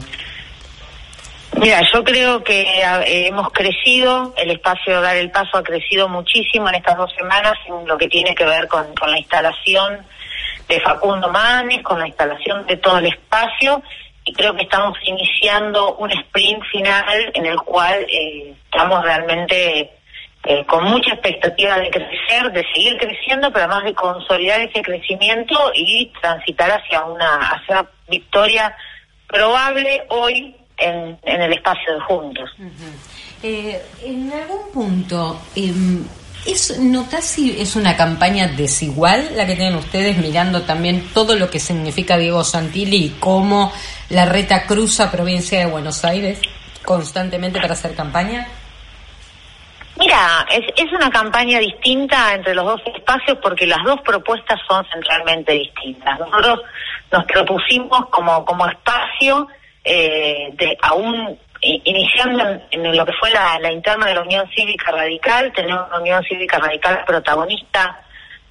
Mira, 1.58 1.82
yo 1.92 2.02
creo 2.02 2.42
que 2.42 2.62
eh, 2.62 3.26
hemos 3.26 3.50
crecido, 3.50 4.32
el 4.38 4.52
espacio 4.52 5.02
Dar 5.02 5.16
el 5.16 5.30
Paso 5.30 5.58
ha 5.58 5.62
crecido 5.62 6.08
muchísimo 6.08 6.68
en 6.70 6.76
estas 6.76 6.96
dos 6.96 7.12
semanas 7.14 7.54
en 7.66 7.86
lo 7.86 7.98
que 7.98 8.08
tiene 8.08 8.34
que 8.34 8.44
ver 8.46 8.68
con, 8.68 8.94
con 8.94 9.10
la 9.10 9.18
instalación 9.18 9.98
de 10.66 10.80
Facundo 10.80 11.28
Manes, 11.28 11.82
con 11.82 11.98
la 11.98 12.06
instalación 12.06 12.66
de 12.66 12.78
todo 12.78 12.98
el 12.98 13.06
espacio 13.06 13.82
y 14.30 14.32
creo 14.32 14.54
que 14.54 14.62
estamos 14.62 14.96
iniciando 15.04 15.96
un 15.96 16.08
sprint 16.12 16.62
final 16.70 17.32
en 17.34 17.46
el 17.46 17.56
cual 17.62 18.06
eh, 18.08 18.54
estamos 18.64 19.02
realmente 19.02 19.90
eh, 20.44 20.64
con 20.66 20.84
mucha 20.84 21.14
expectativa 21.14 21.76
de 21.78 21.90
crecer, 21.90 22.52
de 22.52 22.64
seguir 22.72 22.96
creciendo, 22.96 23.52
pero 23.52 23.64
además 23.64 23.84
de 23.84 23.94
consolidar 23.94 24.60
ese 24.60 24.82
crecimiento 24.82 25.72
y 25.74 26.12
transitar 26.20 26.70
hacia 26.70 27.04
una, 27.06 27.38
hacia 27.38 27.90
victoria 28.08 28.76
probable 29.26 30.04
hoy 30.10 30.54
en, 30.78 31.18
el 31.24 31.52
espacio 31.52 31.94
de 31.94 32.00
Juntos. 32.02 32.50
Eh, 33.42 33.82
en 34.04 34.32
algún 34.32 34.70
punto, 34.72 35.40
em, 35.56 36.06
¿Es, 36.46 36.78
¿Notas 36.78 37.24
si 37.24 37.60
es 37.60 37.76
una 37.76 37.96
campaña 37.96 38.48
desigual 38.48 39.36
la 39.36 39.46
que 39.46 39.56
tienen 39.56 39.74
ustedes 39.74 40.16
mirando 40.16 40.62
también 40.62 41.12
todo 41.12 41.36
lo 41.36 41.50
que 41.50 41.60
significa 41.60 42.16
Diego 42.16 42.44
Santilli 42.44 43.04
y 43.04 43.10
cómo 43.20 43.72
la 44.08 44.24
reta 44.24 44.66
cruza 44.66 45.10
provincia 45.10 45.58
de 45.58 45.66
Buenos 45.66 46.04
Aires 46.04 46.40
constantemente 46.84 47.60
para 47.60 47.74
hacer 47.74 47.94
campaña? 47.94 48.46
Mira, 49.98 50.46
es, 50.50 50.64
es 50.76 50.90
una 50.92 51.10
campaña 51.10 51.58
distinta 51.58 52.34
entre 52.34 52.54
los 52.54 52.64
dos 52.64 52.80
espacios 52.96 53.36
porque 53.42 53.66
las 53.66 53.84
dos 53.84 54.00
propuestas 54.00 54.58
son 54.66 54.82
centralmente 54.90 55.52
distintas. 55.52 56.18
Nosotros 56.18 56.60
nos 57.12 57.24
propusimos 57.26 58.08
como, 58.08 58.44
como 58.46 58.66
espacio 58.66 59.46
eh, 59.84 60.50
de 60.54 60.78
aún 60.80 61.38
iniciando 61.60 62.42
en, 62.70 62.96
lo 62.96 63.04
que 63.04 63.12
fue 63.14 63.30
la, 63.30 63.72
interna 63.72 64.06
de 64.06 64.14
la 64.14 64.22
Unión 64.22 64.48
Cívica 64.54 64.90
Radical, 64.92 65.52
tenemos 65.54 65.88
una 65.88 66.00
Unión 66.00 66.22
Cívica 66.24 66.58
Radical 66.58 67.04
protagonista 67.06 68.02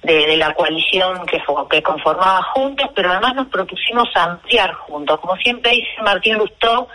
de, 0.02 0.36
la 0.36 0.54
coalición 0.54 1.26
que, 1.26 1.42
que 1.70 1.82
conformaba 1.82 2.42
Juntos, 2.54 2.88
pero 2.94 3.10
además 3.10 3.34
nos 3.34 3.48
propusimos 3.48 4.08
ampliar 4.14 4.72
juntos. 4.74 5.20
Como 5.20 5.36
siempre 5.36 5.72
dice 5.72 6.02
Martín 6.02 6.38
Lustó, 6.38 6.88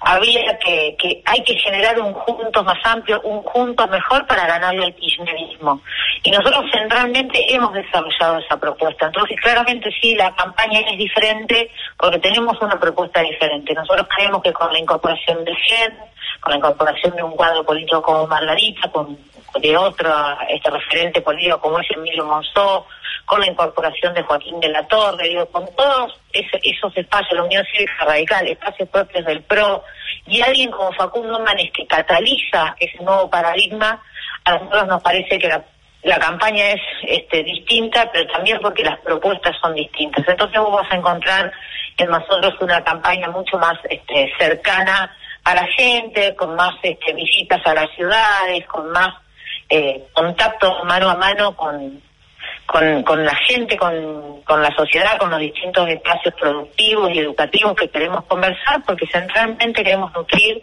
había 0.00 0.58
que, 0.58 0.96
que 0.98 1.22
hay 1.24 1.42
que 1.42 1.54
generar 1.56 2.00
un 2.00 2.12
juntos 2.14 2.64
más 2.64 2.78
amplio, 2.84 3.20
un 3.22 3.42
juntos 3.42 3.88
mejor 3.90 4.26
para 4.26 4.46
ganarle 4.46 4.86
al 4.86 4.94
kirchnerismo. 4.94 5.80
Y 6.22 6.30
nosotros 6.30 6.64
centralmente 6.72 7.52
hemos 7.52 7.72
desarrollado 7.72 8.38
esa 8.38 8.58
propuesta. 8.58 9.06
Entonces, 9.06 9.40
claramente 9.40 9.90
sí, 10.00 10.14
la 10.14 10.34
campaña 10.34 10.80
es 10.80 10.98
diferente 10.98 11.70
porque 11.96 12.18
tenemos 12.18 12.60
una 12.60 12.78
propuesta 12.78 13.20
diferente. 13.20 13.74
Nosotros 13.74 14.06
creemos 14.14 14.42
que 14.42 14.52
con 14.52 14.72
la 14.72 14.78
incorporación 14.78 15.44
de 15.44 15.54
GEN, 15.54 15.94
con 16.40 16.52
la 16.52 16.58
incorporación 16.58 17.16
de 17.16 17.22
un 17.22 17.32
cuadro 17.32 17.64
político 17.64 18.02
como 18.02 18.26
Margarita, 18.26 18.90
con 18.90 19.18
de 19.60 19.76
otro 19.76 20.10
este 20.48 20.70
referente 20.70 21.20
político 21.20 21.58
como 21.60 21.80
es 21.80 21.90
Emilio 21.90 22.24
Monzó, 22.24 22.86
con 23.28 23.40
la 23.40 23.46
incorporación 23.46 24.14
de 24.14 24.22
Joaquín 24.22 24.58
de 24.58 24.70
la 24.70 24.86
Torre, 24.86 25.28
digo, 25.28 25.44
con 25.50 25.66
todos 25.76 26.18
esos, 26.32 26.96
espacios, 26.96 27.34
la 27.34 27.44
Unión 27.44 27.62
Cívica 27.70 28.06
Radical, 28.06 28.48
espacios 28.48 28.88
propios 28.88 29.24
del 29.26 29.42
PRO, 29.42 29.84
y 30.26 30.40
alguien 30.40 30.70
como 30.70 30.90
Facundo 30.92 31.38
Manes 31.40 31.70
que 31.72 31.86
cataliza 31.86 32.74
ese 32.80 32.96
nuevo 33.04 33.28
paradigma, 33.28 34.02
a 34.44 34.52
nosotros 34.52 34.86
nos 34.86 35.02
parece 35.02 35.38
que 35.38 35.46
la, 35.46 36.18
campaña 36.18 36.70
es 36.70 36.80
este, 37.06 37.44
distinta, 37.44 38.10
pero 38.10 38.26
también 38.32 38.58
porque 38.62 38.82
las 38.82 38.98
propuestas 39.00 39.54
son 39.60 39.74
distintas. 39.74 40.26
Entonces 40.26 40.58
vos 40.58 40.72
vas 40.72 40.90
a 40.90 40.96
encontrar 40.96 41.52
en 41.98 42.08
nosotros 42.08 42.54
una 42.60 42.82
campaña 42.82 43.28
mucho 43.28 43.58
más 43.58 43.74
este, 43.90 44.32
cercana 44.38 45.14
a 45.44 45.54
la 45.54 45.66
gente, 45.76 46.34
con 46.34 46.56
más 46.56 46.76
este, 46.82 47.12
visitas 47.12 47.60
a 47.66 47.74
las 47.74 47.90
ciudades, 47.94 48.66
con 48.68 48.90
más 48.90 49.14
eh, 49.68 50.06
contacto 50.14 50.82
mano 50.84 51.10
a 51.10 51.16
mano 51.16 51.54
con, 51.54 52.00
con, 52.68 53.24
la 53.24 53.34
gente, 53.48 53.78
con, 53.78 54.42
con 54.42 54.62
la 54.62 54.70
sociedad, 54.76 55.16
con 55.18 55.30
los 55.30 55.40
distintos 55.40 55.88
espacios 55.88 56.34
productivos 56.38 57.10
y 57.14 57.20
educativos 57.20 57.74
que 57.74 57.88
queremos 57.88 58.24
conversar, 58.26 58.82
porque 58.86 59.06
centralmente 59.06 59.82
queremos 59.82 60.12
nutrir 60.14 60.62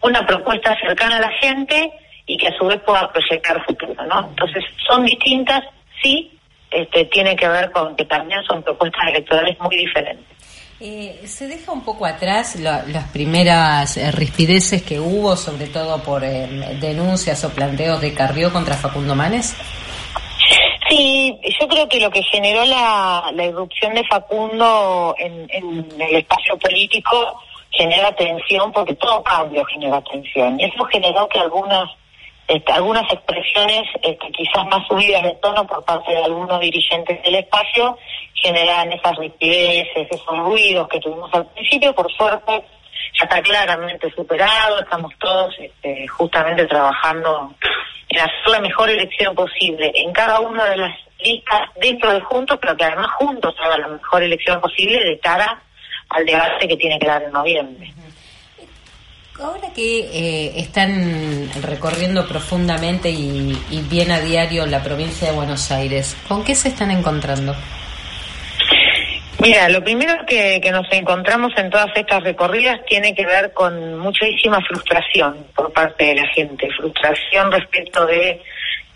una 0.00 0.26
propuesta 0.26 0.74
cercana 0.80 1.18
a 1.18 1.20
la 1.20 1.32
gente 1.40 1.92
y 2.26 2.38
que 2.38 2.48
a 2.48 2.56
su 2.56 2.64
vez 2.64 2.80
pueda 2.80 3.12
proyectar 3.12 3.62
futuro, 3.66 4.02
¿no? 4.06 4.28
Entonces, 4.30 4.64
son 4.88 5.04
distintas, 5.04 5.62
sí, 6.02 6.38
este, 6.70 7.04
tiene 7.06 7.36
que 7.36 7.46
ver 7.46 7.70
con 7.70 7.94
que 7.96 8.06
también 8.06 8.42
son 8.44 8.62
propuestas 8.62 9.08
electorales 9.08 9.58
muy 9.60 9.76
diferentes. 9.76 10.24
Eh, 10.80 11.20
¿Se 11.26 11.46
deja 11.46 11.70
un 11.70 11.84
poco 11.84 12.06
atrás 12.06 12.56
las 12.56 13.08
primeras 13.10 13.98
eh, 13.98 14.10
rispideces 14.10 14.82
que 14.82 14.98
hubo, 14.98 15.36
sobre 15.36 15.66
todo 15.66 16.02
por 16.02 16.24
eh, 16.24 16.78
denuncias 16.80 17.44
o 17.44 17.50
planteos 17.50 18.00
de 18.00 18.14
Carrió 18.14 18.50
contra 18.52 18.74
Facundo 18.74 19.14
Manes? 19.14 19.54
Sí, 20.92 21.40
yo 21.58 21.68
creo 21.68 21.88
que 21.88 22.00
lo 22.00 22.10
que 22.10 22.22
generó 22.22 22.66
la, 22.66 23.32
irrupción 23.34 23.94
de 23.94 24.04
Facundo 24.04 25.14
en, 25.16 25.48
el 25.98 26.16
espacio 26.16 26.58
político 26.58 27.40
genera 27.70 28.14
tensión, 28.14 28.70
porque 28.72 28.94
todo 28.96 29.22
cambio 29.22 29.64
genera 29.64 30.02
tensión. 30.02 30.60
Y 30.60 30.64
eso 30.64 30.84
generó 30.84 31.26
que 31.28 31.38
algunas 31.38 31.88
este, 32.46 32.72
algunas 32.72 33.10
expresiones 33.10 33.84
este, 34.02 34.30
quizás 34.32 34.66
más 34.66 34.86
subidas 34.86 35.22
de 35.22 35.34
tono 35.36 35.66
por 35.66 35.82
parte 35.82 36.12
de 36.12 36.24
algunos 36.24 36.60
dirigentes 36.60 37.22
del 37.22 37.36
espacio 37.36 37.96
generan 38.34 38.92
esas 38.92 39.16
ripideces, 39.16 40.08
esos 40.10 40.38
ruidos 40.40 40.88
que 40.88 41.00
tuvimos 41.00 41.32
al 41.32 41.46
principio. 41.46 41.94
Por 41.94 42.12
suerte 42.12 42.64
ya 43.18 43.24
está 43.24 43.40
claramente 43.40 44.10
superado, 44.10 44.80
estamos 44.80 45.10
todos 45.18 45.54
este, 45.58 46.06
justamente 46.08 46.66
trabajando 46.66 47.54
en 48.12 48.20
hacer 48.20 48.48
la 48.50 48.60
mejor 48.60 48.90
elección 48.90 49.34
posible 49.34 49.90
en 49.94 50.12
cada 50.12 50.40
una 50.40 50.64
de 50.66 50.76
las 50.76 50.98
listas 51.18 51.60
dentro 51.80 52.12
de 52.12 52.20
Juntos, 52.20 52.58
pero 52.60 52.76
que 52.76 52.84
además 52.84 53.10
Juntos 53.18 53.54
haga 53.58 53.78
la 53.78 53.88
mejor 53.88 54.22
elección 54.22 54.60
posible 54.60 55.02
de 55.02 55.18
cara 55.18 55.62
al 56.10 56.26
debate 56.26 56.68
que 56.68 56.76
tiene 56.76 56.98
que 56.98 57.06
dar 57.06 57.22
en 57.22 57.32
noviembre. 57.32 57.92
Ahora 59.40 59.72
que 59.74 60.00
eh, 60.00 60.52
están 60.56 61.50
recorriendo 61.62 62.28
profundamente 62.28 63.10
y, 63.10 63.58
y 63.70 63.80
bien 63.80 64.10
a 64.12 64.20
diario 64.20 64.66
la 64.66 64.82
provincia 64.82 65.30
de 65.30 65.34
Buenos 65.34 65.70
Aires, 65.72 66.16
¿con 66.28 66.44
qué 66.44 66.54
se 66.54 66.68
están 66.68 66.90
encontrando? 66.90 67.54
Mira, 69.42 69.68
lo 69.68 69.82
primero 69.82 70.24
que, 70.24 70.60
que, 70.62 70.70
nos 70.70 70.86
encontramos 70.92 71.52
en 71.56 71.68
todas 71.68 71.88
estas 71.96 72.22
recorridas 72.22 72.78
tiene 72.86 73.12
que 73.12 73.26
ver 73.26 73.52
con 73.52 73.98
muchísima 73.98 74.60
frustración 74.60 75.48
por 75.52 75.72
parte 75.72 76.04
de 76.04 76.14
la 76.14 76.28
gente, 76.28 76.68
frustración 76.76 77.50
respecto 77.50 78.06
de 78.06 78.40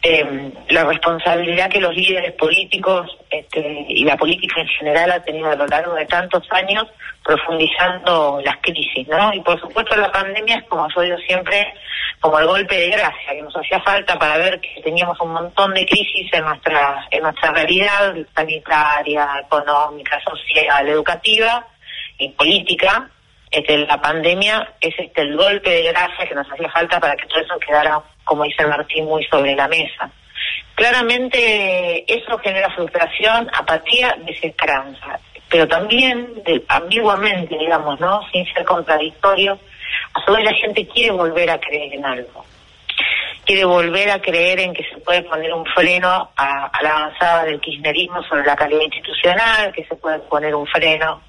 eh, 0.03 0.53
la 0.69 0.85
responsabilidad 0.85 1.71
que 1.71 1.81
los 1.81 1.95
líderes 1.95 2.33
políticos 2.33 3.11
este, 3.31 3.87
y 3.89 4.05
la 4.05 4.17
política 4.17 4.61
en 4.61 4.69
general 4.69 5.11
ha 5.11 5.23
tenido 5.23 5.51
a 5.51 5.57
lo 5.57 5.67
largo 5.67 5.95
de 5.95 6.07
tantos 6.07 6.47
años 6.51 6.87
profundizando 7.25 8.41
las 8.45 8.57
crisis, 8.59 9.09
¿no? 9.09 9.35
Y 9.35 9.41
por 9.41 9.61
supuesto 9.61 9.97
la 9.97 10.13
pandemia 10.13 10.59
es, 10.59 10.65
como 10.65 10.87
yo 10.95 11.01
digo 11.01 11.17
siempre, 11.27 11.75
como 12.21 12.39
el 12.39 12.47
golpe 12.47 12.77
de 12.77 12.91
gracia 12.91 13.33
que 13.33 13.43
nos 13.43 13.57
hacía 13.57 13.81
falta 13.81 14.19
para 14.19 14.37
ver 14.39 14.61
que 14.61 14.81
teníamos 14.83 15.21
un 15.21 15.33
montón 15.33 15.75
de 15.75 15.85
crisis 15.85 16.33
en 16.33 16.45
nuestra 16.45 17.07
en 17.11 17.23
nuestra 17.23 17.53
realidad 17.53 18.15
sanitaria, 18.35 19.29
económica, 19.45 20.21
social, 20.21 20.89
educativa 20.89 21.67
y 22.19 22.29
política. 22.31 23.11
Este, 23.51 23.79
la 23.79 24.01
pandemia 24.01 24.75
es 24.81 24.95
este 24.99 25.23
el 25.23 25.37
golpe 25.37 25.71
de 25.71 25.83
gracia 25.85 26.27
que 26.29 26.35
nos 26.35 26.51
hacía 26.51 26.71
falta 26.71 27.01
para 27.01 27.17
que 27.17 27.27
todo 27.27 27.41
eso 27.41 27.59
quedara 27.59 28.03
como 28.27 28.43
dice 28.43 28.67
Martín, 28.67 29.07
muy 29.07 29.25
sobre 29.27 29.55
la 29.55 29.69
mesa. 29.69 30.11
Claramente 30.75 32.05
eso 32.13 32.37
genera 32.39 32.69
frustración, 32.75 33.49
apatía, 33.55 34.15
desesperanza, 34.27 35.19
pero 35.49 35.67
también 35.67 36.29
ambiguamente, 36.69 37.57
digamos, 37.57 37.99
¿no? 37.99 38.21
Sin 38.31 38.45
ser 38.53 38.65
contradictorio, 38.65 39.59
a 40.13 40.25
su 40.25 40.33
vez 40.33 40.45
la 40.45 40.53
gente 40.55 40.87
quiere 40.89 41.13
volver 41.13 41.49
a 41.51 41.61
creer 41.61 41.95
en 41.95 42.05
algo. 42.05 42.45
Quiere 43.45 43.65
volver 43.65 44.11
a 44.11 44.21
creer 44.21 44.59
en 44.59 44.75
que 44.75 44.83
se 44.83 44.99
puede 44.99 45.23
poner 45.23 45.55
un 45.55 45.65
freno 45.67 46.31
a, 46.37 46.67
a 46.67 46.83
la 46.83 46.91
avanzada 46.91 47.45
del 47.45 47.61
kirchnerismo 47.61 48.23
sobre 48.25 48.45
la 48.45 48.57
calidad 48.57 48.83
institucional, 48.83 49.73
que 49.73 49.85
se 49.85 49.95
puede 49.95 50.19
poner 50.19 50.53
un 50.55 50.67
freno 50.67 51.23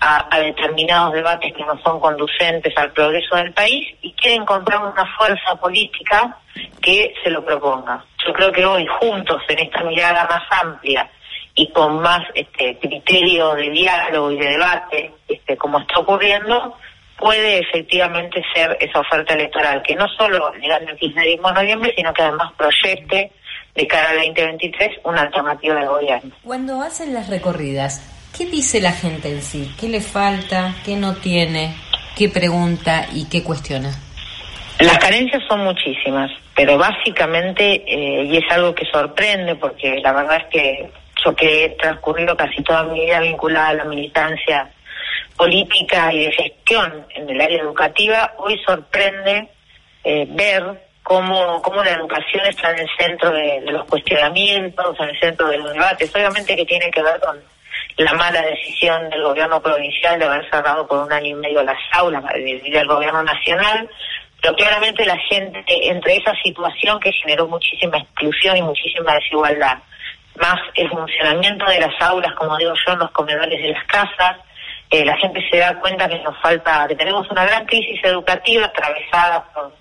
a, 0.00 0.38
determinados 0.38 1.12
debates 1.12 1.52
que 1.54 1.64
no 1.64 1.80
son 1.82 2.00
conducentes 2.00 2.72
al 2.76 2.92
progreso 2.92 3.36
del 3.36 3.52
país 3.52 3.88
y 4.02 4.12
quiere 4.12 4.36
encontrar 4.36 4.80
una 4.82 5.16
fuerza 5.16 5.54
política 5.56 6.38
que 6.80 7.14
se 7.22 7.30
lo 7.30 7.44
proponga. 7.44 8.04
Yo 8.26 8.32
creo 8.32 8.52
que 8.52 8.64
hoy 8.64 8.86
juntos 8.86 9.42
en 9.48 9.58
esta 9.60 9.82
mirada 9.84 10.26
más 10.28 10.42
amplia 10.62 11.10
y 11.54 11.70
con 11.70 12.00
más 12.00 12.22
este, 12.34 12.78
criterio 12.78 13.54
de 13.54 13.70
diálogo 13.70 14.30
y 14.32 14.38
de 14.38 14.48
debate, 14.48 15.12
este, 15.28 15.56
como 15.56 15.78
está 15.78 16.00
ocurriendo, 16.00 16.76
puede 17.18 17.60
efectivamente 17.60 18.42
ser 18.54 18.76
esa 18.80 19.00
oferta 19.00 19.34
electoral 19.34 19.82
que 19.82 19.94
no 19.94 20.06
solo 20.08 20.52
le 20.54 20.68
gane 20.68 20.90
el 20.90 20.96
kirchnerismo 20.96 21.48
en 21.48 21.54
noviembre, 21.54 21.94
sino 21.96 22.12
que 22.12 22.22
además 22.22 22.52
proyecte 22.56 23.32
de 23.74 23.86
cara 23.86 24.10
al 24.10 24.16
2023 24.18 24.98
una 25.04 25.22
alternativa 25.22 25.74
de 25.76 25.86
gobierno. 25.86 26.30
Cuando 26.42 26.80
hacen 26.82 27.14
las 27.14 27.28
recorridas, 27.28 28.23
¿Qué 28.36 28.46
dice 28.46 28.80
la 28.80 28.90
gente 28.90 29.28
en 29.28 29.42
sí? 29.42 29.72
¿Qué 29.78 29.88
le 29.88 30.00
falta? 30.00 30.74
¿Qué 30.84 30.96
no 30.96 31.14
tiene? 31.14 31.76
¿Qué 32.16 32.28
pregunta 32.28 33.06
y 33.12 33.28
qué 33.28 33.44
cuestiona? 33.44 33.90
Las 34.80 34.98
carencias 34.98 35.40
son 35.48 35.60
muchísimas, 35.60 36.32
pero 36.56 36.76
básicamente, 36.76 37.84
eh, 37.86 38.24
y 38.24 38.36
es 38.36 38.44
algo 38.50 38.74
que 38.74 38.86
sorprende, 38.86 39.54
porque 39.54 40.00
la 40.00 40.12
verdad 40.12 40.38
es 40.38 40.46
que 40.50 40.90
yo 41.24 41.36
que 41.36 41.64
he 41.64 41.68
transcurrido 41.70 42.36
casi 42.36 42.60
toda 42.64 42.82
mi 42.82 43.04
vida 43.04 43.20
vinculada 43.20 43.68
a 43.68 43.74
la 43.74 43.84
militancia 43.84 44.68
política 45.36 46.12
y 46.12 46.24
de 46.24 46.32
gestión 46.32 47.06
en 47.14 47.30
el 47.30 47.40
área 47.40 47.62
educativa, 47.62 48.34
hoy 48.38 48.60
sorprende 48.66 49.48
eh, 50.02 50.26
ver 50.30 50.82
cómo, 51.04 51.62
cómo 51.62 51.84
la 51.84 51.92
educación 51.92 52.44
está 52.46 52.72
en 52.72 52.80
el 52.80 52.88
centro 52.98 53.30
de, 53.30 53.60
de 53.60 53.70
los 53.70 53.84
cuestionamientos, 53.84 54.96
en 54.98 55.08
el 55.08 55.20
centro 55.20 55.46
de 55.46 55.58
los 55.58 55.72
debates. 55.72 56.12
Obviamente 56.16 56.56
que 56.56 56.64
tiene 56.64 56.90
que 56.90 57.02
ver 57.02 57.20
con 57.20 57.38
la 57.96 58.12
mala 58.14 58.42
decisión 58.42 59.08
del 59.10 59.22
gobierno 59.22 59.60
provincial 59.62 60.18
de 60.18 60.24
haber 60.24 60.50
cerrado 60.50 60.86
por 60.86 61.04
un 61.04 61.12
año 61.12 61.26
y 61.26 61.34
medio 61.34 61.62
las 61.62 61.78
aulas 61.92 62.24
del 62.24 62.86
gobierno 62.86 63.22
nacional, 63.22 63.88
pero 64.42 64.56
claramente 64.56 65.06
la 65.06 65.16
gente, 65.30 65.64
entre 65.68 66.16
esa 66.16 66.34
situación 66.42 66.98
que 67.00 67.12
generó 67.12 67.46
muchísima 67.46 67.98
exclusión 67.98 68.56
y 68.56 68.62
muchísima 68.62 69.14
desigualdad, 69.14 69.78
más 70.36 70.60
el 70.74 70.90
funcionamiento 70.90 71.64
de 71.66 71.80
las 71.80 71.94
aulas, 72.00 72.34
como 72.34 72.56
digo 72.56 72.72
yo, 72.86 72.92
en 72.92 72.98
los 72.98 73.10
comedores 73.12 73.62
de 73.62 73.68
las 73.68 73.84
casas, 73.84 74.36
eh, 74.90 75.04
la 75.04 75.16
gente 75.16 75.40
se 75.50 75.58
da 75.58 75.78
cuenta 75.80 76.08
que 76.08 76.18
nos 76.18 76.38
falta, 76.40 76.86
que 76.88 76.94
tenemos 76.94 77.28
una 77.30 77.44
gran 77.44 77.64
crisis 77.66 77.98
educativa 78.02 78.66
atravesada 78.66 79.44
por, 79.52 79.72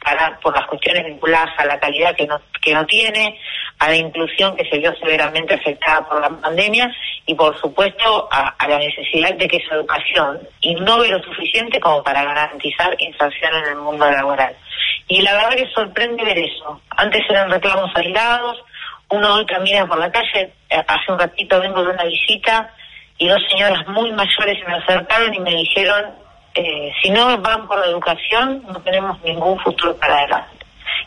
por 0.41 0.55
las 0.55 0.67
cuestiones 0.67 1.05
vinculadas 1.05 1.49
a 1.57 1.65
la 1.65 1.79
calidad 1.79 2.15
que 2.15 2.25
no, 2.25 2.39
que 2.61 2.73
no 2.73 2.85
tiene, 2.85 3.37
a 3.79 3.89
la 3.89 3.95
inclusión 3.95 4.55
que 4.55 4.63
se 4.69 4.77
vio 4.77 4.95
severamente 4.95 5.55
afectada 5.55 6.07
por 6.07 6.21
la 6.21 6.29
pandemia 6.29 6.93
y 7.25 7.35
por 7.35 7.59
supuesto 7.59 8.29
a, 8.31 8.55
la 8.67 8.77
necesidad 8.77 9.33
de 9.35 9.47
que 9.47 9.57
esa 9.57 9.75
educación 9.75 10.39
innove 10.61 11.09
lo 11.09 11.21
suficiente 11.23 11.79
como 11.79 12.03
para 12.03 12.23
garantizar 12.23 12.95
inserción 12.99 13.53
en 13.55 13.71
el 13.71 13.75
mundo 13.77 14.09
laboral. 14.09 14.55
Y 15.07 15.21
la 15.21 15.33
verdad 15.33 15.57
que 15.57 15.69
sorprende 15.73 16.23
ver 16.23 16.37
eso. 16.37 16.81
Antes 16.91 17.21
eran 17.29 17.51
reclamos 17.51 17.91
aislados, 17.95 18.63
uno 19.09 19.35
hoy 19.35 19.45
camina 19.45 19.85
por 19.85 19.99
la 19.99 20.11
calle, 20.11 20.53
eh, 20.69 20.83
hace 20.87 21.11
un 21.11 21.19
ratito 21.19 21.59
vengo 21.59 21.83
de 21.83 21.91
una 21.91 22.03
visita 22.05 22.73
y 23.17 23.27
dos 23.27 23.41
señoras 23.49 23.87
muy 23.87 24.11
mayores 24.11 24.59
se 24.59 24.65
me 24.65 24.75
acercaron 24.75 25.33
y 25.33 25.39
me 25.39 25.51
dijeron, 25.51 26.15
eh, 26.55 26.91
si 27.01 27.09
no 27.09 27.37
van 27.39 27.67
por 27.67 27.79
la 27.79 27.87
educación, 27.87 28.63
no 28.67 28.81
tenemos 28.81 29.21
ningún 29.23 29.59
futuro 29.59 29.95
para 29.97 30.19
adelante. 30.19 30.62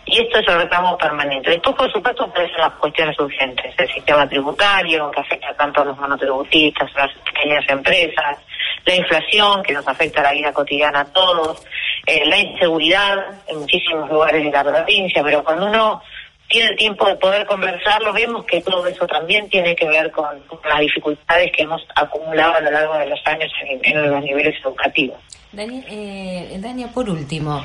Y 0.06 0.20
esto 0.20 0.38
es 0.38 0.48
el 0.48 0.58
reclamo 0.62 0.96
permanente. 0.96 1.50
Después, 1.50 1.74
por 1.74 1.92
supuesto, 1.92 2.24
aparecen 2.24 2.58
las 2.58 2.72
cuestiones 2.74 3.18
urgentes. 3.18 3.74
El 3.76 3.92
sistema 3.92 4.28
tributario, 4.28 5.10
que 5.10 5.20
afecta 5.20 5.52
tanto 5.54 5.82
a 5.82 5.84
los 5.84 5.98
monotributistas, 5.98 6.94
a 6.94 7.06
las 7.06 7.18
pequeñas 7.18 7.64
empresas, 7.68 8.38
la 8.84 8.94
inflación, 8.94 9.62
que 9.64 9.72
nos 9.72 9.86
afecta 9.88 10.20
a 10.20 10.24
la 10.24 10.32
vida 10.32 10.52
cotidiana 10.52 11.00
a 11.00 11.04
todos, 11.06 11.66
eh, 12.06 12.24
la 12.26 12.38
inseguridad 12.38 13.42
en 13.48 13.58
muchísimos 13.58 14.08
lugares 14.08 14.44
de 14.44 14.50
la 14.50 14.62
provincia, 14.62 15.24
pero 15.24 15.42
cuando 15.42 15.66
uno 15.66 16.00
tiene 16.48 16.70
el 16.70 16.76
tiempo 16.76 17.06
de 17.06 17.16
poder 17.16 17.44
conversarlo, 17.46 18.12
vemos 18.12 18.44
que 18.44 18.60
todo 18.60 18.86
eso 18.86 19.06
también 19.08 19.48
tiene 19.48 19.74
que 19.74 19.88
ver 19.88 20.12
con, 20.12 20.40
las 20.64 20.78
dificultades 20.78 21.50
que 21.50 21.64
hemos 21.64 21.82
acumulado 21.96 22.54
a 22.54 22.60
lo 22.60 22.70
largo 22.70 22.96
de 22.98 23.06
los 23.06 23.20
años 23.24 23.50
en, 23.82 24.10
los 24.10 24.22
niveles 24.22 24.54
educativos. 24.64 25.18
Dania, 25.50 25.82
eh, 25.88 26.56
Dania, 26.60 26.86
por 26.88 27.10
último, 27.10 27.64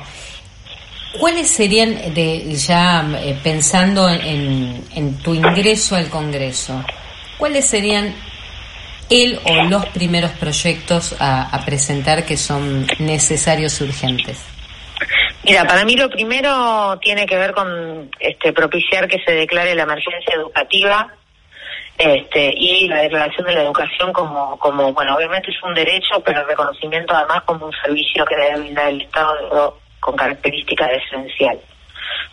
¿cuáles 1.18 1.50
serían, 1.50 2.14
de, 2.14 2.54
ya 2.54 3.04
eh, 3.18 3.38
pensando 3.42 4.08
en, 4.08 5.18
tu 5.22 5.34
ingreso 5.34 5.96
al 5.96 6.08
Congreso, 6.08 6.84
cuáles 7.38 7.68
serían 7.68 8.14
el 9.10 9.38
o 9.44 9.64
los 9.68 9.86
primeros 9.86 10.30
proyectos 10.32 11.14
a, 11.18 11.54
a 11.54 11.64
presentar 11.64 12.24
que 12.24 12.36
son 12.36 12.86
necesarios 12.98 13.80
y 13.80 13.84
urgentes? 13.84 14.52
Mira, 15.44 15.64
para 15.64 15.84
mí 15.84 15.96
lo 15.96 16.08
primero 16.08 16.98
tiene 17.00 17.26
que 17.26 17.36
ver 17.36 17.52
con 17.52 18.08
este, 18.20 18.52
propiciar 18.52 19.08
que 19.08 19.18
se 19.24 19.32
declare 19.32 19.74
la 19.74 19.82
emergencia 19.82 20.34
educativa 20.36 21.12
este, 21.98 22.54
y 22.56 22.88
la 22.88 23.02
declaración 23.02 23.46
de 23.46 23.54
la 23.54 23.62
educación 23.62 24.12
como, 24.12 24.56
como, 24.58 24.92
bueno, 24.92 25.16
obviamente 25.16 25.50
es 25.50 25.62
un 25.62 25.74
derecho, 25.74 26.22
pero 26.24 26.40
el 26.40 26.46
reconocimiento 26.46 27.14
además 27.14 27.42
como 27.42 27.66
un 27.66 27.72
servicio 27.84 28.24
que 28.24 28.36
debe 28.36 28.60
brindar 28.60 28.88
el 28.88 29.02
Estado 29.02 29.78
con 30.02 30.16
características 30.16 30.90
esencial. 31.04 31.58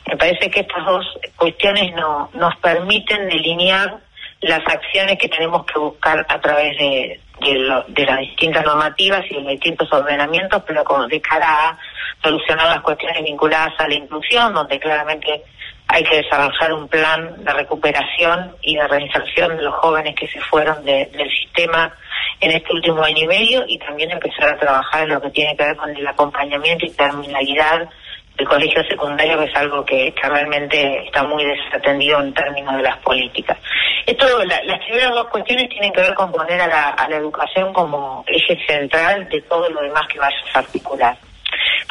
Me 0.07 0.17
parece 0.17 0.49
que 0.49 0.61
estas 0.61 0.83
dos 0.83 1.05
cuestiones 1.35 1.93
no, 1.95 2.29
nos 2.33 2.55
permiten 2.57 3.29
delinear 3.29 3.99
las 4.41 4.61
acciones 4.65 5.19
que 5.19 5.29
tenemos 5.29 5.65
que 5.67 5.77
buscar 5.77 6.25
a 6.27 6.41
través 6.41 6.75
de, 6.79 7.19
de, 7.41 8.05
las 8.05 8.19
distintas 8.21 8.65
normativas 8.65 9.23
y 9.29 9.35
de 9.35 9.41
los 9.41 9.51
distintos 9.51 9.91
ordenamientos, 9.93 10.63
pero 10.65 10.83
con, 10.83 11.07
de 11.07 11.21
cara 11.21 11.69
a 11.69 11.77
solucionar 12.23 12.69
las 12.69 12.81
cuestiones 12.81 13.23
vinculadas 13.23 13.73
a 13.77 13.87
la 13.87 13.93
inclusión, 13.93 14.51
donde 14.53 14.79
claramente 14.79 15.43
hay 15.87 16.03
que 16.03 16.17
desarrollar 16.23 16.73
un 16.73 16.87
plan 16.87 17.43
de 17.43 17.53
recuperación 17.53 18.55
y 18.61 18.77
de 18.77 18.87
reinserción 18.87 19.57
de 19.57 19.63
los 19.63 19.75
jóvenes 19.75 20.15
que 20.15 20.27
se 20.27 20.39
fueron 20.41 20.83
del 20.83 21.29
sistema 21.29 21.93
en 22.41 22.51
este 22.51 22.73
último 22.73 23.03
año 23.03 23.23
y 23.23 23.27
medio 23.27 23.63
y 23.67 23.77
también 23.77 24.11
empezar 24.11 24.49
a 24.49 24.57
trabajar 24.57 25.03
en 25.03 25.09
lo 25.09 25.21
que 25.21 25.29
tiene 25.31 25.55
que 25.55 25.63
ver 25.63 25.75
con 25.75 25.95
el 25.95 26.07
acompañamiento 26.07 26.85
y 26.85 26.91
terminalidad 26.91 27.89
del 28.37 28.47
colegio 28.47 28.81
secundario, 28.85 29.37
que 29.37 29.45
es 29.45 29.55
algo 29.55 29.83
que, 29.83 30.13
realmente 30.23 31.05
está 31.05 31.23
muy 31.23 31.43
desatendido 31.43 32.21
en 32.21 32.33
términos 32.33 32.77
de 32.77 32.83
las 32.83 32.97
políticas. 32.99 33.57
Esto, 34.05 34.25
las 34.45 34.79
primeras 34.85 35.11
dos 35.11 35.27
cuestiones 35.27 35.69
tienen 35.69 35.91
que 35.91 36.01
ver 36.01 36.13
con 36.13 36.31
poner 36.31 36.61
a 36.61 36.67
la, 36.67 36.89
a 36.89 37.09
la 37.09 37.17
educación 37.17 37.73
como 37.73 38.23
eje 38.27 38.57
central 38.65 39.27
de 39.27 39.41
todo 39.41 39.69
lo 39.69 39.81
demás 39.81 40.07
que 40.07 40.19
vaya 40.19 40.37
a 40.53 40.59
articular 40.59 41.17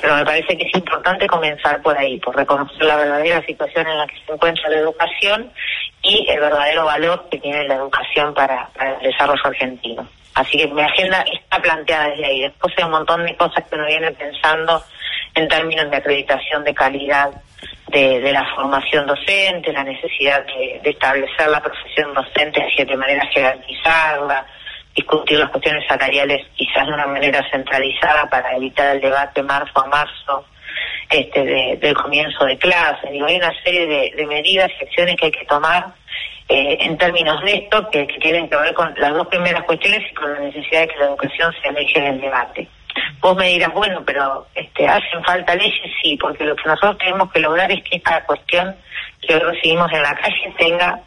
pero 0.01 0.15
me 0.15 0.25
parece 0.25 0.57
que 0.57 0.65
es 0.65 0.75
importante 0.75 1.27
comenzar 1.27 1.83
por 1.83 1.97
ahí, 1.99 2.19
por 2.21 2.37
reconocer 2.37 2.85
la 2.85 2.97
verdadera 2.97 3.45
situación 3.45 3.87
en 3.87 3.99
la 3.99 4.07
que 4.07 4.15
se 4.25 4.33
encuentra 4.33 4.71
la 4.71 4.79
educación 4.79 5.53
y 6.03 6.27
el 6.29 6.41
verdadero 6.41 6.85
valor 6.85 7.29
que 7.31 7.39
tiene 7.39 7.67
la 7.67 7.75
educación 7.77 8.35
para, 8.35 8.71
el 8.81 9.11
desarrollo 9.11 9.43
argentino. 9.45 10.07
Así 10.35 10.57
que 10.59 10.69
mi 10.69 10.83
agenda 10.83 11.25
está 11.33 11.61
planteada 11.61 12.11
desde 12.11 12.27
ahí. 12.27 12.43
Después 12.43 12.73
hay 12.77 12.85
un 12.85 12.93
montón 12.93 13.27
de 13.27 13.37
cosas 13.37 13.65
que 13.65 13.75
uno 13.75 13.87
viene 13.87 14.13
pensando 14.13 14.83
en 15.35 15.49
términos 15.49 15.91
de 15.91 15.97
acreditación 15.97 16.65
de 16.65 16.75
calidad 16.75 17.31
de, 17.89 18.33
la 18.33 18.45
formación 18.55 19.07
docente, 19.07 19.73
la 19.73 19.83
necesidad 19.83 20.45
de, 20.47 20.81
establecer 20.85 21.49
la 21.49 21.61
profesión 21.61 22.15
docente 22.15 22.63
de 22.85 22.97
manera 22.97 23.27
jerarquizarla, 23.33 24.47
discutir 24.95 25.39
las 25.39 25.51
cuestiones 25.51 25.85
salariales 25.89 26.47
quizás 26.55 26.87
de 26.87 26.93
una 26.93 27.07
manera 27.07 27.45
centralizada 27.51 28.29
para 28.29 28.57
evitar 28.57 28.95
el 28.95 29.01
debate 29.01 29.43
marzo 29.43 29.81
a 29.81 29.87
marzo 29.87 30.45
este, 31.11 31.77
del 31.77 31.95
comienzo 31.95 32.45
de 32.45 32.59
clase. 32.59 33.11
Digo, 33.11 33.27
hay 33.27 33.37
una 33.37 33.53
serie 33.63 33.87
de, 33.87 34.27
medidas 34.27 34.71
y 34.79 34.85
acciones 34.85 35.17
que 35.17 35.27
hay 35.27 35.33
que 35.33 35.47
tomar 35.47 35.87
eh, 36.49 36.79
en 36.81 36.99
términos 36.99 37.43
de 37.43 37.55
esto 37.55 37.89
que, 37.91 38.07
tienen 38.21 38.49
que 38.49 38.57
ver 38.57 38.75
con 38.75 38.95
las 38.99 39.15
dos 39.15 39.27
primeras 39.29 39.63
cuestiones 39.65 40.03
y 40.11 40.15
con 40.15 40.33
la 40.33 40.41
necesidad 40.41 40.83
de 40.83 40.89
que 40.89 40.99
la 40.99 41.07
educación 41.07 41.53
se 41.63 41.69
aleje 41.69 42.01
del 42.01 42.21
debate. 42.21 42.69
Vos 43.21 43.37
me 43.37 43.49
dirás, 43.49 43.73
bueno, 43.73 44.03
pero 44.05 44.47
este, 44.55 44.87
hacen 44.87 45.23
falta 45.25 45.55
leyes, 45.55 45.93
sí, 46.03 46.17
porque 46.21 46.45
lo 46.45 46.57
que 46.57 46.69
nosotros 46.69 46.99
tenemos 46.99 47.31
que 47.33 47.41
lograr 47.41 47.71
es 47.71 47.83
que 47.85 47.97
esta 47.97 48.25
cuestión 48.25 48.75
que 49.21 49.35
hoy 49.35 49.41
recibimos 49.41 49.91
en 49.93 50.03
la 50.03 50.15
calle 50.15 50.55
tenga 50.59 51.01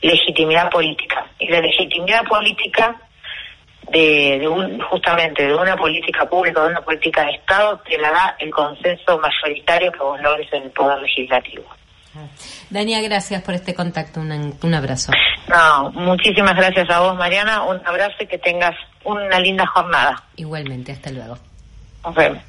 legitimidad 0.00 0.70
política. 0.70 1.26
Y 1.38 1.48
la 1.48 1.60
legitimidad 1.60 2.24
política 2.24 2.94
de, 3.90 4.48
un, 4.48 4.80
justamente 4.80 5.46
de 5.46 5.54
una 5.54 5.76
política 5.76 6.28
pública, 6.28 6.62
de 6.62 6.68
una 6.68 6.80
política 6.80 7.24
de 7.24 7.32
Estado, 7.32 7.80
te 7.88 7.98
la 7.98 8.10
da 8.10 8.36
el 8.38 8.50
consenso 8.50 9.18
mayoritario 9.18 9.92
que 9.92 9.98
vos 9.98 10.20
logres 10.20 10.52
en 10.52 10.64
el 10.64 10.70
Poder 10.70 10.98
Legislativo. 11.00 11.64
Dania, 12.70 13.00
gracias 13.02 13.42
por 13.42 13.54
este 13.54 13.74
contacto. 13.74 14.20
Un, 14.20 14.74
abrazo. 14.74 15.12
No, 15.48 15.90
muchísimas 15.92 16.54
gracias 16.54 16.88
a 16.90 17.00
vos, 17.00 17.16
Mariana. 17.16 17.64
Un 17.64 17.84
abrazo 17.84 18.16
y 18.20 18.26
que 18.26 18.38
tengas 18.38 18.74
una 19.04 19.38
linda 19.40 19.66
jornada. 19.66 20.22
Igualmente, 20.36 20.92
hasta 20.92 21.10
luego. 21.10 21.36
Nos 22.04 22.14
vemos. 22.14 22.42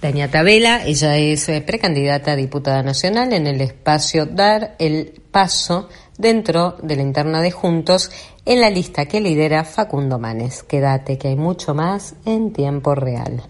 Dania 0.00 0.30
Tabela, 0.30 0.84
ella 0.84 1.16
es 1.16 1.48
eh, 1.48 1.62
precandidata 1.66 2.32
a 2.32 2.36
diputada 2.36 2.82
nacional 2.82 3.32
en 3.32 3.46
el 3.46 3.62
espacio 3.62 4.26
Dar 4.26 4.74
el 4.78 5.22
Paso 5.30 5.88
dentro 6.18 6.76
de 6.82 6.96
la 6.96 7.02
interna 7.02 7.40
de 7.40 7.50
Juntos 7.50 8.10
en 8.44 8.60
la 8.60 8.70
lista 8.70 9.06
que 9.06 9.20
lidera 9.20 9.64
Facundo 9.64 10.18
Manes. 10.18 10.62
Quédate 10.62 11.18
que 11.18 11.28
hay 11.28 11.36
mucho 11.36 11.74
más 11.74 12.14
en 12.24 12.52
tiempo 12.52 12.94
real. 12.94 13.42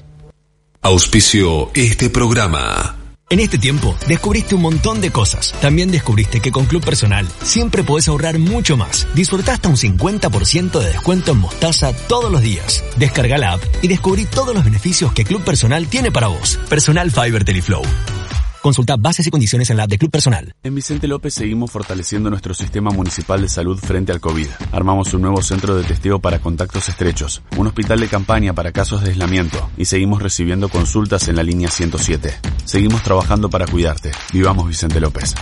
Auspicio 0.82 1.70
este 1.74 2.10
programa. 2.10 2.96
En 3.30 3.40
este 3.40 3.58
tiempo 3.58 3.96
descubriste 4.06 4.54
un 4.54 4.62
montón 4.62 5.00
de 5.00 5.10
cosas. 5.10 5.54
También 5.60 5.90
descubriste 5.90 6.40
que 6.40 6.52
con 6.52 6.66
Club 6.66 6.84
Personal 6.84 7.26
siempre 7.42 7.82
podés 7.82 8.08
ahorrar 8.08 8.38
mucho 8.38 8.76
más. 8.76 9.08
Disfruta 9.14 9.54
hasta 9.54 9.70
un 9.70 9.76
50% 9.76 10.78
de 10.78 10.88
descuento 10.88 11.32
en 11.32 11.38
mostaza 11.38 11.92
todos 12.06 12.30
los 12.30 12.42
días. 12.42 12.84
Descarga 12.96 13.38
la 13.38 13.54
app 13.54 13.62
y 13.82 13.88
descubrí 13.88 14.26
todos 14.26 14.54
los 14.54 14.64
beneficios 14.64 15.12
que 15.12 15.24
Club 15.24 15.42
Personal 15.42 15.88
tiene 15.88 16.12
para 16.12 16.28
vos. 16.28 16.60
Personal 16.68 17.10
Fiber 17.10 17.44
Teleflow. 17.44 17.82
Consulta 18.64 18.96
bases 18.96 19.26
y 19.26 19.30
condiciones 19.30 19.68
en 19.68 19.76
la 19.76 19.82
app 19.82 19.90
de 19.90 19.98
Club 19.98 20.10
Personal. 20.10 20.54
En 20.62 20.74
Vicente 20.74 21.06
López 21.06 21.34
seguimos 21.34 21.70
fortaleciendo 21.70 22.30
nuestro 22.30 22.54
sistema 22.54 22.90
municipal 22.90 23.42
de 23.42 23.48
salud 23.50 23.78
frente 23.78 24.10
al 24.10 24.22
COVID. 24.22 24.46
Armamos 24.72 25.12
un 25.12 25.20
nuevo 25.20 25.42
centro 25.42 25.76
de 25.76 25.84
testeo 25.84 26.18
para 26.18 26.38
contactos 26.38 26.88
estrechos, 26.88 27.42
un 27.58 27.66
hospital 27.66 28.00
de 28.00 28.08
campaña 28.08 28.54
para 28.54 28.72
casos 28.72 29.02
de 29.02 29.10
aislamiento 29.10 29.68
y 29.76 29.84
seguimos 29.84 30.22
recibiendo 30.22 30.70
consultas 30.70 31.28
en 31.28 31.36
la 31.36 31.42
línea 31.42 31.68
107. 31.68 32.32
Seguimos 32.64 33.02
trabajando 33.02 33.50
para 33.50 33.66
cuidarte. 33.66 34.12
Vivamos 34.32 34.66
Vicente 34.66 34.98
López. 34.98 35.34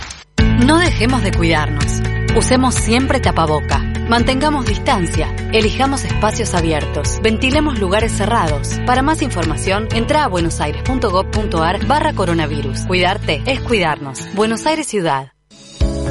No 0.65 0.77
dejemos 0.79 1.23
de 1.23 1.31
cuidarnos. 1.31 2.01
Usemos 2.35 2.75
siempre 2.75 3.21
tapaboca. 3.21 3.92
Mantengamos 4.09 4.65
distancia. 4.65 5.33
Elijamos 5.53 6.03
espacios 6.03 6.53
abiertos. 6.53 7.21
Ventilemos 7.23 7.79
lugares 7.79 8.11
cerrados. 8.11 8.77
Para 8.85 9.01
más 9.01 9.21
información, 9.21 9.87
entra 9.93 10.25
a 10.25 10.27
buenosaires.gov.ar 10.27 11.87
barra 11.87 12.11
coronavirus. 12.13 12.81
Cuidarte 12.85 13.41
es 13.45 13.61
cuidarnos. 13.61 14.27
Buenos 14.35 14.65
Aires 14.65 14.87
Ciudad. 14.87 15.29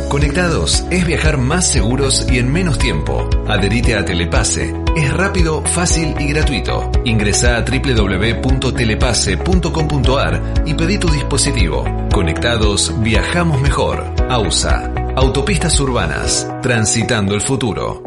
Conectados 0.09 0.85
es 0.91 1.07
viajar 1.07 1.37
más 1.39 1.67
seguros 1.67 2.27
y 2.31 2.39
en 2.39 2.53
menos 2.53 2.79
tiempo. 2.79 3.29
Adherite 3.49 3.95
a 3.95 4.05
Telepase. 4.05 4.75
Es 4.95 5.11
rápido, 5.11 5.65
fácil 5.65 6.15
y 6.21 6.29
gratuito. 6.29 6.93
Ingresa 7.07 7.57
a 7.57 7.63
www.telepase.com.ar 7.63 10.43
y 10.67 10.75
pedí 10.75 10.99
tu 10.99 11.09
dispositivo. 11.09 11.87
Conectados, 12.13 12.93
viajamos 13.01 13.63
mejor. 13.63 14.05
AUSA. 14.29 15.02
Autopistas 15.15 15.79
Urbanas. 15.79 16.49
Transitando 16.63 17.35
el 17.35 17.43
futuro. 17.43 18.03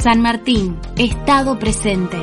San 0.01 0.21
Martín, 0.21 0.79
Estado 0.97 1.59
presente. 1.59 2.17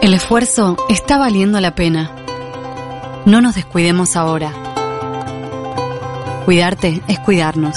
El 0.00 0.14
esfuerzo 0.14 0.76
está 0.88 1.18
valiendo 1.18 1.60
la 1.60 1.74
pena. 1.74 2.14
No 3.24 3.40
nos 3.40 3.56
descuidemos 3.56 4.14
ahora. 4.14 4.52
Cuidarte 6.44 7.02
es 7.08 7.18
cuidarnos. 7.18 7.76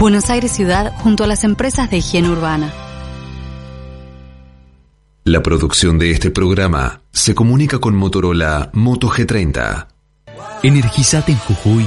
Buenos 0.00 0.28
Aires 0.30 0.50
Ciudad 0.50 0.92
junto 0.98 1.22
a 1.22 1.28
las 1.28 1.44
empresas 1.44 1.88
de 1.90 1.98
higiene 1.98 2.28
urbana. 2.28 2.72
La 5.22 5.44
producción 5.44 5.96
de 6.00 6.10
este 6.10 6.32
programa 6.32 7.02
se 7.12 7.36
comunica 7.36 7.78
con 7.78 7.94
Motorola 7.94 8.70
Moto 8.72 9.08
G30. 9.08 9.86
Energizate 10.64 11.30
en 11.30 11.38
Jujuy 11.38 11.86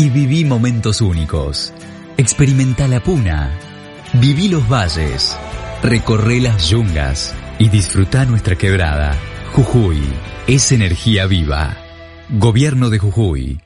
y 0.00 0.08
viví 0.08 0.46
momentos 0.46 1.02
únicos. 1.02 1.74
Experimenta 2.16 2.88
la 2.88 3.02
puna. 3.02 3.54
Viví 4.14 4.48
los 4.48 4.66
valles. 4.66 5.36
Recorre 5.82 6.40
las 6.40 6.70
yungas 6.70 7.34
y 7.58 7.68
disfruta 7.68 8.24
nuestra 8.24 8.56
quebrada. 8.56 9.14
Jujuy 9.52 10.00
es 10.46 10.72
energía 10.72 11.26
viva. 11.26 11.76
Gobierno 12.30 12.88
de 12.88 12.98
Jujuy. 12.98 13.60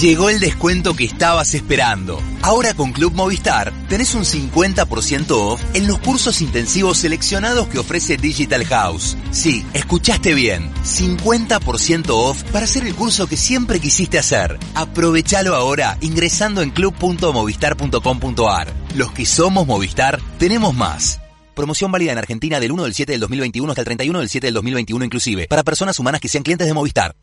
Llegó 0.00 0.30
el 0.30 0.40
descuento 0.40 0.96
que 0.96 1.04
estabas 1.04 1.52
esperando. 1.52 2.22
Ahora 2.40 2.72
con 2.72 2.92
Club 2.92 3.12
Movistar 3.12 3.70
tenés 3.86 4.14
un 4.14 4.24
50% 4.24 5.30
off 5.32 5.60
en 5.74 5.86
los 5.86 5.98
cursos 5.98 6.40
intensivos 6.40 6.96
seleccionados 6.96 7.68
que 7.68 7.78
ofrece 7.78 8.16
Digital 8.16 8.64
House. 8.64 9.18
Sí, 9.30 9.62
escuchaste 9.74 10.32
bien. 10.32 10.72
50% 10.84 12.06
off 12.08 12.42
para 12.44 12.64
hacer 12.64 12.86
el 12.86 12.94
curso 12.94 13.26
que 13.26 13.36
siempre 13.36 13.78
quisiste 13.78 14.18
hacer. 14.18 14.58
Aprovechalo 14.74 15.54
ahora 15.54 15.98
ingresando 16.00 16.62
en 16.62 16.70
club.movistar.com.ar. 16.70 18.72
Los 18.94 19.12
que 19.12 19.26
somos 19.26 19.66
Movistar 19.66 20.18
tenemos 20.38 20.74
más. 20.74 21.20
Promoción 21.54 21.92
válida 21.92 22.12
en 22.12 22.18
Argentina 22.18 22.58
del 22.58 22.72
1 22.72 22.84
del 22.84 22.94
7 22.94 23.12
del 23.12 23.20
2021 23.20 23.70
hasta 23.70 23.82
el 23.82 23.84
31 23.84 24.18
del 24.18 24.30
7 24.30 24.46
del 24.46 24.54
2021 24.54 25.04
inclusive, 25.04 25.46
para 25.46 25.62
personas 25.62 25.98
humanas 25.98 26.22
que 26.22 26.28
sean 26.28 26.42
clientes 26.42 26.66
de 26.66 26.72
Movistar. 26.72 27.14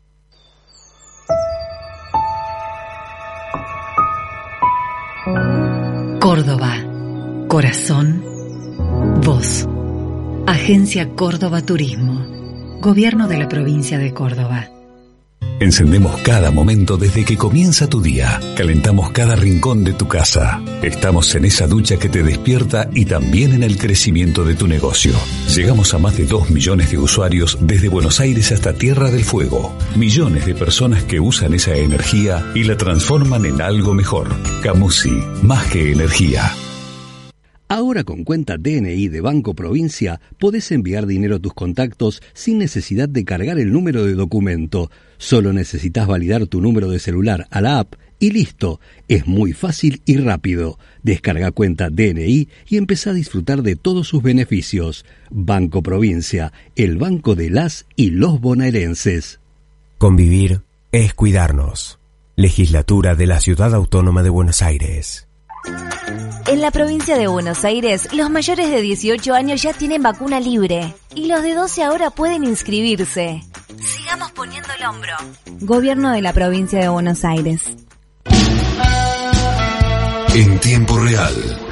Córdoba. 6.28 6.76
Corazón. 7.48 8.22
Voz. 9.24 9.66
Agencia 10.46 11.08
Córdoba 11.14 11.62
Turismo. 11.62 12.20
Gobierno 12.82 13.28
de 13.28 13.38
la 13.38 13.48
provincia 13.48 13.96
de 13.96 14.12
Córdoba. 14.12 14.68
Encendemos 15.60 16.20
cada 16.22 16.52
momento 16.52 16.96
desde 16.96 17.24
que 17.24 17.36
comienza 17.36 17.88
tu 17.88 18.00
día. 18.00 18.38
Calentamos 18.56 19.10
cada 19.10 19.34
rincón 19.34 19.82
de 19.82 19.92
tu 19.92 20.06
casa. 20.06 20.62
Estamos 20.82 21.34
en 21.34 21.46
esa 21.46 21.66
ducha 21.66 21.96
que 21.96 22.08
te 22.08 22.22
despierta 22.22 22.88
y 22.94 23.06
también 23.06 23.52
en 23.52 23.64
el 23.64 23.76
crecimiento 23.76 24.44
de 24.44 24.54
tu 24.54 24.68
negocio. 24.68 25.14
Llegamos 25.52 25.94
a 25.94 25.98
más 25.98 26.16
de 26.16 26.26
2 26.26 26.50
millones 26.50 26.92
de 26.92 26.98
usuarios 26.98 27.58
desde 27.60 27.88
Buenos 27.88 28.20
Aires 28.20 28.52
hasta 28.52 28.74
Tierra 28.74 29.10
del 29.10 29.24
Fuego. 29.24 29.76
Millones 29.96 30.46
de 30.46 30.54
personas 30.54 31.02
que 31.02 31.18
usan 31.18 31.54
esa 31.54 31.74
energía 31.74 32.52
y 32.54 32.62
la 32.62 32.76
transforman 32.76 33.44
en 33.44 33.60
algo 33.60 33.94
mejor. 33.94 34.28
Camusi, 34.62 35.24
más 35.42 35.66
que 35.66 35.90
energía. 35.90 36.47
Ahora 37.88 38.04
con 38.04 38.22
cuenta 38.22 38.58
DNI 38.58 39.08
de 39.08 39.22
Banco 39.22 39.54
Provincia 39.54 40.20
podés 40.38 40.70
enviar 40.72 41.06
dinero 41.06 41.36
a 41.36 41.38
tus 41.38 41.54
contactos 41.54 42.22
sin 42.34 42.58
necesidad 42.58 43.08
de 43.08 43.24
cargar 43.24 43.58
el 43.58 43.72
número 43.72 44.04
de 44.04 44.12
documento. 44.12 44.90
Solo 45.16 45.54
necesitas 45.54 46.06
validar 46.06 46.46
tu 46.48 46.60
número 46.60 46.90
de 46.90 46.98
celular 46.98 47.46
a 47.50 47.62
la 47.62 47.78
app 47.78 47.94
y 48.18 48.30
listo. 48.32 48.78
Es 49.08 49.26
muy 49.26 49.54
fácil 49.54 50.02
y 50.04 50.18
rápido. 50.18 50.78
Descarga 51.02 51.50
cuenta 51.50 51.88
DNI 51.88 52.50
y 52.68 52.76
empezá 52.76 53.08
a 53.08 53.14
disfrutar 53.14 53.62
de 53.62 53.74
todos 53.74 54.06
sus 54.06 54.22
beneficios. 54.22 55.06
Banco 55.30 55.82
Provincia, 55.82 56.52
el 56.76 56.98
banco 56.98 57.36
de 57.36 57.48
las 57.48 57.86
y 57.96 58.10
los 58.10 58.38
bonaerenses. 58.38 59.40
Convivir 59.96 60.60
es 60.92 61.14
cuidarnos. 61.14 61.98
Legislatura 62.36 63.14
de 63.14 63.26
la 63.26 63.40
Ciudad 63.40 63.74
Autónoma 63.74 64.22
de 64.22 64.28
Buenos 64.28 64.60
Aires. 64.60 65.27
En 66.46 66.62
la 66.62 66.70
provincia 66.70 67.18
de 67.18 67.26
Buenos 67.26 67.64
Aires, 67.64 68.08
los 68.14 68.30
mayores 68.30 68.70
de 68.70 68.80
18 68.80 69.34
años 69.34 69.60
ya 69.60 69.74
tienen 69.74 70.02
vacuna 70.02 70.40
libre 70.40 70.94
y 71.14 71.26
los 71.26 71.42
de 71.42 71.54
12 71.54 71.82
ahora 71.84 72.10
pueden 72.10 72.44
inscribirse. 72.44 73.42
Sigamos 73.78 74.32
poniendo 74.32 74.68
el 74.78 74.86
hombro. 74.86 75.12
Gobierno 75.60 76.10
de 76.10 76.22
la 76.22 76.32
provincia 76.32 76.80
de 76.80 76.88
Buenos 76.88 77.24
Aires. 77.24 77.64
En 80.34 80.58
tiempo 80.60 80.98
real. 80.98 81.67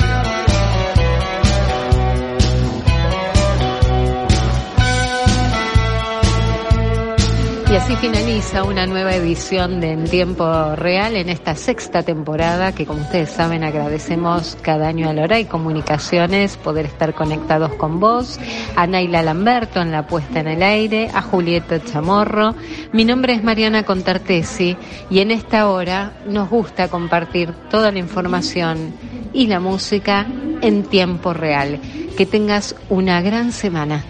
Y 7.69 7.75
así 7.75 7.97
finaliza 7.97 8.63
una 8.63 8.87
nueva 8.87 9.17
edición 9.17 9.81
de 9.81 9.91
En 9.91 10.05
Tiempo 10.05 10.77
Real 10.77 11.17
en 11.17 11.29
esta 11.29 11.57
sexta 11.57 12.05
temporada 12.05 12.73
que 12.73 12.87
como 12.87 13.01
ustedes 13.03 13.31
saben 13.31 13.65
agradecemos 13.65 14.57
cada 14.63 14.87
año 14.87 15.09
a 15.09 15.13
Lora 15.13 15.41
y 15.41 15.47
Comunicaciones 15.47 16.57
poder 16.57 16.87
estar 16.87 17.13
conectados 17.13 17.75
con 17.75 17.99
vos, 17.99 18.39
a 18.77 18.87
Naila 18.87 19.23
Lamberto 19.23 19.81
en 19.81 19.91
la 19.91 20.07
puesta 20.07 20.41
en 20.41 20.47
el 20.47 20.63
aire, 20.63 21.11
a 21.13 21.23
Julieta 21.23 21.83
Chamorro. 21.83 22.55
Mi 22.93 23.05
nombre 23.05 23.33
es 23.33 23.43
Mariana 23.43 23.83
Contartesi 23.83 24.77
y 25.11 25.19
en 25.19 25.33
esta 25.33 25.69
hora 25.69 26.13
nos 26.29 26.49
gusta 26.49 26.89
compartir 26.89 27.53
toda 27.69 27.91
la 27.91 27.99
información 27.99 28.95
y 29.33 29.49
la 29.49 29.59
música 29.59 30.25
en 30.63 30.85
tiempo 30.85 31.35
real. 31.35 31.81
Que 32.17 32.27
tengas 32.27 32.77
una 32.89 33.21
gran 33.23 33.51
semana. 33.51 34.05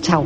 Chao. 0.00 0.24